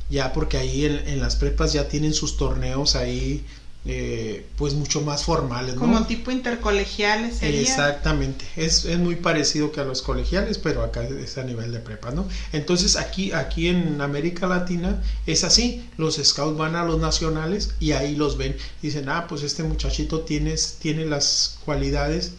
Ya 0.09 0.33
porque 0.33 0.57
ahí 0.57 0.85
en, 0.85 1.07
en 1.07 1.19
las 1.19 1.35
prepas 1.35 1.73
ya 1.73 1.87
tienen 1.87 2.13
sus 2.13 2.37
torneos 2.37 2.95
ahí 2.95 3.43
eh, 3.83 4.45
pues 4.57 4.75
mucho 4.75 5.01
más 5.01 5.23
formales. 5.23 5.73
Como 5.73 6.05
tipo 6.05 6.29
intercolegiales 6.29 7.37
sería. 7.37 7.61
Exactamente, 7.61 8.45
es, 8.55 8.85
es, 8.85 8.99
muy 8.99 9.15
parecido 9.15 9.71
que 9.71 9.79
a 9.79 9.83
los 9.83 10.03
colegiales, 10.03 10.59
pero 10.59 10.83
acá 10.83 11.03
es 11.03 11.39
a 11.39 11.43
nivel 11.43 11.71
de 11.71 11.79
prepa, 11.79 12.11
¿no? 12.11 12.27
Entonces 12.53 12.95
aquí, 12.95 13.31
aquí 13.31 13.69
en 13.69 13.99
América 13.99 14.45
Latina 14.45 15.01
es 15.25 15.43
así, 15.43 15.83
los 15.97 16.17
scouts 16.17 16.57
van 16.57 16.75
a 16.75 16.85
los 16.85 16.99
nacionales 16.99 17.73
y 17.79 17.93
ahí 17.93 18.15
los 18.15 18.37
ven, 18.37 18.55
dicen, 18.83 19.09
ah, 19.09 19.25
pues 19.27 19.41
este 19.41 19.63
muchachito 19.63 20.21
tiene, 20.21 20.53
tiene 20.79 21.05
las 21.05 21.57
cualidades, 21.65 22.33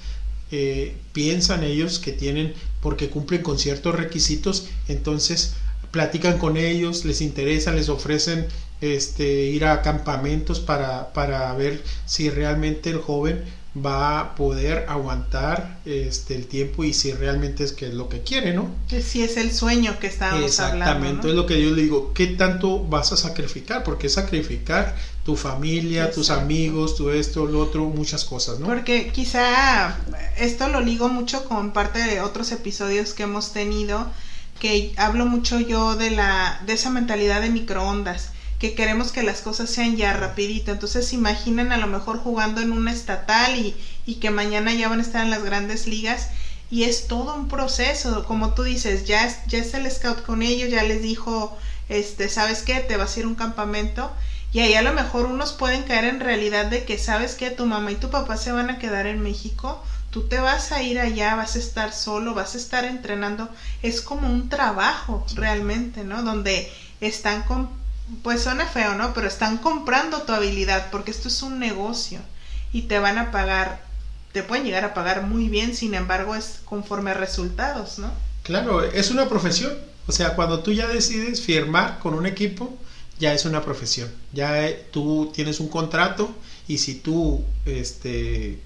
eh, 0.53 0.97
piensan 1.13 1.65
ellos 1.65 1.99
que 1.99 2.13
tienen, 2.13 2.55
porque 2.81 3.11
cumplen 3.11 3.43
con 3.43 3.59
ciertos 3.59 3.97
requisitos, 3.97 4.69
entonces 4.87 5.55
platican 5.91 6.39
con 6.39 6.57
ellos, 6.57 7.05
les 7.05 7.21
interesa, 7.21 7.73
les 7.73 7.89
ofrecen 7.89 8.47
este, 8.83 9.25
ir 9.25 9.65
a 9.65 9.81
campamentos 9.81 10.61
para, 10.61 11.13
para 11.13 11.55
ver 11.55 11.83
si 12.05 12.29
realmente 12.29 12.91
el 12.91 12.99
joven 12.99 13.43
va 13.75 14.21
a 14.21 14.35
poder 14.35 14.85
aguantar 14.89 15.79
este 15.87 16.35
el 16.35 16.47
tiempo 16.47 16.85
y 16.85 16.93
si 16.93 17.13
realmente 17.13 17.65
es 17.65 17.73
que 17.73 17.87
es 17.87 17.95
lo 17.95 18.09
que 18.09 18.21
quiere, 18.21 18.53
¿no? 18.53 18.71
Que 18.89 19.01
si 19.01 19.23
es 19.23 19.39
el 19.39 19.51
sueño 19.51 19.99
que 19.99 20.09
estábamos 20.09 20.45
Exactamente, 20.45 20.85
hablando. 20.85 21.07
Exactamente, 21.07 21.29
es 21.31 21.35
lo 21.35 21.47
que 21.47 21.63
yo 21.63 21.75
le 21.75 21.83
digo, 21.83 22.13
¿qué 22.13 22.27
tanto 22.27 22.85
vas 22.85 23.13
a 23.13 23.17
sacrificar? 23.17 23.83
Porque 23.83 24.11
sacrificar 24.11 24.95
tu 25.25 25.37
familia, 25.37 26.11
tus 26.11 26.29
amigos, 26.29 26.97
tu 26.97 27.11
esto, 27.11 27.47
lo 27.47 27.61
otro, 27.61 27.85
muchas 27.85 28.25
cosas, 28.25 28.59
¿no? 28.59 28.67
Porque 28.67 29.09
quizá 29.09 29.97
esto 30.37 30.69
lo 30.69 30.81
ligo 30.81 31.09
mucho 31.09 31.45
con 31.45 31.73
parte 31.73 32.01
de 32.01 32.21
otros 32.21 32.53
episodios 32.53 33.15
que 33.15 33.23
hemos 33.23 33.53
tenido, 33.53 34.07
que 34.61 34.93
hablo 34.99 35.25
mucho 35.25 35.61
yo 35.61 35.97
de 35.97 36.11
la 36.11 36.61
de 36.67 36.75
esa 36.75 36.91
mentalidad 36.91 37.41
de 37.41 37.49
microondas 37.49 38.32
que 38.63 38.77
queremos 38.77 39.11
que 39.11 39.25
las 39.25 39.43
cosas 39.43 39.71
sean 39.71 39.97
ya 39.97 40.13
rapidito. 40.13 40.71
Entonces 40.71 41.13
imaginen 41.13 41.73
a 41.73 41.79
lo 41.79 41.89
mejor 41.89 42.21
jugando 42.21 42.61
en 42.61 42.71
una 42.71 42.93
estatal 42.93 43.57
y, 43.57 43.75
y 44.07 44.15
que 44.21 44.31
mañana 44.31 44.73
ya 44.73 44.89
van 44.89 45.01
a 45.01 45.03
estar 45.03 45.25
en 45.25 45.31
las 45.31 45.43
grandes 45.43 45.89
ligas 45.89 46.29
y 46.71 46.85
es 46.85 47.09
todo 47.09 47.35
un 47.35 47.49
proceso, 47.49 48.25
como 48.25 48.55
tú 48.55 48.63
dices, 48.63 49.05
ya 49.05 49.27
es, 49.27 49.39
ya 49.49 49.59
es 49.59 49.75
el 49.75 49.91
scout 49.91 50.23
con 50.23 50.43
ellos, 50.43 50.71
ya 50.71 50.85
les 50.85 51.03
dijo, 51.03 51.59
este, 51.89 52.29
¿sabes 52.29 52.63
qué? 52.63 52.79
Te 52.79 52.97
vas 52.97 53.17
a 53.17 53.19
ir 53.19 53.25
a 53.25 53.29
un 53.31 53.35
campamento 53.35 54.13
y 54.53 54.61
ahí 54.61 54.75
a 54.75 54.83
lo 54.83 54.93
mejor 54.93 55.27
unos 55.27 55.53
pueden 55.53 55.83
caer 55.83 56.05
en 56.05 56.21
realidad 56.21 56.67
de 56.67 56.85
que, 56.85 56.99
¿sabes 56.99 57.35
qué? 57.35 57.51
Tu 57.51 57.67
mamá 57.67 57.91
y 57.91 57.97
tu 57.97 58.11
papá 58.11 58.37
se 58.37 58.53
van 58.53 58.71
a 58.71 58.79
quedar 58.79 59.09
en 59.09 59.21
México, 59.25 59.83
tú 60.11 60.29
te 60.29 60.39
vas 60.39 60.71
a 60.71 60.85
ir 60.85 61.01
allá, 61.01 61.35
vas 61.35 61.57
a 61.57 61.59
estar 61.59 61.93
solo, 61.93 62.33
vas 62.33 62.55
a 62.55 62.59
estar 62.59 62.85
entrenando, 62.85 63.49
es 63.83 64.01
como 64.01 64.29
un 64.29 64.49
trabajo 64.49 65.27
realmente, 65.35 66.05
¿no? 66.05 66.23
Donde 66.23 66.71
están 67.01 67.43
con 67.43 67.82
pues 68.23 68.43
suena 68.43 68.67
feo, 68.67 68.95
¿no? 68.95 69.15
Pero 69.15 69.27
están 69.27 69.59
comprando 69.59 70.23
tu 70.23 70.33
habilidad 70.33 70.91
porque 70.91 71.11
esto 71.11 71.29
es 71.29 71.43
un 71.43 71.59
negocio 71.59 72.21
y 72.73 72.83
te 72.83 72.99
van 72.99 73.19
a 73.19 73.31
pagar, 73.31 73.85
te 74.33 74.43
pueden 74.43 74.65
llegar 74.65 74.85
a 74.85 74.95
pagar 74.95 75.23
muy 75.23 75.49
bien, 75.49 75.75
sin 75.75 75.95
embargo 75.95 76.35
es 76.35 76.61
conforme 76.65 77.11
a 77.11 77.15
resultados, 77.15 77.99
¿no? 77.99 78.11
Claro, 78.43 78.83
es 78.83 79.11
una 79.11 79.29
profesión. 79.29 79.73
O 80.07 80.13
sea, 80.13 80.35
cuando 80.35 80.61
tú 80.61 80.73
ya 80.73 80.89
decides 80.89 81.41
firmar 81.41 82.01
con 82.01 82.15
un 82.15 82.27
equipo, 82.27 82.77
ya 83.19 83.33
es 83.33 83.45
una 83.45 83.63
profesión. 83.63 84.11
Ya 84.33 84.67
eh, 84.67 84.89
tú 84.91 85.31
tienes 85.33 85.61
un 85.61 85.69
contrato 85.69 86.35
y 86.67 86.79
si 86.79 86.97
tú 86.97 87.45
este, 87.67 88.59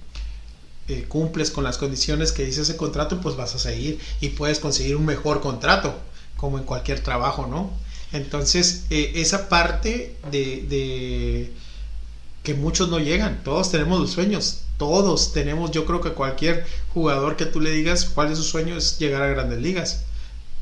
eh, 0.89 1.05
cumples 1.09 1.51
con 1.51 1.65
las 1.65 1.79
condiciones 1.79 2.33
que 2.33 2.45
dice 2.45 2.63
ese 2.63 2.77
contrato, 2.77 3.21
pues 3.21 3.37
vas 3.37 3.55
a 3.55 3.59
seguir 3.59 3.99
y 4.21 4.31
puedes 4.31 4.61
conseguir 4.61 4.97
un 4.97 5.05
mejor 5.05 5.41
contrato, 5.41 5.95
como 6.37 6.59
en 6.59 6.65
cualquier 6.65 7.01
trabajo, 7.01 7.47
¿no? 7.47 7.71
Entonces, 8.13 8.85
eh, 8.91 9.13
esa 9.17 9.49
parte 9.49 10.17
de, 10.31 11.53
que 12.43 12.55
muchos 12.55 12.89
no 12.89 12.99
llegan, 12.99 13.43
todos 13.43 13.71
tenemos 13.71 14.01
los 14.01 14.11
sueños, 14.13 14.63
todos 14.79 15.33
tenemos, 15.33 15.71
yo 15.73 15.85
creo 15.87 16.01
que 16.01 16.13
cualquier 16.13 16.67
jugador 16.95 17.37
que 17.37 17.47
tú 17.47 17.61
le 17.61 17.71
digas 17.71 18.05
cuál 18.05 18.31
es 18.31 18.39
su 18.39 18.45
sueño 18.45 18.77
es 18.77 18.99
llegar 18.99 19.23
a 19.23 19.29
grandes 19.29 19.61
ligas, 19.61 20.05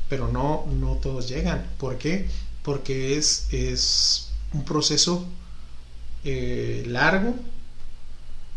pero 0.09 0.27
no, 0.27 0.65
no 0.79 0.95
todos 0.95 1.29
llegan. 1.29 1.65
¿Por 1.77 1.97
qué? 1.97 2.27
Porque 2.63 3.17
es, 3.17 4.31
un 4.53 4.63
proceso 4.63 5.25
eh, 6.23 6.83
largo 6.87 7.35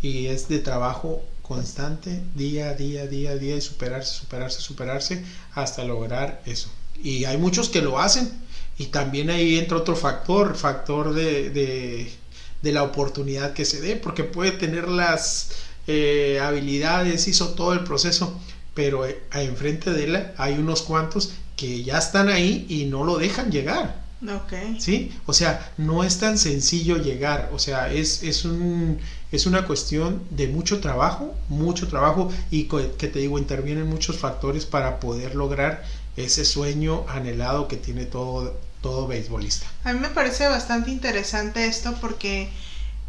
y 0.01 0.27
es 0.27 0.49
de 0.49 0.61
trabajo 0.61 1.25
constante, 1.43 2.23
día 2.35 2.69
a 2.71 2.75
día, 2.75 3.07
día 3.07 3.33
a 3.33 3.37
día, 3.37 3.57
y 3.57 3.61
superarse, 3.61 4.13
superarse, 4.15 4.61
superarse 4.61 5.25
hasta 5.55 5.83
lograr 5.85 6.43
eso. 6.47 6.71
Y 7.03 7.25
hay 7.25 7.39
muchos 7.39 7.69
que 7.69 7.83
lo 7.83 7.99
hacen, 7.99 8.31
y 8.79 8.87
también 8.87 9.29
ahí 9.31 9.59
entra 9.59 9.77
otro 9.77 9.97
factor, 9.97 10.57
factor 10.57 11.13
de, 11.13 11.51
de, 11.51 12.73
la 12.73 12.83
oportunidad 12.83 13.53
que 13.53 13.65
se 13.65 13.81
dé, 13.81 13.97
porque 13.97 14.25
puede 14.25 14.53
tener 14.53 14.89
las 14.89 15.51
eh, 15.87 16.39
habilidades, 16.43 17.27
hizo 17.29 17.51
todo 17.55 17.73
el 17.73 17.81
proceso, 17.81 18.39
pero 18.75 19.07
eh, 19.07 19.21
enfrente 19.33 19.91
de 19.91 20.05
él 20.05 20.27
hay 20.37 20.55
unos 20.55 20.83
cuantos 20.83 21.33
que 21.57 21.83
ya 21.83 21.99
están 21.99 22.29
ahí 22.29 22.67
y 22.69 22.85
no 22.85 23.05
lo 23.05 23.19
dejan 23.19 23.51
llegar. 23.51 24.07
Okay. 24.23 24.81
¿Sí? 24.81 25.13
O 25.27 25.33
sea, 25.33 25.73
no 25.77 26.03
es 26.03 26.19
tan 26.19 26.39
sencillo 26.39 26.97
llegar, 26.97 27.51
o 27.53 27.59
sea, 27.59 27.93
es, 27.93 28.25
es, 28.25 28.45
un, 28.45 28.99
es 29.31 29.47
una 29.47 29.65
cuestión 29.65 30.23
de 30.31 30.49
mucho 30.49 30.81
trabajo, 30.81 31.37
mucho 31.49 31.87
trabajo 31.87 32.31
y 32.51 32.65
que 32.65 33.09
te 33.09 33.19
digo, 33.21 33.39
intervienen 33.39 33.87
muchos 33.87 34.19
factores 34.19 34.67
para 34.67 34.99
poder 34.99 35.37
lograr 35.37 35.85
ese 36.25 36.45
sueño 36.45 37.05
anhelado 37.09 37.69
que 37.69 37.77
tiene 37.77 38.05
todo, 38.05 38.59
todo 38.81 39.07
beisbolista. 39.07 39.67
A 39.85 39.93
mí 39.93 40.01
me 40.01 40.11
parece 40.11 40.47
bastante 40.49 40.91
interesante 40.91 41.67
esto 41.67 41.95
porque 42.01 42.51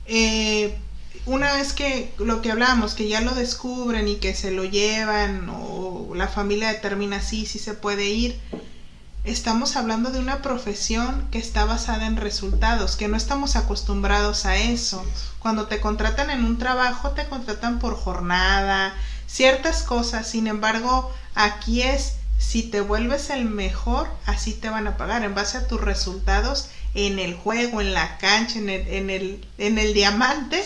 eh, 0.05 0.75
una 1.25 1.53
vez 1.53 1.73
que 1.73 2.13
lo 2.17 2.41
que 2.41 2.51
hablábamos, 2.51 2.93
que 2.93 3.07
ya 3.07 3.21
lo 3.21 3.33
descubren 3.33 4.07
y 4.07 4.15
que 4.15 4.35
se 4.35 4.51
lo 4.51 4.63
llevan 4.63 5.49
o 5.49 6.13
la 6.15 6.27
familia 6.27 6.69
determina 6.69 7.21
si 7.21 7.45
sí, 7.45 7.45
sí 7.45 7.59
se 7.59 7.73
puede 7.73 8.07
ir, 8.09 8.39
estamos 9.23 9.75
hablando 9.75 10.11
de 10.11 10.19
una 10.19 10.41
profesión 10.41 11.27
que 11.31 11.39
está 11.39 11.65
basada 11.65 12.07
en 12.07 12.17
resultados, 12.17 12.95
que 12.95 13.07
no 13.07 13.17
estamos 13.17 13.55
acostumbrados 13.55 14.45
a 14.45 14.57
eso. 14.57 15.03
Cuando 15.39 15.67
te 15.67 15.79
contratan 15.79 16.29
en 16.29 16.45
un 16.45 16.57
trabajo, 16.57 17.11
te 17.11 17.27
contratan 17.27 17.79
por 17.79 17.95
jornada, 17.95 18.93
ciertas 19.27 19.83
cosas, 19.83 20.27
sin 20.27 20.47
embargo, 20.47 21.11
aquí 21.35 21.81
es 21.81 22.13
si 22.39 22.63
te 22.63 22.81
vuelves 22.81 23.29
el 23.29 23.45
mejor, 23.45 24.09
así 24.25 24.53
te 24.53 24.69
van 24.69 24.87
a 24.87 24.97
pagar 24.97 25.23
en 25.23 25.35
base 25.35 25.59
a 25.59 25.67
tus 25.67 25.79
resultados 25.79 26.69
en 26.95 27.19
el 27.19 27.35
juego, 27.35 27.81
en 27.81 27.93
la 27.93 28.17
cancha, 28.17 28.57
en 28.57 28.69
el, 28.69 28.87
en 28.87 29.09
el, 29.09 29.45
en 29.59 29.77
el 29.77 29.93
diamante, 29.93 30.63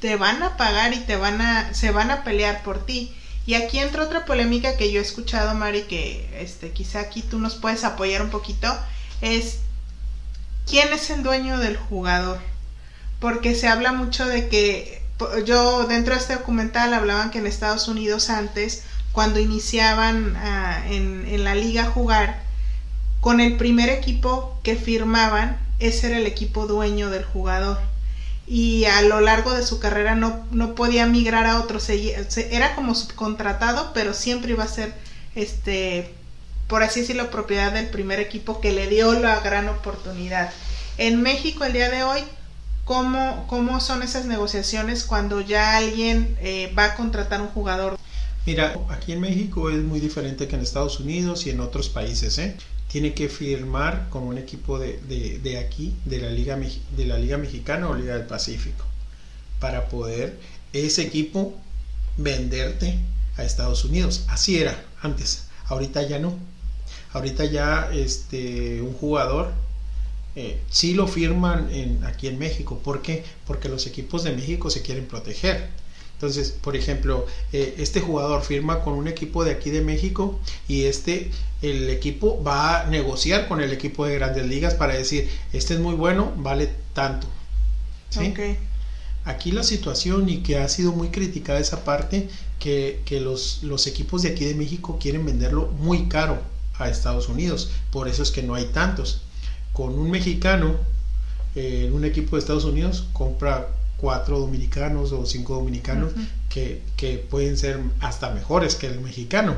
te 0.00 0.16
van 0.16 0.42
a 0.42 0.56
pagar 0.56 0.94
y 0.94 0.98
te 0.98 1.16
van 1.16 1.40
a, 1.40 1.72
se 1.74 1.92
van 1.92 2.10
a 2.10 2.24
pelear 2.24 2.64
por 2.64 2.84
ti. 2.84 3.14
Y 3.44 3.54
aquí 3.54 3.78
entra 3.78 4.04
otra 4.04 4.24
polémica 4.24 4.76
que 4.76 4.90
yo 4.90 5.00
he 5.00 5.02
escuchado, 5.02 5.54
Mari, 5.54 5.82
que 5.82 6.28
este, 6.40 6.70
quizá 6.70 7.00
aquí 7.00 7.22
tú 7.22 7.38
nos 7.38 7.56
puedes 7.56 7.84
apoyar 7.84 8.22
un 8.22 8.30
poquito, 8.30 8.74
es 9.20 9.58
quién 10.66 10.92
es 10.92 11.10
el 11.10 11.22
dueño 11.22 11.58
del 11.58 11.76
jugador. 11.76 12.40
Porque 13.20 13.54
se 13.54 13.68
habla 13.68 13.92
mucho 13.92 14.26
de 14.26 14.48
que, 14.48 15.02
yo 15.44 15.86
dentro 15.86 16.14
de 16.14 16.20
este 16.20 16.34
documental 16.34 16.94
hablaban 16.94 17.30
que 17.30 17.38
en 17.38 17.46
Estados 17.46 17.86
Unidos 17.86 18.30
antes, 18.30 18.84
cuando 19.12 19.38
iniciaban 19.38 20.34
ah, 20.36 20.82
en, 20.88 21.26
en 21.28 21.44
la 21.44 21.54
liga 21.54 21.84
a 21.84 21.90
jugar, 21.90 22.42
con 23.20 23.40
el 23.40 23.56
primer 23.56 23.88
equipo 23.88 24.58
que 24.62 24.76
firmaban, 24.76 25.58
ese 25.78 26.08
era 26.08 26.18
el 26.18 26.26
equipo 26.26 26.66
dueño 26.66 27.10
del 27.10 27.24
jugador 27.24 27.78
y 28.46 28.84
a 28.86 29.02
lo 29.02 29.20
largo 29.20 29.54
de 29.54 29.62
su 29.62 29.78
carrera 29.78 30.14
no, 30.14 30.44
no 30.50 30.74
podía 30.74 31.06
migrar 31.06 31.46
a 31.46 31.60
otro, 31.60 31.78
era 32.50 32.74
como 32.74 32.94
subcontratado, 32.94 33.92
pero 33.94 34.14
siempre 34.14 34.52
iba 34.52 34.64
a 34.64 34.68
ser, 34.68 34.92
este, 35.34 36.12
por 36.66 36.82
así 36.82 37.00
decirlo, 37.00 37.30
propiedad 37.30 37.72
del 37.72 37.88
primer 37.88 38.20
equipo 38.20 38.60
que 38.60 38.72
le 38.72 38.88
dio 38.88 39.12
la 39.14 39.40
gran 39.40 39.68
oportunidad. 39.68 40.50
En 40.98 41.22
México 41.22 41.64
el 41.64 41.72
día 41.72 41.88
de 41.88 42.02
hoy, 42.02 42.20
¿cómo, 42.84 43.46
cómo 43.48 43.80
son 43.80 44.02
esas 44.02 44.26
negociaciones 44.26 45.04
cuando 45.04 45.40
ya 45.40 45.76
alguien 45.76 46.36
eh, 46.40 46.72
va 46.76 46.86
a 46.86 46.94
contratar 46.94 47.40
un 47.40 47.48
jugador? 47.48 47.96
Mira, 48.46 48.74
aquí 48.88 49.12
en 49.12 49.20
México 49.20 49.70
es 49.70 49.82
muy 49.82 50.00
diferente 50.00 50.48
que 50.48 50.56
en 50.56 50.62
Estados 50.62 51.00
Unidos 51.00 51.46
y 51.46 51.50
en 51.50 51.60
otros 51.60 51.88
países. 51.88 52.38
¿eh? 52.38 52.56
tiene 52.92 53.14
que 53.14 53.30
firmar 53.30 54.10
con 54.10 54.24
un 54.24 54.36
equipo 54.36 54.78
de, 54.78 54.98
de, 55.42 55.58
aquí, 55.58 55.96
de 56.04 56.18
la, 56.18 56.28
Liga, 56.28 56.58
de 56.94 57.06
la 57.06 57.18
Liga 57.18 57.38
Mexicana 57.38 57.88
o 57.88 57.94
Liga 57.94 58.18
del 58.18 58.26
Pacífico, 58.26 58.84
para 59.60 59.88
poder 59.88 60.38
ese 60.74 61.00
equipo 61.00 61.54
venderte 62.18 62.98
a 63.38 63.44
Estados 63.44 63.86
Unidos. 63.86 64.26
Así 64.28 64.58
era 64.58 64.84
antes, 65.00 65.46
ahorita 65.68 66.02
ya 66.02 66.18
no. 66.18 66.34
Ahorita 67.14 67.46
ya 67.46 67.90
este, 67.94 68.82
un 68.82 68.92
jugador 68.92 69.52
eh, 70.36 70.60
sí 70.68 70.92
lo 70.92 71.06
firman 71.06 71.70
en, 71.72 72.04
aquí 72.04 72.28
en 72.28 72.38
México. 72.38 72.78
¿Por 72.84 73.00
qué? 73.00 73.24
Porque 73.46 73.70
los 73.70 73.86
equipos 73.86 74.22
de 74.22 74.32
México 74.32 74.68
se 74.68 74.82
quieren 74.82 75.06
proteger 75.06 75.70
entonces, 76.22 76.52
por 76.52 76.76
ejemplo, 76.76 77.26
eh, 77.52 77.74
este 77.78 78.00
jugador 78.00 78.42
firma 78.42 78.82
con 78.82 78.92
un 78.92 79.08
equipo 79.08 79.44
de 79.44 79.50
aquí 79.50 79.70
de 79.70 79.80
México 79.80 80.38
y 80.68 80.84
este, 80.84 81.32
el 81.62 81.90
equipo 81.90 82.40
va 82.44 82.82
a 82.82 82.86
negociar 82.86 83.48
con 83.48 83.60
el 83.60 83.72
equipo 83.72 84.06
de 84.06 84.14
grandes 84.14 84.46
ligas 84.46 84.74
para 84.74 84.94
decir, 84.94 85.28
este 85.52 85.74
es 85.74 85.80
muy 85.80 85.96
bueno, 85.96 86.32
vale 86.36 86.70
tanto. 86.94 87.26
¿Sí? 88.10 88.32
Aquí 89.24 89.50
la 89.50 89.64
situación 89.64 90.28
y 90.28 90.44
que 90.44 90.58
ha 90.58 90.68
sido 90.68 90.92
muy 90.92 91.08
criticada 91.08 91.58
esa 91.58 91.82
parte, 91.82 92.28
que, 92.60 93.02
los, 93.20 93.64
los 93.64 93.88
equipos 93.88 94.22
de 94.22 94.28
aquí 94.28 94.44
de 94.44 94.54
México 94.54 94.98
quieren 95.00 95.26
venderlo 95.26 95.72
muy 95.80 96.06
caro 96.06 96.38
a 96.78 96.88
Estados 96.88 97.28
Unidos, 97.28 97.70
por 97.90 98.06
eso 98.06 98.22
es 98.22 98.30
que 98.30 98.44
no 98.44 98.54
hay 98.54 98.66
tantos. 98.66 99.22
Con 99.72 99.98
un 99.98 100.08
mexicano, 100.08 100.76
en 101.56 101.86
eh, 101.86 101.90
un 101.92 102.04
equipo 102.04 102.36
de 102.36 102.40
Estados 102.40 102.64
Unidos 102.64 103.08
compra 103.12 103.66
cuatro 104.02 104.40
dominicanos 104.40 105.12
o 105.12 105.24
cinco 105.24 105.54
dominicanos 105.54 106.10
que, 106.48 106.82
que, 106.96 107.18
pueden 107.18 107.56
ser 107.56 107.78
hasta 108.00 108.30
mejores 108.30 108.74
que 108.74 108.88
el 108.88 109.00
mexicano. 109.00 109.56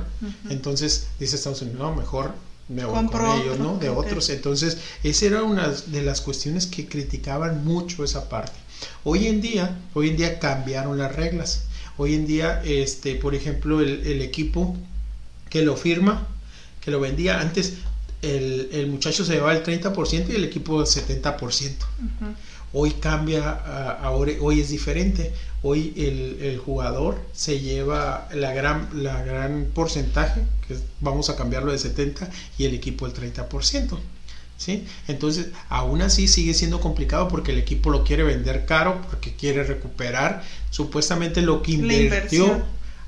Entonces 0.51 1.09
dice 1.19 1.37
Estados 1.37 1.63
Unidos, 1.63 1.81
no, 1.81 1.95
mejor 1.95 2.35
me 2.69 2.85
voy 2.85 3.07
con 3.07 3.41
ellos, 3.41 3.59
¿no? 3.59 3.79
De 3.79 3.89
otros. 3.89 4.29
Entonces, 4.29 4.77
esa 5.03 5.25
era 5.25 5.43
una 5.43 5.71
de 5.71 6.03
las 6.03 6.21
cuestiones 6.21 6.67
que 6.67 6.87
criticaban 6.87 7.65
mucho 7.65 8.05
esa 8.05 8.29
parte. 8.29 8.53
Hoy 9.03 9.29
en 9.29 9.41
día, 9.41 9.79
hoy 9.95 10.11
en 10.11 10.19
día 10.19 10.39
cambiaron 10.39 10.99
las 10.99 11.17
reglas. 11.17 11.65
Hoy 11.97 12.15
en 12.15 12.27
día, 12.27 12.63
este, 12.65 13.15
por 13.15 13.35
ejemplo, 13.35 13.81
el, 13.81 14.07
el 14.07 14.21
equipo 14.21 14.77
que 15.49 15.63
lo 15.63 15.75
firma, 15.75 16.29
que 16.83 16.91
lo 16.91 17.01
vendía 17.01 17.41
antes, 17.41 17.79
el, 18.21 18.69
el 18.73 18.89
muchacho 18.89 19.25
se 19.25 19.35
llevaba 19.35 19.55
el 19.55 19.63
30% 19.63 20.29
y 20.29 20.37
el 20.37 20.45
equipo 20.45 20.81
el 20.83 20.87
70%. 20.87 21.73
Hoy 22.77 22.91
cambia, 22.91 23.51
ahora, 24.03 24.33
hoy 24.41 24.61
es 24.61 24.69
diferente. 24.69 25.33
Hoy 25.63 25.95
el, 25.97 26.59
jugador 26.59 27.21
se 27.33 27.61
lleva 27.61 28.29
la 28.35 28.53
gran, 28.53 28.89
la 28.95 29.23
gran 29.23 29.69
porcentaje, 29.73 30.43
que 30.67 30.77
vamos 31.01 31.31
a 31.31 31.37
cambiarlo 31.37 31.71
de 31.71 31.79
70, 31.79 32.29
y 32.59 32.65
el 32.65 32.75
equipo 32.75 33.07
el 33.07 33.15
30%. 33.15 33.97
¿Sí? 34.57 34.85
Entonces, 35.07 35.49
aún 35.69 36.03
así 36.03 36.27
sigue 36.27 36.53
siendo 36.53 36.81
complicado 36.81 37.29
porque 37.29 37.53
el 37.53 37.59
equipo 37.59 37.91
lo 37.91 38.03
quiere 38.03 38.25
vender 38.25 38.67
caro, 38.67 39.01
porque 39.09 39.35
quiere 39.35 39.63
recuperar 39.63 40.43
supuestamente 40.71 41.43
lo 41.43 41.63
que 41.63 41.73
invirtió 41.73 42.61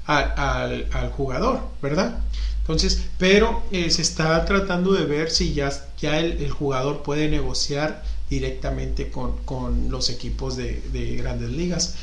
al, 0.06 0.86
al, 0.92 1.10
jugador, 1.10 1.60
¿verdad? 1.82 2.20
Entonces, 2.60 3.02
pero 3.18 3.64
eh, 3.72 3.90
se 3.90 4.02
está 4.02 4.44
tratando 4.44 4.92
de 4.92 5.06
ver 5.06 5.30
si 5.30 5.54
ya, 5.54 5.72
ya 6.00 6.20
el, 6.20 6.42
el 6.42 6.50
jugador 6.52 7.02
puede 7.02 7.28
negociar 7.28 8.02
directamente 8.28 9.10
con, 9.10 9.36
con 9.44 9.90
los 9.90 10.10
equipos 10.10 10.56
de, 10.56 10.82
de 10.92 11.16
grandes 11.16 11.50
ligas. 11.50 11.96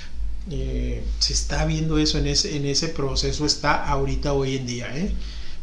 Eh, 0.50 1.04
se 1.20 1.34
está 1.34 1.66
viendo 1.66 1.98
eso 1.98 2.18
en 2.18 2.28
ese, 2.28 2.58
en 2.58 2.66
ese 2.66 2.90
proceso, 2.90 3.46
está 3.46 3.86
ahorita 3.88 4.34
hoy 4.34 4.58
en 4.58 4.66
día. 4.66 4.98
¿eh? 4.98 5.12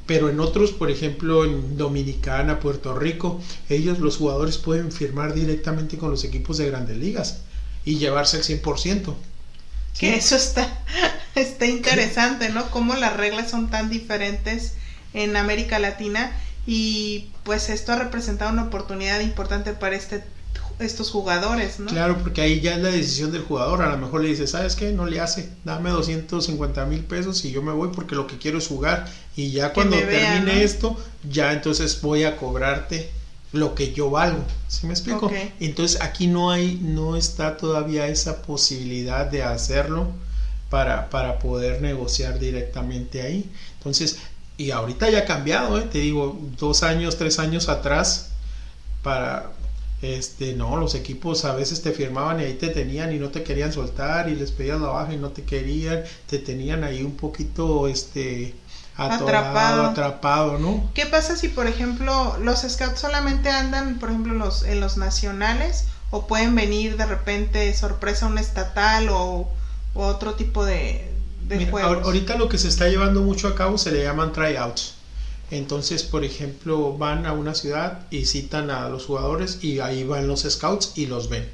Pero 0.06 0.28
en 0.28 0.40
otros, 0.40 0.72
por 0.72 0.90
ejemplo, 0.90 1.44
en 1.44 1.76
Dominicana, 1.76 2.60
Puerto 2.60 2.98
Rico, 2.98 3.40
ellos, 3.68 3.98
los 3.98 4.16
jugadores, 4.16 4.58
pueden 4.58 4.90
firmar 4.90 5.34
directamente 5.34 5.98
con 5.98 6.10
los 6.10 6.24
equipos 6.24 6.58
de 6.58 6.68
grandes 6.70 6.96
ligas 6.96 7.40
y 7.84 7.98
llevarse 7.98 8.38
el 8.38 8.42
100%. 8.42 9.14
Que 9.98 10.16
eso 10.16 10.36
está, 10.36 10.82
está 11.34 11.66
interesante, 11.66 12.48
¿no? 12.48 12.70
Cómo 12.70 12.94
las 12.94 13.16
reglas 13.16 13.50
son 13.50 13.70
tan 13.70 13.90
diferentes 13.90 14.74
en 15.12 15.36
América 15.36 15.78
Latina 15.78 16.32
y 16.66 17.30
pues 17.42 17.68
esto 17.68 17.92
ha 17.92 17.96
representado 17.96 18.52
una 18.52 18.64
oportunidad 18.64 19.20
importante 19.20 19.72
para 19.72 19.96
este 19.96 20.22
estos 20.80 21.10
jugadores, 21.10 21.78
¿no? 21.78 21.86
Claro, 21.86 22.18
porque 22.18 22.40
ahí 22.40 22.60
ya 22.60 22.76
es 22.76 22.82
la 22.82 22.90
decisión 22.90 23.32
del 23.32 23.42
jugador. 23.42 23.82
A 23.82 23.90
lo 23.90 23.98
mejor 23.98 24.22
le 24.22 24.28
dice, 24.28 24.46
¿sabes 24.46 24.76
qué? 24.76 24.92
No 24.92 25.06
le 25.06 25.20
hace, 25.20 25.50
dame 25.64 25.90
250 25.90 26.84
mil 26.86 27.04
pesos 27.04 27.44
y 27.44 27.50
yo 27.50 27.62
me 27.62 27.72
voy 27.72 27.90
porque 27.94 28.14
lo 28.14 28.26
que 28.26 28.38
quiero 28.38 28.58
es 28.58 28.66
jugar. 28.66 29.10
Y 29.36 29.50
ya 29.50 29.72
cuando 29.72 29.96
termine 29.96 30.62
esto, 30.62 30.96
ya 31.28 31.52
entonces 31.52 32.00
voy 32.00 32.24
a 32.24 32.36
cobrarte 32.36 33.10
lo 33.52 33.74
que 33.74 33.92
yo 33.92 34.10
valgo. 34.10 34.44
¿Sí 34.68 34.86
me 34.86 34.92
explico? 34.92 35.30
Entonces 35.58 36.00
aquí 36.00 36.26
no 36.26 36.50
hay, 36.50 36.78
no 36.82 37.16
está 37.16 37.56
todavía 37.56 38.06
esa 38.06 38.42
posibilidad 38.42 39.26
de 39.26 39.42
hacerlo 39.42 40.08
para, 40.68 41.10
para 41.10 41.38
poder 41.38 41.82
negociar 41.82 42.38
directamente 42.38 43.22
ahí. 43.22 43.50
Entonces, 43.78 44.18
y 44.56 44.70
ahorita 44.70 45.10
ya 45.10 45.20
ha 45.20 45.24
cambiado, 45.24 45.78
¿eh? 45.78 45.88
te 45.90 45.98
digo, 45.98 46.38
dos 46.58 46.82
años, 46.82 47.16
tres 47.16 47.38
años 47.38 47.68
atrás, 47.68 48.30
para 49.02 49.50
este 50.02 50.54
no 50.54 50.76
los 50.76 50.94
equipos 50.94 51.44
a 51.44 51.54
veces 51.54 51.82
te 51.82 51.92
firmaban 51.92 52.40
y 52.40 52.44
ahí 52.44 52.54
te 52.54 52.68
tenían 52.68 53.12
y 53.12 53.18
no 53.18 53.28
te 53.28 53.42
querían 53.42 53.72
soltar 53.72 54.28
y 54.30 54.34
les 54.34 54.50
pedías 54.50 54.80
la 54.80 54.88
baja 54.88 55.12
y 55.12 55.18
no 55.18 55.28
te 55.28 55.42
querían 55.42 56.04
te 56.26 56.38
tenían 56.38 56.84
ahí 56.84 57.02
un 57.02 57.16
poquito 57.16 57.86
este 57.86 58.54
atrapado. 58.96 59.84
atrapado 59.84 60.58
no 60.58 60.90
qué 60.94 61.04
pasa 61.04 61.36
si 61.36 61.48
por 61.48 61.66
ejemplo 61.66 62.38
los 62.38 62.60
scouts 62.60 62.98
solamente 62.98 63.50
andan 63.50 63.98
por 63.98 64.08
ejemplo 64.08 64.32
los 64.32 64.62
en 64.62 64.80
los 64.80 64.96
nacionales 64.96 65.84
o 66.10 66.26
pueden 66.26 66.54
venir 66.54 66.96
de 66.96 67.06
repente 67.06 67.72
sorpresa 67.74 68.26
un 68.26 68.38
estatal 68.38 69.08
o, 69.10 69.48
otro 69.92 70.34
tipo 70.34 70.64
de, 70.64 71.12
de 71.42 71.66
juegos 71.66 72.04
ahorita 72.04 72.36
lo 72.36 72.48
que 72.48 72.58
se 72.58 72.68
está 72.68 72.88
llevando 72.88 73.20
mucho 73.20 73.48
a 73.48 73.54
cabo 73.54 73.76
se 73.76 73.90
le 73.90 74.02
llaman 74.02 74.32
tryouts 74.32 74.94
entonces, 75.50 76.04
por 76.04 76.24
ejemplo, 76.24 76.96
van 76.96 77.26
a 77.26 77.32
una 77.32 77.54
ciudad 77.54 78.06
y 78.10 78.26
citan 78.26 78.70
a 78.70 78.88
los 78.88 79.06
jugadores 79.06 79.58
y 79.62 79.80
ahí 79.80 80.04
van 80.04 80.28
los 80.28 80.42
scouts 80.42 80.92
y 80.94 81.06
los 81.06 81.28
ven. 81.28 81.48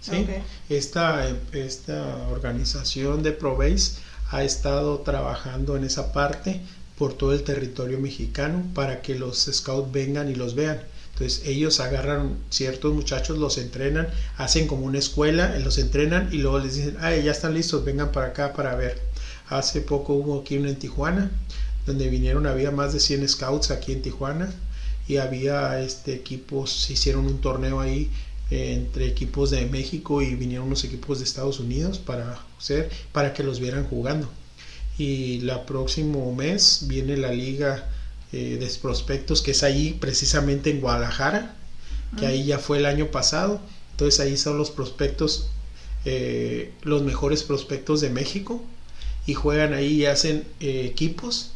¿sí? 0.00 0.26
Esta, 0.68 1.28
esta 1.52 2.28
organización 2.30 3.22
de 3.22 3.32
ProBase 3.32 3.96
ha 4.30 4.44
estado 4.44 5.00
trabajando 5.00 5.76
en 5.76 5.84
esa 5.84 6.12
parte 6.12 6.60
por 6.96 7.14
todo 7.14 7.32
el 7.32 7.42
territorio 7.42 7.98
mexicano 7.98 8.62
para 8.74 9.02
que 9.02 9.16
los 9.16 9.48
scouts 9.52 9.92
vengan 9.92 10.30
y 10.30 10.34
los 10.34 10.54
vean. 10.54 10.80
Entonces 11.12 11.42
ellos 11.46 11.80
agarran 11.80 12.38
ciertos 12.48 12.94
muchachos, 12.94 13.38
los 13.38 13.58
entrenan, 13.58 14.08
hacen 14.38 14.66
como 14.66 14.86
una 14.86 14.98
escuela, 14.98 15.58
los 15.58 15.78
entrenan 15.78 16.28
y 16.32 16.38
luego 16.38 16.60
les 16.60 16.76
dicen, 16.76 16.96
ah, 17.00 17.14
ya 17.14 17.32
están 17.32 17.54
listos, 17.54 17.84
vengan 17.84 18.12
para 18.12 18.28
acá 18.28 18.52
para 18.54 18.74
ver. 18.76 19.00
Hace 19.48 19.82
poco 19.82 20.14
hubo 20.14 20.40
aquí 20.40 20.56
uno 20.56 20.68
en 20.68 20.76
Tijuana, 20.76 21.30
donde 21.86 22.08
vinieron, 22.08 22.46
había 22.46 22.70
más 22.70 22.92
de 22.92 23.00
100 23.00 23.28
scouts 23.28 23.70
aquí 23.70 23.92
en 23.92 24.02
Tijuana 24.02 24.52
y 25.08 25.16
había 25.16 25.80
este 25.80 26.14
equipos, 26.14 26.88
hicieron 26.90 27.26
un 27.26 27.40
torneo 27.40 27.80
ahí 27.80 28.10
eh, 28.50 28.74
entre 28.74 29.06
equipos 29.06 29.50
de 29.50 29.66
México 29.66 30.22
y 30.22 30.34
vinieron 30.34 30.66
unos 30.66 30.84
equipos 30.84 31.18
de 31.18 31.24
Estados 31.24 31.58
Unidos 31.58 31.98
para 31.98 32.40
hacer, 32.58 32.90
para 33.10 33.32
que 33.32 33.42
los 33.42 33.60
vieran 33.60 33.84
jugando. 33.84 34.30
Y 34.98 35.40
la 35.40 35.66
próximo 35.66 36.34
mes 36.34 36.84
viene 36.86 37.16
la 37.16 37.32
liga 37.32 37.88
eh, 38.32 38.58
de 38.60 38.66
prospectos 38.80 39.42
que 39.42 39.52
es 39.52 39.62
ahí 39.62 39.96
precisamente 40.00 40.70
en 40.70 40.80
Guadalajara, 40.80 41.56
que 42.18 42.26
ahí 42.26 42.44
ya 42.44 42.58
fue 42.58 42.78
el 42.78 42.86
año 42.86 43.10
pasado. 43.10 43.60
Entonces 43.92 44.20
ahí 44.20 44.36
son 44.36 44.58
los 44.58 44.70
prospectos, 44.70 45.48
eh, 46.04 46.72
los 46.82 47.02
mejores 47.02 47.42
prospectos 47.42 48.02
de 48.02 48.10
México 48.10 48.62
y 49.26 49.34
juegan 49.34 49.72
ahí 49.72 50.02
y 50.02 50.06
hacen 50.06 50.44
equipos 50.60 51.51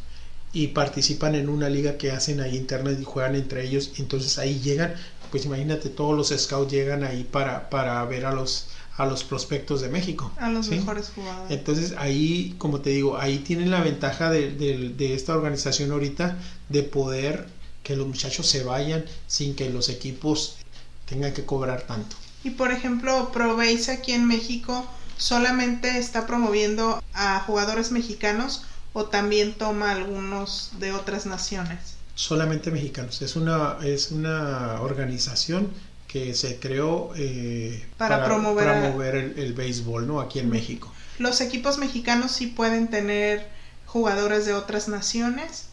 y 0.53 0.67
participan 0.67 1.35
en 1.35 1.49
una 1.49 1.69
liga 1.69 1.97
que 1.97 2.11
hacen 2.11 2.39
ahí 2.39 2.55
internet 2.55 2.97
y 2.99 3.03
juegan 3.03 3.35
entre 3.35 3.63
ellos. 3.63 3.91
Entonces 3.97 4.37
ahí 4.37 4.59
llegan, 4.59 4.93
pues 5.31 5.45
imagínate, 5.45 5.89
todos 5.89 6.15
los 6.15 6.29
scouts 6.39 6.71
llegan 6.71 7.03
ahí 7.03 7.23
para, 7.23 7.69
para 7.69 8.03
ver 8.05 8.25
a 8.25 8.33
los 8.33 8.69
a 8.97 9.05
los 9.05 9.23
prospectos 9.23 9.81
de 9.81 9.89
México. 9.89 10.31
A 10.37 10.49
los 10.49 10.69
mejores 10.69 11.11
jugadores. 11.13 11.55
Entonces 11.55 11.93
ahí, 11.97 12.55
como 12.57 12.81
te 12.81 12.89
digo, 12.89 13.17
ahí 13.17 13.37
tienen 13.39 13.69
la 13.69 13.81
ventaja 13.81 14.31
de, 14.31 14.51
de, 14.51 15.13
esta 15.13 15.35
organización 15.35 15.91
ahorita 15.91 16.37
de 16.69 16.83
poder 16.83 17.47
que 17.83 17.95
los 17.95 18.07
muchachos 18.07 18.47
se 18.47 18.63
vayan 18.63 19.05
sin 19.27 19.55
que 19.55 19.69
los 19.69 19.89
equipos 19.89 20.57
tengan 21.05 21.31
que 21.33 21.45
cobrar 21.45 21.83
tanto. 21.83 22.15
Y 22.43 22.49
por 22.49 22.71
ejemplo, 22.71 23.31
ProBase 23.31 23.91
aquí 23.91 24.13
en 24.13 24.25
México 24.25 24.85
solamente 25.17 25.97
está 25.99 26.25
promoviendo 26.25 27.01
a 27.13 27.39
jugadores 27.41 27.91
mexicanos 27.91 28.63
o 28.97 29.05
también 29.05 29.53
toma 29.53 29.91
algunos 29.91 30.71
de 30.79 30.91
otras 30.91 31.27
naciones? 31.27 31.97
Solamente 32.15 32.71
mexicanos. 32.71 33.21
Es 33.21 33.35
una, 33.35 33.77
es 33.83 34.09
una 34.09 34.81
organización 34.81 35.69
que 36.07 36.33
se 36.33 36.57
creó 36.57 37.11
eh, 37.15 37.85
para, 37.99 38.25
promover, 38.25 39.33
el, 39.37 39.53
béisbol 39.53 40.07
¿no? 40.07 40.19
aquí 40.19 40.39
en 40.39 40.49
México. 40.49 40.91
¿Los 41.19 41.41
equipos 41.41 41.77
mexicanos 41.77 42.31
sí 42.31 42.47
pueden 42.47 42.87
tener 42.87 43.45
jugadores 43.85 44.47
de 44.47 44.53
otras 44.53 44.87
naciones? 44.87 45.67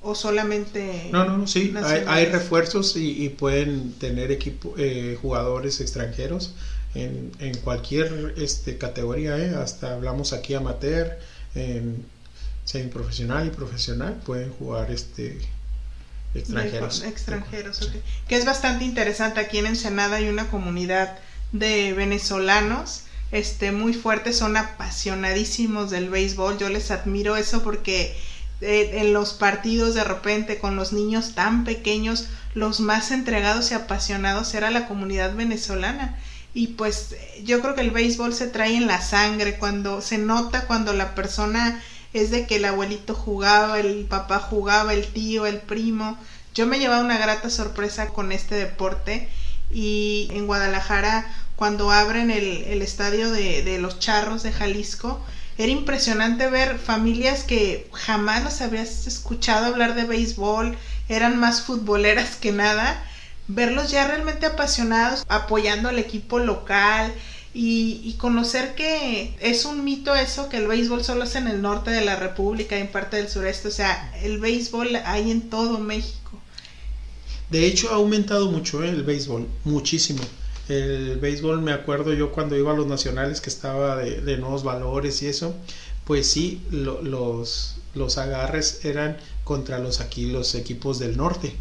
¿O 0.00 0.14
solamente.? 0.14 1.08
No, 1.10 1.24
no, 1.24 1.38
no, 1.38 1.48
sí. 1.48 1.74
Hay, 2.06 2.26
refuerzos 2.26 2.94
y, 2.94 3.28
pueden 3.30 3.94
tener 3.94 4.30
equipo, 4.30 4.76
eh, 4.78 5.18
jugadores 5.20 5.80
extranjeros 5.80 6.54
en, 6.94 7.32
en 7.40 7.58
cualquier 7.58 8.34
este, 8.36 8.78
categoría, 8.78 9.36
¿eh? 9.38 9.56
hasta 9.56 9.94
hablamos 9.94 10.32
aquí 10.32 10.54
amateur, 10.54 11.18
en 11.56 12.04
profesional 12.92 13.46
y 13.46 13.50
profesional 13.50 14.20
pueden 14.24 14.52
jugar 14.52 14.90
este 14.90 15.38
extranjeros. 16.34 17.02
extranjeros, 17.02 17.90
Que 18.28 18.36
es 18.36 18.44
bastante 18.44 18.84
interesante. 18.84 19.40
Aquí 19.40 19.58
en 19.58 19.66
Ensenada 19.66 20.16
hay 20.16 20.28
una 20.28 20.48
comunidad 20.48 21.18
de 21.52 21.92
venezolanos 21.92 23.04
este 23.32 23.70
muy 23.70 23.94
fuertes, 23.94 24.36
son 24.36 24.56
apasionadísimos 24.56 25.90
del 25.90 26.08
béisbol. 26.08 26.58
Yo 26.58 26.68
les 26.68 26.90
admiro 26.90 27.36
eso 27.36 27.62
porque 27.62 28.16
eh, 28.60 28.90
en 28.94 29.12
los 29.12 29.34
partidos 29.34 29.94
de 29.94 30.04
repente 30.04 30.58
con 30.58 30.76
los 30.76 30.92
niños 30.92 31.34
tan 31.34 31.64
pequeños, 31.64 32.26
los 32.54 32.80
más 32.80 33.12
entregados 33.12 33.70
y 33.70 33.74
apasionados 33.74 34.52
era 34.54 34.70
la 34.70 34.88
comunidad 34.88 35.34
venezolana. 35.34 36.18
Y 36.52 36.68
pues 36.68 37.14
yo 37.44 37.60
creo 37.60 37.76
que 37.76 37.82
el 37.82 37.92
béisbol 37.92 38.34
se 38.34 38.48
trae 38.48 38.74
en 38.74 38.88
la 38.88 39.00
sangre 39.00 39.56
cuando 39.58 40.00
se 40.00 40.18
nota 40.18 40.66
cuando 40.66 40.92
la 40.92 41.14
persona 41.14 41.80
es 42.12 42.30
de 42.30 42.46
que 42.46 42.56
el 42.56 42.64
abuelito 42.64 43.14
jugaba, 43.14 43.78
el 43.78 44.06
papá 44.06 44.38
jugaba, 44.38 44.94
el 44.94 45.06
tío, 45.06 45.46
el 45.46 45.58
primo. 45.58 46.18
Yo 46.54 46.66
me 46.66 46.78
llevaba 46.78 47.04
una 47.04 47.18
grata 47.18 47.50
sorpresa 47.50 48.08
con 48.08 48.32
este 48.32 48.56
deporte 48.56 49.28
y 49.70 50.28
en 50.32 50.46
Guadalajara 50.46 51.26
cuando 51.56 51.90
abren 51.90 52.30
el, 52.30 52.64
el 52.64 52.82
estadio 52.82 53.30
de, 53.30 53.62
de, 53.62 53.78
los 53.78 53.98
Charros 53.98 54.42
de 54.42 54.50
Jalisco, 54.50 55.20
era 55.58 55.70
impresionante 55.70 56.48
ver 56.48 56.78
familias 56.78 57.44
que 57.44 57.86
jamás 57.92 58.42
las 58.42 58.62
habías 58.62 59.06
escuchado 59.06 59.66
hablar 59.66 59.94
de 59.94 60.04
béisbol, 60.04 60.76
eran 61.10 61.38
más 61.38 61.60
futboleras 61.60 62.36
que 62.36 62.50
nada, 62.50 63.04
verlos 63.46 63.90
ya 63.90 64.06
realmente 64.06 64.46
apasionados, 64.46 65.26
apoyando 65.28 65.90
al 65.90 65.98
equipo 65.98 66.38
local, 66.38 67.12
y, 67.52 68.14
conocer 68.18 68.74
que 68.74 69.34
es 69.40 69.64
un 69.64 69.84
mito 69.84 70.14
eso, 70.14 70.48
que 70.48 70.58
el 70.58 70.68
béisbol 70.68 71.02
solo 71.02 71.24
es 71.24 71.34
en 71.34 71.48
el 71.48 71.62
norte 71.62 71.90
de 71.90 72.04
la 72.04 72.16
República 72.16 72.78
y 72.78 72.82
en 72.82 72.88
parte 72.88 73.16
del 73.16 73.28
sureste, 73.28 73.68
o 73.68 73.72
sea, 73.72 74.12
el 74.22 74.38
béisbol 74.38 74.96
hay 75.04 75.30
en 75.30 75.50
todo 75.50 75.78
México. 75.78 76.38
De 77.50 77.66
hecho, 77.66 77.90
ha 77.90 77.96
aumentado 77.96 78.50
mucho 78.50 78.84
¿eh? 78.84 78.90
el 78.90 79.02
béisbol, 79.02 79.48
muchísimo. 79.64 80.22
El 80.68 81.18
béisbol, 81.18 81.60
me 81.62 81.72
acuerdo 81.72 82.12
yo 82.12 82.30
cuando 82.30 82.56
iba 82.56 82.70
a 82.70 82.76
los 82.76 82.86
nacionales 82.86 83.40
que 83.40 83.50
estaba 83.50 83.96
de, 83.96 84.36
nuevos 84.36 84.62
valores 84.62 85.20
y 85.22 85.26
eso, 85.26 85.56
pues 86.04 86.28
sí, 86.28 86.62
los, 86.70 87.76
los 87.94 88.18
agarres 88.18 88.84
eran 88.84 89.16
contra 89.42 89.80
los 89.80 90.00
aquí, 90.00 90.26
los 90.26 90.54
equipos 90.54 91.00
del 91.00 91.16
norte. 91.16 91.56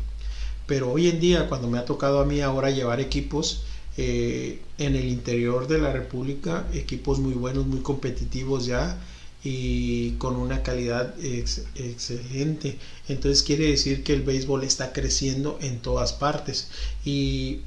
Pero 0.68 0.92
hoy 0.92 1.08
en 1.08 1.20
día, 1.20 1.50
cuando 1.50 1.68
me 1.68 1.80
ha 1.80 1.86
tocado 1.86 2.20
a 2.20 2.26
mí 2.26 2.42
ahora 2.42 2.70
llevar 2.70 3.00
equipos, 3.00 3.64
eh, 4.02 4.62
en 4.78 4.96
el 4.96 5.10
interior 5.10 5.68
de 5.68 5.78
la 5.78 5.92
República, 5.92 6.66
equipos 6.74 7.20
muy 7.20 7.34
buenos, 7.34 7.68
muy 7.68 7.82
competitivos 7.82 8.66
ya 8.66 8.98
y 9.44 10.12
con 10.12 10.38
una 10.38 10.64
calidad 10.64 11.14
excelente. 11.22 12.78
Entonces 13.10 13.44
quiere 13.44 13.68
decir 13.68 14.04
que 14.04 14.14
el 14.14 14.22
béisbol 14.22 14.64
está 14.64 14.94
creciendo 14.94 15.60
en 15.62 15.80
todas 15.80 16.14
partes 16.14 16.70
y, 17.04 17.60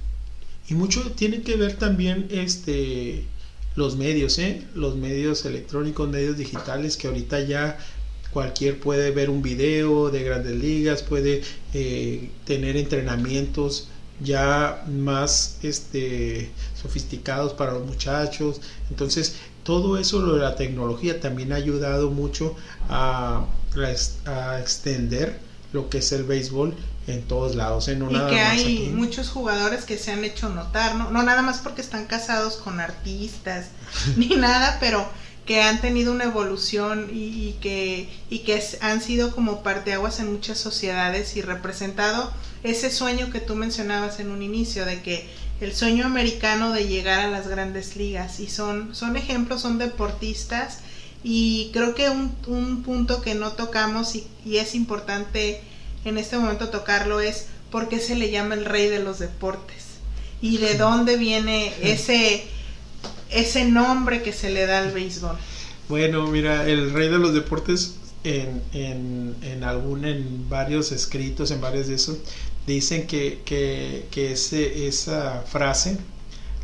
y 0.70 0.74
mucho 0.74 1.02
tiene 1.12 1.42
que 1.42 1.56
ver 1.56 1.74
también 1.74 2.28
este 2.30 3.26
los 3.76 3.96
medios, 3.96 4.38
¿eh? 4.38 4.62
los 4.74 4.96
medios 4.96 5.44
electrónicos, 5.44 6.08
medios 6.08 6.38
digitales 6.38 6.96
que 6.96 7.08
ahorita 7.08 7.40
ya 7.40 7.76
cualquier 8.30 8.80
puede 8.80 9.10
ver 9.10 9.28
un 9.28 9.42
video 9.42 10.10
de 10.10 10.22
grandes 10.22 10.56
ligas, 10.56 11.02
puede 11.02 11.42
eh, 11.74 12.30
tener 12.46 12.78
entrenamientos 12.78 13.88
ya 14.22 14.84
más 14.88 15.58
este, 15.62 16.50
sofisticados 16.80 17.52
para 17.52 17.72
los 17.72 17.86
muchachos. 17.86 18.60
Entonces, 18.90 19.36
todo 19.64 19.96
eso, 19.98 20.20
lo 20.20 20.34
de 20.34 20.40
la 20.40 20.56
tecnología, 20.56 21.20
también 21.20 21.52
ha 21.52 21.56
ayudado 21.56 22.10
mucho 22.10 22.56
a, 22.88 23.46
a 24.26 24.60
extender 24.60 25.40
lo 25.72 25.88
que 25.88 25.98
es 25.98 26.12
el 26.12 26.24
béisbol 26.24 26.74
en 27.06 27.22
todos 27.22 27.54
lados. 27.54 27.88
¿eh? 27.88 27.98
y 27.98 28.30
que 28.30 28.40
hay 28.40 28.92
muchos 28.94 29.28
jugadores 29.28 29.84
que 29.84 29.98
se 29.98 30.12
han 30.12 30.24
hecho 30.24 30.48
notar, 30.48 30.94
¿no? 30.96 31.10
No 31.10 31.22
nada 31.22 31.42
más 31.42 31.58
porque 31.58 31.80
están 31.80 32.06
casados 32.06 32.56
con 32.56 32.80
artistas 32.80 33.66
ni 34.16 34.28
nada, 34.28 34.78
pero 34.80 35.06
que 35.46 35.60
han 35.60 35.80
tenido 35.80 36.12
una 36.12 36.24
evolución 36.24 37.10
y, 37.12 37.56
que, 37.60 38.08
y 38.30 38.40
que 38.40 38.62
han 38.80 39.00
sido 39.02 39.34
como 39.34 39.62
parteaguas 39.62 40.20
en 40.20 40.32
muchas 40.32 40.58
sociedades 40.58 41.36
y 41.36 41.42
representado 41.42 42.32
ese 42.62 42.90
sueño 42.90 43.30
que 43.30 43.40
tú 43.40 43.56
mencionabas 43.56 44.20
en 44.20 44.30
un 44.30 44.42
inicio 44.42 44.84
de 44.84 45.02
que 45.02 45.26
el 45.60 45.74
sueño 45.74 46.06
americano 46.06 46.72
de 46.72 46.86
llegar 46.86 47.20
a 47.20 47.30
las 47.30 47.48
grandes 47.48 47.96
ligas. 47.96 48.40
Y 48.40 48.48
son, 48.48 48.94
son 48.94 49.16
ejemplos, 49.16 49.62
son 49.62 49.78
deportistas 49.78 50.78
y 51.24 51.70
creo 51.72 51.94
que 51.94 52.10
un, 52.10 52.34
un 52.46 52.82
punto 52.82 53.22
que 53.22 53.34
no 53.34 53.52
tocamos 53.52 54.14
y, 54.16 54.26
y, 54.44 54.56
es 54.56 54.74
importante 54.74 55.60
en 56.04 56.18
este 56.18 56.36
momento 56.36 56.68
tocarlo 56.68 57.20
es 57.20 57.46
por 57.70 57.88
qué 57.88 58.00
se 58.00 58.16
le 58.16 58.30
llama 58.30 58.54
el 58.54 58.64
rey 58.64 58.88
de 58.88 58.98
los 58.98 59.20
deportes 59.20 59.84
y 60.40 60.58
de 60.58 60.76
dónde 60.76 61.16
viene 61.16 61.72
ese 61.80 62.44
ese 63.34 63.64
nombre 63.64 64.22
que 64.22 64.32
se 64.32 64.50
le 64.50 64.66
da 64.66 64.78
al 64.78 64.92
béisbol? 64.92 65.36
Bueno, 65.88 66.26
mira, 66.28 66.68
el 66.68 66.92
rey 66.92 67.08
de 67.08 67.18
los 67.18 67.34
deportes 67.34 67.96
en, 68.24 68.62
en, 68.72 69.36
en 69.42 69.64
algún, 69.64 70.04
en 70.04 70.48
varios 70.48 70.92
escritos, 70.92 71.50
en 71.50 71.60
varios 71.60 71.88
de 71.88 71.94
esos, 71.94 72.18
dicen 72.66 73.06
que, 73.06 73.42
que, 73.44 74.06
que 74.10 74.32
ese, 74.32 74.86
esa 74.86 75.42
frase 75.42 75.98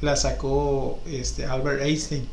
la 0.01 0.17
sacó 0.17 1.01
este, 1.07 1.45
Albert 1.45 1.83
Einstein. 1.83 2.27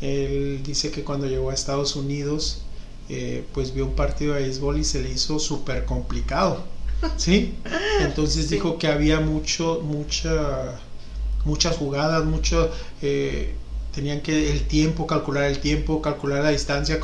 Él 0.00 0.62
dice 0.64 0.90
que 0.90 1.04
cuando 1.04 1.26
llegó 1.26 1.50
a 1.50 1.54
Estados 1.54 1.94
Unidos, 1.94 2.62
eh, 3.08 3.44
pues 3.52 3.74
vio 3.74 3.86
un 3.86 3.94
partido 3.94 4.34
de 4.34 4.42
béisbol 4.42 4.78
y 4.78 4.84
se 4.84 5.02
le 5.02 5.10
hizo 5.10 5.38
súper 5.38 5.84
complicado. 5.84 6.64
¿Sí? 7.16 7.54
Entonces 8.00 8.48
dijo 8.48 8.78
que 8.78 8.86
había 8.86 9.20
mucho, 9.20 9.80
mucha 9.82 10.80
muchas 11.44 11.76
jugadas, 11.76 12.24
mucho, 12.24 12.70
eh, 13.02 13.54
tenían 13.94 14.20
que 14.20 14.52
el 14.52 14.66
tiempo, 14.66 15.06
calcular 15.06 15.44
el 15.44 15.58
tiempo, 15.58 16.00
calcular 16.00 16.42
la 16.42 16.50
distancia, 16.50 17.00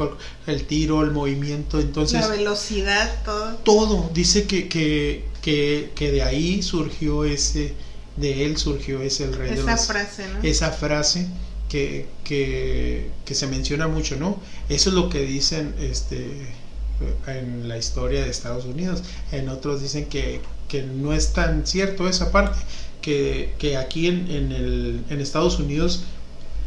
el 0.46 0.66
tiro, 0.66 1.02
el 1.02 1.10
movimiento, 1.10 1.80
entonces... 1.80 2.20
La 2.20 2.28
velocidad, 2.28 3.24
todo. 3.24 3.54
Todo, 3.56 4.10
dice 4.14 4.46
que, 4.46 4.68
que, 4.68 5.24
que, 5.42 5.90
que 5.94 6.12
de 6.12 6.22
ahí 6.22 6.62
surgió 6.62 7.24
ese, 7.24 7.74
de 8.16 8.46
él 8.46 8.56
surgió 8.56 9.02
ese 9.02 9.24
el 9.24 9.34
rey 9.34 9.52
esa 9.52 9.62
de 9.62 9.72
los... 9.72 9.86
frase, 9.86 10.28
¿no? 10.28 10.42
Esa 10.42 10.70
frase 10.70 11.28
que, 11.68 12.06
que, 12.24 13.10
que 13.24 13.34
se 13.34 13.46
menciona 13.46 13.88
mucho, 13.88 14.16
¿no? 14.16 14.38
Eso 14.68 14.90
es 14.90 14.94
lo 14.94 15.08
que 15.10 15.22
dicen 15.22 15.74
este, 15.80 16.54
en 17.26 17.68
la 17.68 17.76
historia 17.76 18.22
de 18.24 18.30
Estados 18.30 18.64
Unidos. 18.64 19.02
En 19.32 19.48
otros 19.48 19.82
dicen 19.82 20.06
que, 20.06 20.40
que 20.68 20.82
no 20.82 21.12
es 21.12 21.32
tan 21.32 21.66
cierto 21.66 22.08
esa 22.08 22.30
parte, 22.30 22.58
que, 23.06 23.54
que 23.58 23.76
aquí 23.76 24.08
en, 24.08 24.28
en, 24.28 24.50
el, 24.50 25.00
en 25.10 25.20
Estados 25.20 25.60
Unidos 25.60 26.02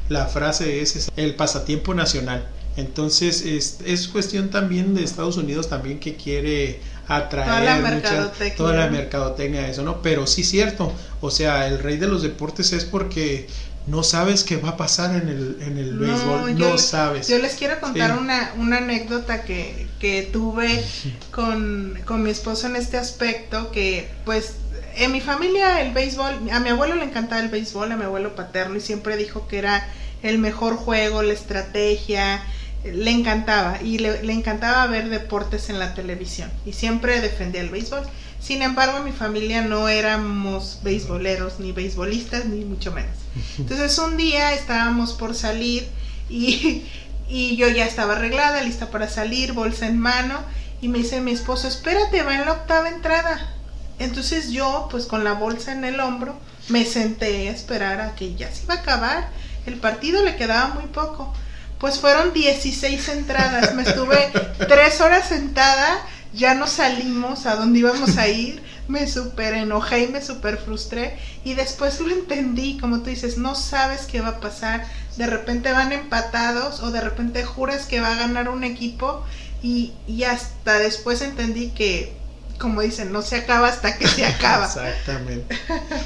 la 0.08 0.26
frase 0.28 0.80
es, 0.82 1.12
el 1.18 1.36
pasatiempo 1.36 1.94
nacional. 1.94 2.48
Entonces 2.78 3.42
es, 3.42 3.80
es, 3.86 4.08
cuestión 4.08 4.50
también 4.50 4.96
de 4.96 5.04
Estados 5.04 5.36
Unidos 5.36 5.68
también 5.68 6.00
que 6.00 6.16
quiere 6.16 6.80
atraer 7.10 7.46
toda 7.50 7.62
la 7.62 7.76
mucha- 7.76 7.90
mercadotecnia. 7.92 8.56
toda 8.56 8.74
la 8.74 8.88
mercadotecnia 8.88 9.68
eso, 9.68 9.84
¿no? 9.84 10.02
Pero 10.02 10.26
sí 10.28 10.46
cierto, 10.46 10.94
o 11.20 11.30
sea, 11.30 11.68
el 11.68 11.80
rey 11.80 11.98
de 11.98 12.08
los 12.08 12.22
deportes 12.24 12.72
es 12.72 12.86
porque 12.86 13.48
no 13.86 14.02
sabes 14.04 14.46
qué 14.46 14.56
va 14.56 14.70
a 14.70 14.78
pasar 14.78 15.14
en 15.22 15.28
el, 15.28 15.58
en 15.62 15.78
el 15.78 16.00
No, 16.00 16.08
béisbol, 16.08 16.58
no 16.58 16.78
sabes. 16.78 17.28
Yo 17.28 17.38
les 17.40 17.56
quiero 17.56 17.82
contar 17.82 18.14
Sí. 18.14 18.18
una, 18.22 18.54
una 18.58 18.78
anécdota 18.78 19.44
que, 19.44 19.88
que 20.00 20.30
tuve 20.32 20.82
con, 21.32 22.00
con 22.06 22.24
mi 22.24 22.30
esposo 22.30 22.68
en 22.68 22.78
este 22.78 22.98
aspecto, 22.98 23.72
que 23.72 24.08
pues 24.24 24.54
en 24.96 25.12
mi 25.12 25.22
familia 25.22 25.82
el 25.82 25.94
béisbol, 25.94 26.50
a 26.52 26.60
mi 26.60 26.70
abuelo 26.70 26.96
le 26.96 27.06
encantaba 27.06 27.42
el 27.42 27.50
béisbol, 27.50 27.92
a 27.92 27.98
mi 27.98 28.04
abuelo 28.04 28.36
paterno, 28.36 28.76
y 28.78 28.82
siempre 28.82 29.18
dijo 29.18 29.48
que 29.48 29.60
era 29.60 29.88
el 30.24 30.38
mejor 30.38 30.76
juego, 30.76 31.22
la 31.22 31.34
estrategia, 31.34 32.44
le 32.84 33.12
encantaba, 33.12 33.82
y 33.82 34.00
le, 34.00 34.24
le 34.24 34.34
encantaba 34.34 34.86
ver 34.88 35.10
deportes 35.10 35.70
en 35.70 35.80
la 35.80 35.94
televisión, 35.94 36.52
y 36.66 36.74
siempre 36.74 37.22
defendía 37.22 37.62
el 37.62 37.70
béisbol. 37.70 38.04
Sin 38.42 38.62
embargo, 38.62 39.00
en 39.00 39.04
mi 39.04 39.12
familia 39.12 39.62
no 39.62 39.90
éramos 39.90 40.80
beisboleros, 40.82 41.60
ni 41.60 41.74
beisbolistas, 41.74 42.46
ni 42.46 42.64
mucho 42.64 42.92
menos. 42.92 43.16
Entonces 43.58 43.98
un 44.00 44.16
día 44.16 44.54
estábamos 44.54 45.14
por 45.14 45.36
salir 45.36 45.86
y, 46.30 46.84
y 47.30 47.58
yo 47.58 47.68
ya 47.68 47.86
estaba 47.86 48.14
arreglada, 48.14 48.64
lista 48.64 48.90
para 48.90 49.10
salir, 49.10 49.54
bolsa 49.54 49.88
en 49.88 50.00
mano, 50.00 50.40
y 50.82 50.88
me 50.88 51.00
dice 51.00 51.20
mi 51.20 51.32
esposo, 51.32 51.68
espérate, 51.68 52.24
va 52.24 52.36
en 52.36 52.46
la 52.46 52.54
octava 52.54 52.90
entrada. 52.90 53.56
Entonces 54.00 54.52
yo, 54.52 54.88
pues 54.89 55.06
con 55.06 55.24
la 55.24 55.34
bolsa 55.34 55.74
en 55.74 55.84
el 55.84 56.00
hombro, 56.00 56.39
me 56.70 56.86
senté 56.86 57.50
a 57.50 57.52
esperar 57.52 58.00
a 58.02 58.16
que 58.16 58.36
ya 58.36 58.54
se 58.54 58.64
iba 58.64 58.76
a 58.76 58.78
acabar. 58.80 59.30
El 59.66 59.76
partido 59.76 60.24
le 60.24 60.38
quedaba 60.38 60.74
muy 60.74 60.86
poco. 60.86 61.34
Pues 61.80 62.00
fueron 62.00 62.34
16 62.34 63.10
entradas. 63.10 63.74
Me 63.76 63.84
estuve 63.84 64.32
tres 64.68 65.02
horas 65.02 65.28
sentada, 65.28 66.02
ya 66.34 66.54
no 66.54 66.68
salimos 66.68 67.45
a 67.45 67.56
dónde 67.56 67.80
íbamos 67.80 68.18
a 68.18 68.28
ir. 68.28 68.62
Me 68.88 69.08
súper 69.08 69.54
enojé 69.54 70.04
y 70.04 70.08
me 70.08 70.22
súper 70.22 70.58
frustré. 70.58 71.18
Y 71.43 71.54
después 71.54 72.00
lo 72.00 72.12
entendí, 72.12 72.78
como 72.80 73.00
tú 73.00 73.10
dices, 73.10 73.38
no 73.38 73.56
sabes 73.56 74.06
qué 74.06 74.22
va 74.22 74.30
a 74.30 74.39
pasar. 74.39 74.86
De 75.18 75.28
repente 75.28 75.72
van 75.72 75.91
empatados 75.91 76.82
o 76.82 76.91
de 76.91 77.02
repente 77.02 77.43
juras 77.43 77.86
que 77.86 78.00
va 78.00 78.14
a 78.14 78.18
ganar 78.18 78.50
un 78.50 78.64
equipo. 78.64 79.24
Y, 79.62 79.93
y 80.08 80.24
hasta 80.24 80.80
después 80.80 81.22
entendí 81.22 81.72
que, 81.72 82.18
como 82.60 82.82
dicen, 82.82 83.12
no 83.12 83.22
se 83.22 83.38
acaba 83.38 83.70
hasta 83.70 83.97
que 83.97 84.07
se 84.07 84.26
acaba. 84.26 84.66
Exactamente. 84.68 85.55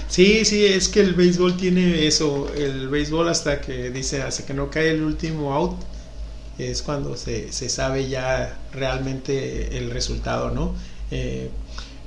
Sí, 0.07 0.45
sí, 0.45 0.65
es 0.65 0.87
que 0.87 1.01
el 1.01 1.15
béisbol 1.15 1.57
tiene 1.57 2.07
eso, 2.07 2.49
el 2.55 2.87
béisbol 2.87 3.27
hasta 3.27 3.59
que 3.59 3.89
dice, 3.89 4.21
hasta 4.21 4.45
que 4.45 4.53
no 4.53 4.69
cae 4.69 4.91
el 4.91 5.01
último 5.01 5.53
out, 5.53 5.79
es 6.57 6.83
cuando 6.83 7.17
se, 7.17 7.51
se 7.51 7.67
sabe 7.67 8.07
ya 8.07 8.57
realmente 8.71 9.77
el 9.77 9.89
resultado, 9.89 10.51
¿no? 10.51 10.75
Eh, 11.11 11.49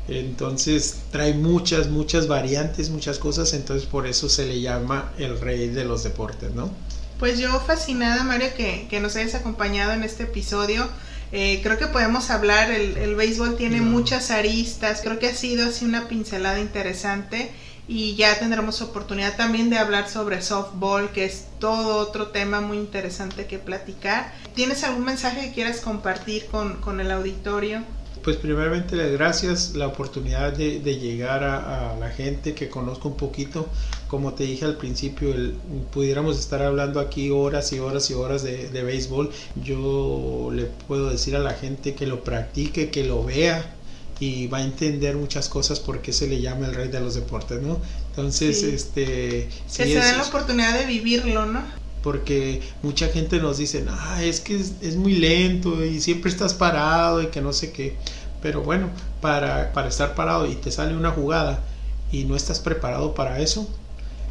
entonces 0.08 1.00
trae 1.10 1.34
muchas, 1.34 1.88
muchas 1.88 2.28
variantes, 2.28 2.90
muchas 2.90 3.18
cosas, 3.18 3.52
entonces 3.54 3.88
por 3.88 4.06
eso 4.06 4.28
se 4.28 4.46
le 4.46 4.60
llama 4.60 5.12
el 5.18 5.40
rey 5.40 5.68
de 5.68 5.84
los 5.84 6.04
deportes, 6.04 6.54
¿no? 6.54 6.70
Pues 7.18 7.38
yo 7.38 7.58
fascinada, 7.60 8.22
Mario, 8.22 8.48
que, 8.56 8.86
que 8.88 9.00
nos 9.00 9.16
hayas 9.16 9.34
acompañado 9.34 9.92
en 9.92 10.04
este 10.04 10.24
episodio. 10.24 10.88
Eh, 11.32 11.60
creo 11.62 11.76
que 11.78 11.86
podemos 11.88 12.30
hablar, 12.30 12.70
el, 12.70 12.96
el 12.96 13.14
béisbol 13.16 13.56
tiene 13.56 13.78
No. 13.80 13.86
muchas 13.90 14.30
aristas, 14.30 15.00
creo 15.02 15.18
que 15.18 15.28
ha 15.28 15.34
sido 15.34 15.68
así 15.68 15.84
una 15.84 16.06
pincelada 16.08 16.60
interesante 16.60 17.50
y 17.88 18.14
ya 18.16 18.38
tendremos 18.38 18.80
oportunidad 18.82 19.36
también 19.36 19.70
de 19.70 19.78
hablar 19.78 20.08
sobre 20.08 20.40
softball, 20.42 21.10
que 21.10 21.24
es 21.24 21.46
todo 21.60 21.98
otro 21.98 22.28
tema 22.28 22.60
muy 22.60 22.78
interesante 22.78 23.46
que 23.46 23.58
platicar. 23.58 24.32
¿Tienes 24.54 24.82
algún 24.84 25.04
mensaje 25.04 25.48
que 25.48 25.52
quieras 25.52 25.80
compartir 25.80 26.46
con, 26.46 26.80
con 26.80 27.00
el 27.00 27.10
auditorio? 27.10 27.82
Pues 28.26 28.38
primeramente 28.38 28.96
las 28.96 29.12
gracias, 29.12 29.76
la 29.76 29.86
oportunidad 29.86 30.52
de, 30.52 30.80
de 30.80 30.96
llegar 30.98 31.44
a, 31.44 31.92
a 31.92 31.96
la 31.96 32.10
gente 32.10 32.54
que 32.54 32.68
conozco 32.68 33.08
un 33.10 33.16
poquito. 33.16 33.68
Como 34.08 34.34
te 34.34 34.42
dije 34.42 34.64
al 34.64 34.76
principio, 34.76 35.32
el- 35.32 35.54
pudiéramos 35.92 36.36
estar 36.36 36.60
hablando 36.60 36.98
aquí 36.98 37.30
horas 37.30 37.72
y 37.72 37.78
horas 37.78 38.10
y 38.10 38.14
horas 38.14 38.42
de, 38.42 38.68
de 38.68 38.82
béisbol. 38.82 39.30
Yo 39.64 40.50
le 40.52 40.64
puedo 40.64 41.08
decir 41.08 41.36
a 41.36 41.38
la 41.38 41.54
gente 41.54 41.94
que 41.94 42.08
lo 42.08 42.24
practique, 42.24 42.90
que 42.90 43.04
lo 43.04 43.22
vea 43.22 43.72
y 44.18 44.48
va 44.48 44.58
a 44.58 44.62
entender 44.64 45.14
muchas 45.14 45.48
cosas 45.48 45.78
por 45.78 46.00
qué 46.02 46.12
se 46.12 46.26
le 46.26 46.40
llama 46.40 46.66
el 46.66 46.74
rey 46.74 46.88
de 46.88 46.98
los 46.98 47.14
deportes, 47.14 47.62
¿no? 47.62 47.78
Entonces, 48.10 48.58
Sí. 48.58 48.70
este... 48.74 49.48
sí 49.68 49.84
que 49.84 49.88
se 49.90 50.00
den 50.04 50.18
la 50.18 50.24
oportunidad 50.24 50.76
de 50.76 50.86
vivirlo, 50.86 51.46
¿no? 51.46 51.62
Porque 52.06 52.62
mucha 52.84 53.08
gente 53.08 53.40
nos 53.40 53.58
dice, 53.58 53.84
ah, 53.90 54.22
es 54.22 54.38
que 54.38 54.54
es, 54.54 54.74
es 54.80 54.94
muy 54.94 55.16
lento 55.16 55.84
y 55.84 56.00
siempre 56.00 56.30
estás 56.30 56.54
parado 56.54 57.20
y 57.20 57.26
que 57.32 57.40
no 57.40 57.52
sé 57.52 57.72
qué. 57.72 57.96
Pero 58.40 58.62
bueno, 58.62 58.90
para, 59.20 59.72
para 59.72 59.88
estar 59.88 60.14
parado 60.14 60.46
y 60.46 60.54
te 60.54 60.70
sale 60.70 60.96
una 60.96 61.10
jugada 61.10 61.64
y 62.12 62.22
no 62.22 62.36
estás 62.36 62.60
preparado 62.60 63.12
para 63.16 63.40
eso, 63.40 63.68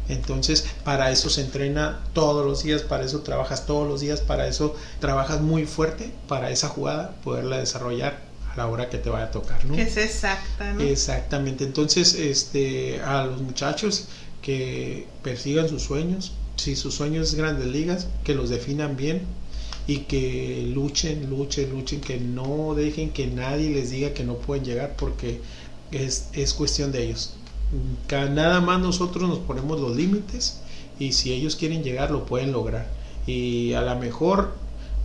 entonces 0.08 0.66
para 0.84 1.10
eso 1.10 1.28
se 1.28 1.42
entrena 1.42 2.00
todos 2.14 2.46
los 2.46 2.62
días, 2.62 2.80
para 2.80 3.04
eso 3.04 3.20
trabajas 3.20 3.66
todos 3.66 3.86
los 3.86 4.00
días, 4.00 4.22
para 4.22 4.48
eso 4.48 4.74
trabajas 4.98 5.42
muy 5.42 5.66
fuerte, 5.66 6.10
para 6.28 6.48
esa 6.48 6.70
jugada 6.70 7.14
poderla 7.22 7.58
desarrollar 7.58 8.22
a 8.54 8.56
la 8.56 8.68
hora 8.68 8.88
que 8.88 8.96
te 8.96 9.10
vaya 9.10 9.26
a 9.26 9.30
tocar, 9.30 9.66
¿no? 9.66 9.74
Es 9.74 9.98
exacta, 9.98 10.72
¿no? 10.72 10.80
Exactamente. 10.80 11.64
Entonces, 11.64 12.14
este, 12.14 13.02
a 13.02 13.26
los 13.26 13.42
muchachos 13.42 14.06
que 14.40 15.06
persigan 15.22 15.68
sus 15.68 15.82
sueños, 15.82 16.32
si 16.56 16.76
su 16.76 16.90
sueño 16.90 17.22
es 17.22 17.34
grandes 17.34 17.66
ligas, 17.66 18.08
que 18.24 18.34
los 18.34 18.50
definan 18.50 18.96
bien 18.96 19.22
y 19.86 19.98
que 20.00 20.68
luchen, 20.74 21.30
luchen, 21.30 21.70
luchen, 21.70 22.00
que 22.00 22.18
no 22.18 22.74
dejen 22.74 23.10
que 23.10 23.26
nadie 23.26 23.70
les 23.70 23.90
diga 23.90 24.12
que 24.14 24.24
no 24.24 24.34
pueden 24.34 24.64
llegar 24.64 24.96
porque 24.96 25.40
es, 25.92 26.28
es 26.32 26.54
cuestión 26.54 26.92
de 26.92 27.04
ellos. 27.04 27.34
Nada 28.10 28.60
más 28.60 28.80
nosotros 28.80 29.28
nos 29.28 29.38
ponemos 29.40 29.80
los 29.80 29.96
límites 29.96 30.60
y 30.98 31.12
si 31.12 31.32
ellos 31.32 31.56
quieren 31.56 31.82
llegar 31.82 32.10
lo 32.10 32.26
pueden 32.26 32.52
lograr. 32.52 32.86
Y 33.26 33.72
a 33.74 33.82
lo 33.82 33.96
mejor 33.98 34.54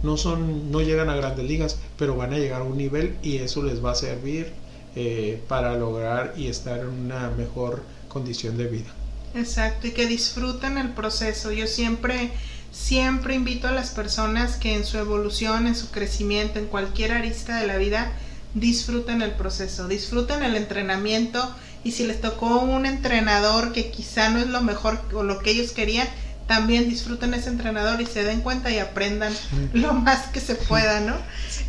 no 0.03 0.17
son, 0.17 0.71
no 0.71 0.81
llegan 0.81 1.09
a 1.09 1.15
grandes 1.15 1.45
ligas, 1.45 1.77
pero 1.97 2.15
van 2.15 2.33
a 2.33 2.37
llegar 2.37 2.61
a 2.61 2.65
un 2.65 2.77
nivel 2.77 3.17
y 3.21 3.37
eso 3.37 3.63
les 3.63 3.83
va 3.83 3.91
a 3.91 3.95
servir 3.95 4.51
eh, 4.95 5.41
para 5.47 5.77
lograr 5.77 6.33
y 6.37 6.47
estar 6.47 6.79
en 6.79 6.87
una 6.87 7.29
mejor 7.31 7.81
condición 8.09 8.57
de 8.57 8.67
vida. 8.67 8.93
Exacto, 9.33 9.87
y 9.87 9.91
que 9.91 10.07
disfruten 10.07 10.77
el 10.77 10.89
proceso. 10.89 11.51
Yo 11.51 11.67
siempre, 11.67 12.31
siempre 12.71 13.35
invito 13.35 13.67
a 13.67 13.71
las 13.71 13.91
personas 13.91 14.57
que 14.57 14.75
en 14.75 14.85
su 14.85 14.97
evolución, 14.97 15.67
en 15.67 15.75
su 15.75 15.89
crecimiento, 15.91 16.59
en 16.59 16.67
cualquier 16.67 17.13
arista 17.13 17.57
de 17.57 17.67
la 17.67 17.77
vida, 17.77 18.11
disfruten 18.53 19.21
el 19.21 19.31
proceso, 19.31 19.87
disfruten 19.87 20.43
el 20.43 20.55
entrenamiento 20.55 21.55
y 21.83 21.91
si 21.91 22.05
les 22.05 22.19
tocó 22.21 22.59
un 22.59 22.85
entrenador 22.85 23.71
que 23.71 23.89
quizá 23.91 24.29
no 24.29 24.39
es 24.39 24.47
lo 24.47 24.61
mejor 24.61 25.01
o 25.13 25.23
lo 25.23 25.39
que 25.39 25.51
ellos 25.51 25.71
querían, 25.71 26.07
también 26.47 26.89
disfruten 26.89 27.33
ese 27.33 27.49
entrenador 27.49 28.01
y 28.01 28.05
se 28.05 28.23
den 28.23 28.41
cuenta 28.41 28.71
y 28.71 28.79
aprendan 28.79 29.33
lo 29.73 29.93
más 29.93 30.27
que 30.27 30.41
se 30.41 30.55
pueda, 30.55 30.99
¿no? 30.99 31.15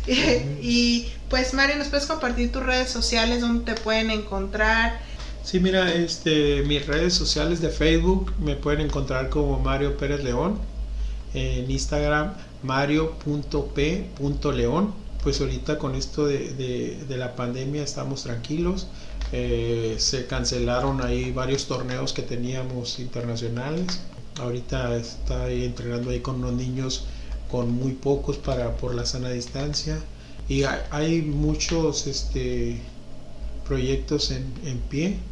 Y 0.61 1.07
pues 1.29 1.53
Mario, 1.53 1.77
¿nos 1.77 1.87
puedes 1.87 2.05
compartir 2.05 2.51
tus 2.51 2.63
redes 2.63 2.89
sociales 2.89 3.39
donde 3.39 3.73
te 3.73 3.79
pueden 3.79 4.11
encontrar? 4.11 4.99
Sí, 5.43 5.59
mira, 5.59 5.93
este, 5.93 6.63
mis 6.63 6.85
redes 6.87 7.13
sociales 7.13 7.59
de 7.61 7.69
Facebook 7.69 8.33
me 8.39 8.55
pueden 8.55 8.81
encontrar 8.81 9.29
como 9.29 9.59
Mario 9.59 9.97
Pérez 9.97 10.23
León, 10.23 10.59
en 11.33 11.69
Instagram 11.71 12.35
mario.p.león. 12.61 14.95
Pues 15.23 15.41
ahorita 15.41 15.77
con 15.79 15.95
esto 15.95 16.25
de, 16.27 16.53
de- 16.55 17.17
la 17.17 17.35
pandemia 17.35 17.83
estamos 17.83 18.23
tranquilos. 18.23 18.89
Eh, 19.31 19.95
se 19.99 20.27
cancelaron 20.27 21.01
ahí 21.01 21.31
varios 21.31 21.67
torneos 21.67 22.13
que 22.13 22.21
teníamos 22.23 22.99
internacionales. 22.99 24.05
Ahorita 24.39 24.95
está 24.97 25.45
ahí 25.45 25.65
entrenando 25.65 26.09
ahí 26.11 26.21
con 26.21 26.35
unos 26.37 26.53
niños 26.53 27.07
con 27.47 27.71
muy 27.71 27.93
pocos 27.93 28.37
para 28.39 28.77
por 28.77 28.93
la 28.95 29.05
sana 29.05 29.29
distancia. 29.31 30.05
Y 30.47 30.63
hay, 30.63 30.79
hay 30.91 31.21
muchos 31.23 32.07
este, 32.07 32.91
proyectos 33.63 34.31
en, 34.31 34.59
en 34.63 34.81
pie. 34.81 35.23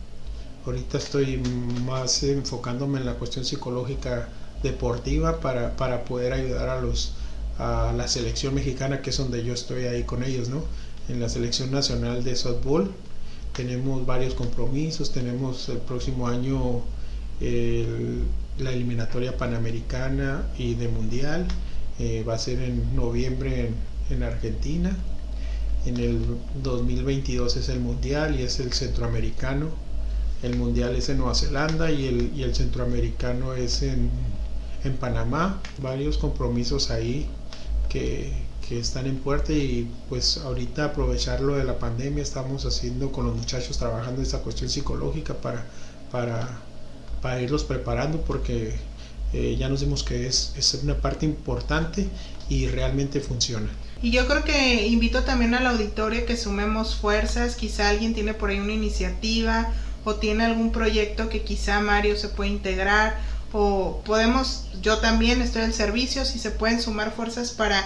Ahorita 0.66 0.97
estoy 0.97 1.41
más 1.86 2.24
enfocándome 2.24 2.99
en 2.99 3.05
la 3.05 3.14
cuestión 3.16 3.45
psicológica 3.45 4.30
deportiva 4.64 5.39
para, 5.39 5.76
para 5.76 6.05
poder 6.05 6.34
ayudar 6.34 6.70
a 6.70 6.82
los 6.82 7.14
a 7.57 7.93
la 7.95 8.07
selección 8.07 8.55
mexicana 8.55 9.01
que 9.01 9.12
es 9.12 9.18
donde 9.18 9.43
yo 9.43 9.53
estoy 9.53 9.86
ahí 9.86 10.03
con 10.03 10.24
ellos, 10.24 10.49
¿no? 10.49 10.64
En 11.09 11.20
la 11.20 11.30
selección 11.30 11.72
nacional 11.72 12.24
de 12.24 12.36
softball. 12.36 12.91
Tenemos 13.53 14.05
varios 14.05 14.34
compromisos, 14.34 15.12
tenemos 15.12 15.70
el 15.70 15.78
próximo 15.78 16.28
año 16.28 16.82
la 18.59 18.72
eliminatoria 18.72 19.36
panamericana 19.38 20.43
y 20.57 20.76
de 20.76 20.88
mundial, 20.88 21.47
eh, 21.99 22.24
va 22.28 22.36
a 22.36 22.38
ser 22.38 22.62
en 22.62 22.95
noviembre 22.95 23.68
en, 23.68 23.76
en 24.16 24.24
Argentina, 24.24 24.95
en 25.86 25.97
el 25.97 26.20
2022 26.62 27.57
es 27.57 27.70
el 27.70 27.80
mundial 27.80 28.39
y 28.39 28.43
es 28.43 28.59
el 28.59 28.72
centroamericano, 28.74 29.70
el 30.44 30.56
mundial 30.58 30.96
es 30.96 31.10
en 31.10 31.18
Nueva 31.18 31.36
Zelanda 31.36 31.92
y 31.92 32.08
el, 32.08 32.32
y 32.36 32.44
el 32.44 32.56
centroamericano 32.56 33.54
es 33.54 33.84
en, 33.84 34.10
en 34.84 34.94
Panamá, 34.94 35.62
varios 35.82 36.18
compromisos 36.18 36.89
ahí 36.89 37.28
que, 37.89 38.32
que 38.68 38.80
están 38.80 39.06
en 39.06 39.18
puerta 39.18 39.54
y 39.54 39.88
pues 40.10 40.38
ahorita 40.38 40.86
aprovechar 40.86 41.42
lo 41.42 41.56
de 41.56 41.64
la 41.64 41.78
pandemia 41.78 42.24
estamos 42.24 42.66
haciendo 42.66 43.12
con 43.12 43.26
los 43.26 43.36
muchachos 43.36 43.78
trabajando 43.78 44.22
esa 44.22 44.39
cuestión 44.39 44.70
psicológica 44.70 45.36
para, 45.36 45.66
para, 46.12 46.48
para 47.22 47.42
irlos 47.42 47.64
preparando 47.64 48.22
porque 48.22 48.74
eh, 49.34 49.56
ya 49.60 49.70
nos 49.70 49.82
dimos 49.82 50.04
que 50.04 50.26
es, 50.26 50.54
es 50.58 50.74
una 50.84 50.96
parte 50.96 51.26
importante 51.26 52.08
y 52.50 52.68
realmente 52.68 53.22
funciona. 53.22 53.70
Y 54.02 54.12
yo 54.12 54.28
creo 54.28 54.44
que 54.44 54.88
invito 54.88 55.24
también 55.24 55.54
al 55.54 55.68
auditorio 55.68 56.26
que 56.26 56.36
sumemos 56.36 56.96
fuerzas, 56.96 57.56
quizá 57.56 57.89
alguien 57.89 58.16
tiene 58.16 58.34
por 58.34 58.50
ahí 58.50 58.60
una 58.60 58.74
iniciativa 58.74 59.72
o 60.04 60.16
tiene 60.16 60.45
algún 60.45 60.72
proyecto 60.72 61.30
que 61.30 61.43
quizá 61.43 61.80
Mario 61.80 62.16
se 62.16 62.30
puede 62.30 62.49
integrar 62.49 63.20
o 63.54 64.02
podemos, 64.06 64.68
yo 64.82 64.99
también 64.99 65.41
estoy 65.41 65.64
al 65.64 65.74
servicio, 65.74 66.26
si 66.26 66.39
se 66.39 66.52
pueden 66.52 66.82
sumar 66.82 67.12
fuerzas 67.12 67.52
para 67.52 67.84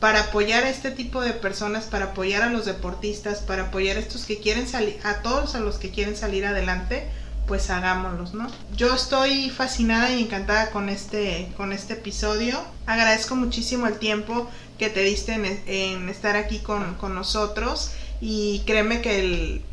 para 0.00 0.20
apoyar 0.20 0.64
a 0.64 0.68
este 0.68 0.90
tipo 0.90 1.22
de 1.22 1.32
personas, 1.32 1.86
para 1.86 2.06
apoyar 2.06 2.42
a 2.42 2.50
los 2.50 2.66
deportistas, 2.66 3.40
para 3.40 3.64
apoyar 3.64 3.96
a 3.96 4.00
estos 4.00 4.24
que 4.26 4.38
quieren 4.38 4.68
salir, 4.68 4.98
a 5.04 5.22
todos 5.22 5.54
a 5.54 5.60
los 5.60 5.78
que 5.78 5.90
quieren 5.90 6.16
salir 6.16 6.44
adelante, 6.44 7.08
pues 7.46 7.70
hagámoslos, 7.70 8.34
¿no? 8.34 8.48
Yo 8.76 8.94
estoy 8.94 9.50
fascinada 9.50 10.12
y 10.12 10.22
encantada 10.22 10.70
con 10.70 10.88
este, 10.88 11.52
con 11.56 11.72
este 11.72 11.94
episodio. 11.94 12.60
Agradezco 12.86 13.36
muchísimo 13.36 13.86
el 13.86 13.98
tiempo 13.98 14.50
que 14.78 14.90
te 14.90 15.00
diste 15.00 15.32
en, 15.34 16.08
estar 16.08 16.36
aquí 16.36 16.58
con, 16.58 16.96
con, 16.96 17.14
nosotros 17.14 17.92
y 18.20 18.60
créeme 18.66 19.00
que 19.00 19.20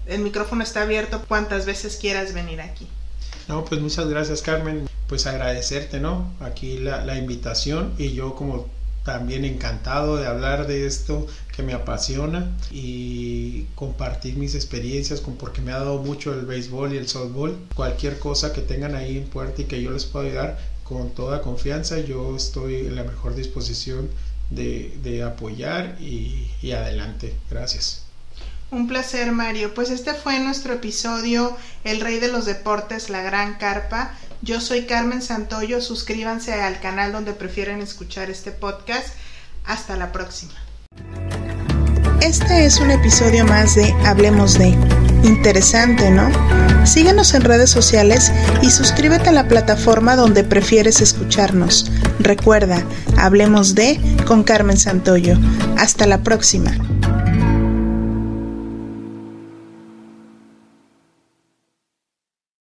el, 0.07 0.19
micrófono 0.19 0.63
está 0.63 0.83
abierto 0.83 1.21
cuantas 1.27 1.65
veces 1.65 1.97
quieras 1.97 2.33
venir 2.33 2.61
aquí. 2.61 2.87
No, 3.47 3.65
pues 3.65 3.81
muchas 3.81 4.07
gracias 4.07 4.41
Carmen, 4.41 4.87
pues 5.07 5.27
agradecerte, 5.27 5.99
¿no? 5.99 6.31
Aquí 6.39 6.77
la, 6.79 7.17
invitación 7.17 7.93
y 7.97 8.13
yo 8.13 8.35
como 8.35 8.67
también 9.03 9.43
encantado 9.43 10.15
de 10.15 10.27
hablar 10.27 10.65
de 10.65 10.85
esto 10.85 11.27
que 11.53 11.61
me 11.61 11.73
apasiona 11.73 12.55
y 12.71 13.63
compartir 13.75 14.37
mis 14.37 14.55
experiencias 14.55 15.19
con 15.19 15.35
porque 15.35 15.61
me 15.61 15.73
ha 15.73 15.79
dado 15.79 16.01
mucho 16.01 16.33
el 16.33 16.45
béisbol 16.45 16.93
y 16.93 16.97
el 16.97 17.09
softball. 17.09 17.57
Cualquier 17.75 18.17
cosa 18.19 18.53
que 18.53 18.61
tengan 18.61 18.95
ahí 18.95 19.17
en 19.17 19.25
puerta 19.25 19.61
y 19.61 19.65
que 19.65 19.81
yo 19.81 19.91
les 19.91 20.05
pueda 20.05 20.27
ayudar 20.27 20.59
con 20.85 21.09
toda 21.11 21.41
confianza, 21.41 21.99
yo 21.99 22.35
estoy 22.35 22.75
en 22.75 22.95
la 22.95 23.03
mejor 23.03 23.35
disposición 23.35 24.09
de, 24.49 25.23
apoyar 25.25 25.97
y 25.99 26.71
adelante. 26.71 27.33
Gracias. 27.49 28.02
Un 28.73 28.87
placer, 28.87 29.31
Mario. 29.31 29.75
Pues 29.75 29.91
este 29.91 30.15
fue 30.15 30.39
nuestro 30.39 30.73
episodio 30.73 31.55
El 31.83 32.01
Rey 32.01 32.17
de 32.17 32.27
los 32.27 32.45
Deportes, 32.45 33.11
la 33.11 33.21
Gran 33.21 33.59
Carpa. 33.59 34.15
Yo 34.41 34.59
soy 34.59 34.85
Carmen 34.85 35.21
Santoyo, 35.21 35.79
suscríbanse 35.79 36.53
al 36.53 36.79
canal 36.79 37.11
donde 37.11 37.33
prefieren 37.33 37.81
escuchar 37.81 38.31
este 38.31 38.51
podcast. 38.51 39.09
Hasta 39.63 39.95
la 39.95 40.11
próxima. 40.11 40.53
Este 42.19 42.65
es 42.65 42.79
un 42.79 42.89
episodio 42.89 43.45
más 43.45 43.75
de 43.75 43.93
Hablemos 44.05 44.57
de. 44.57 44.69
Interesante, 45.23 46.09
¿no? 46.09 46.31
Síguenos 46.83 47.35
en 47.35 47.43
redes 47.43 47.69
sociales 47.69 48.31
y 48.63 48.71
suscríbete 48.71 49.29
a 49.29 49.33
la 49.33 49.47
plataforma 49.47 50.15
donde 50.15 50.43
prefieres 50.43 50.99
escucharnos. 50.99 51.91
Recuerda, 52.19 52.83
Hablemos 53.17 53.75
de 53.75 53.99
con 54.25 54.43
Carmen 54.43 54.77
Santoyo. 54.77 55.37
Hasta 55.77 56.07
la 56.07 56.23
próxima. 56.23 56.75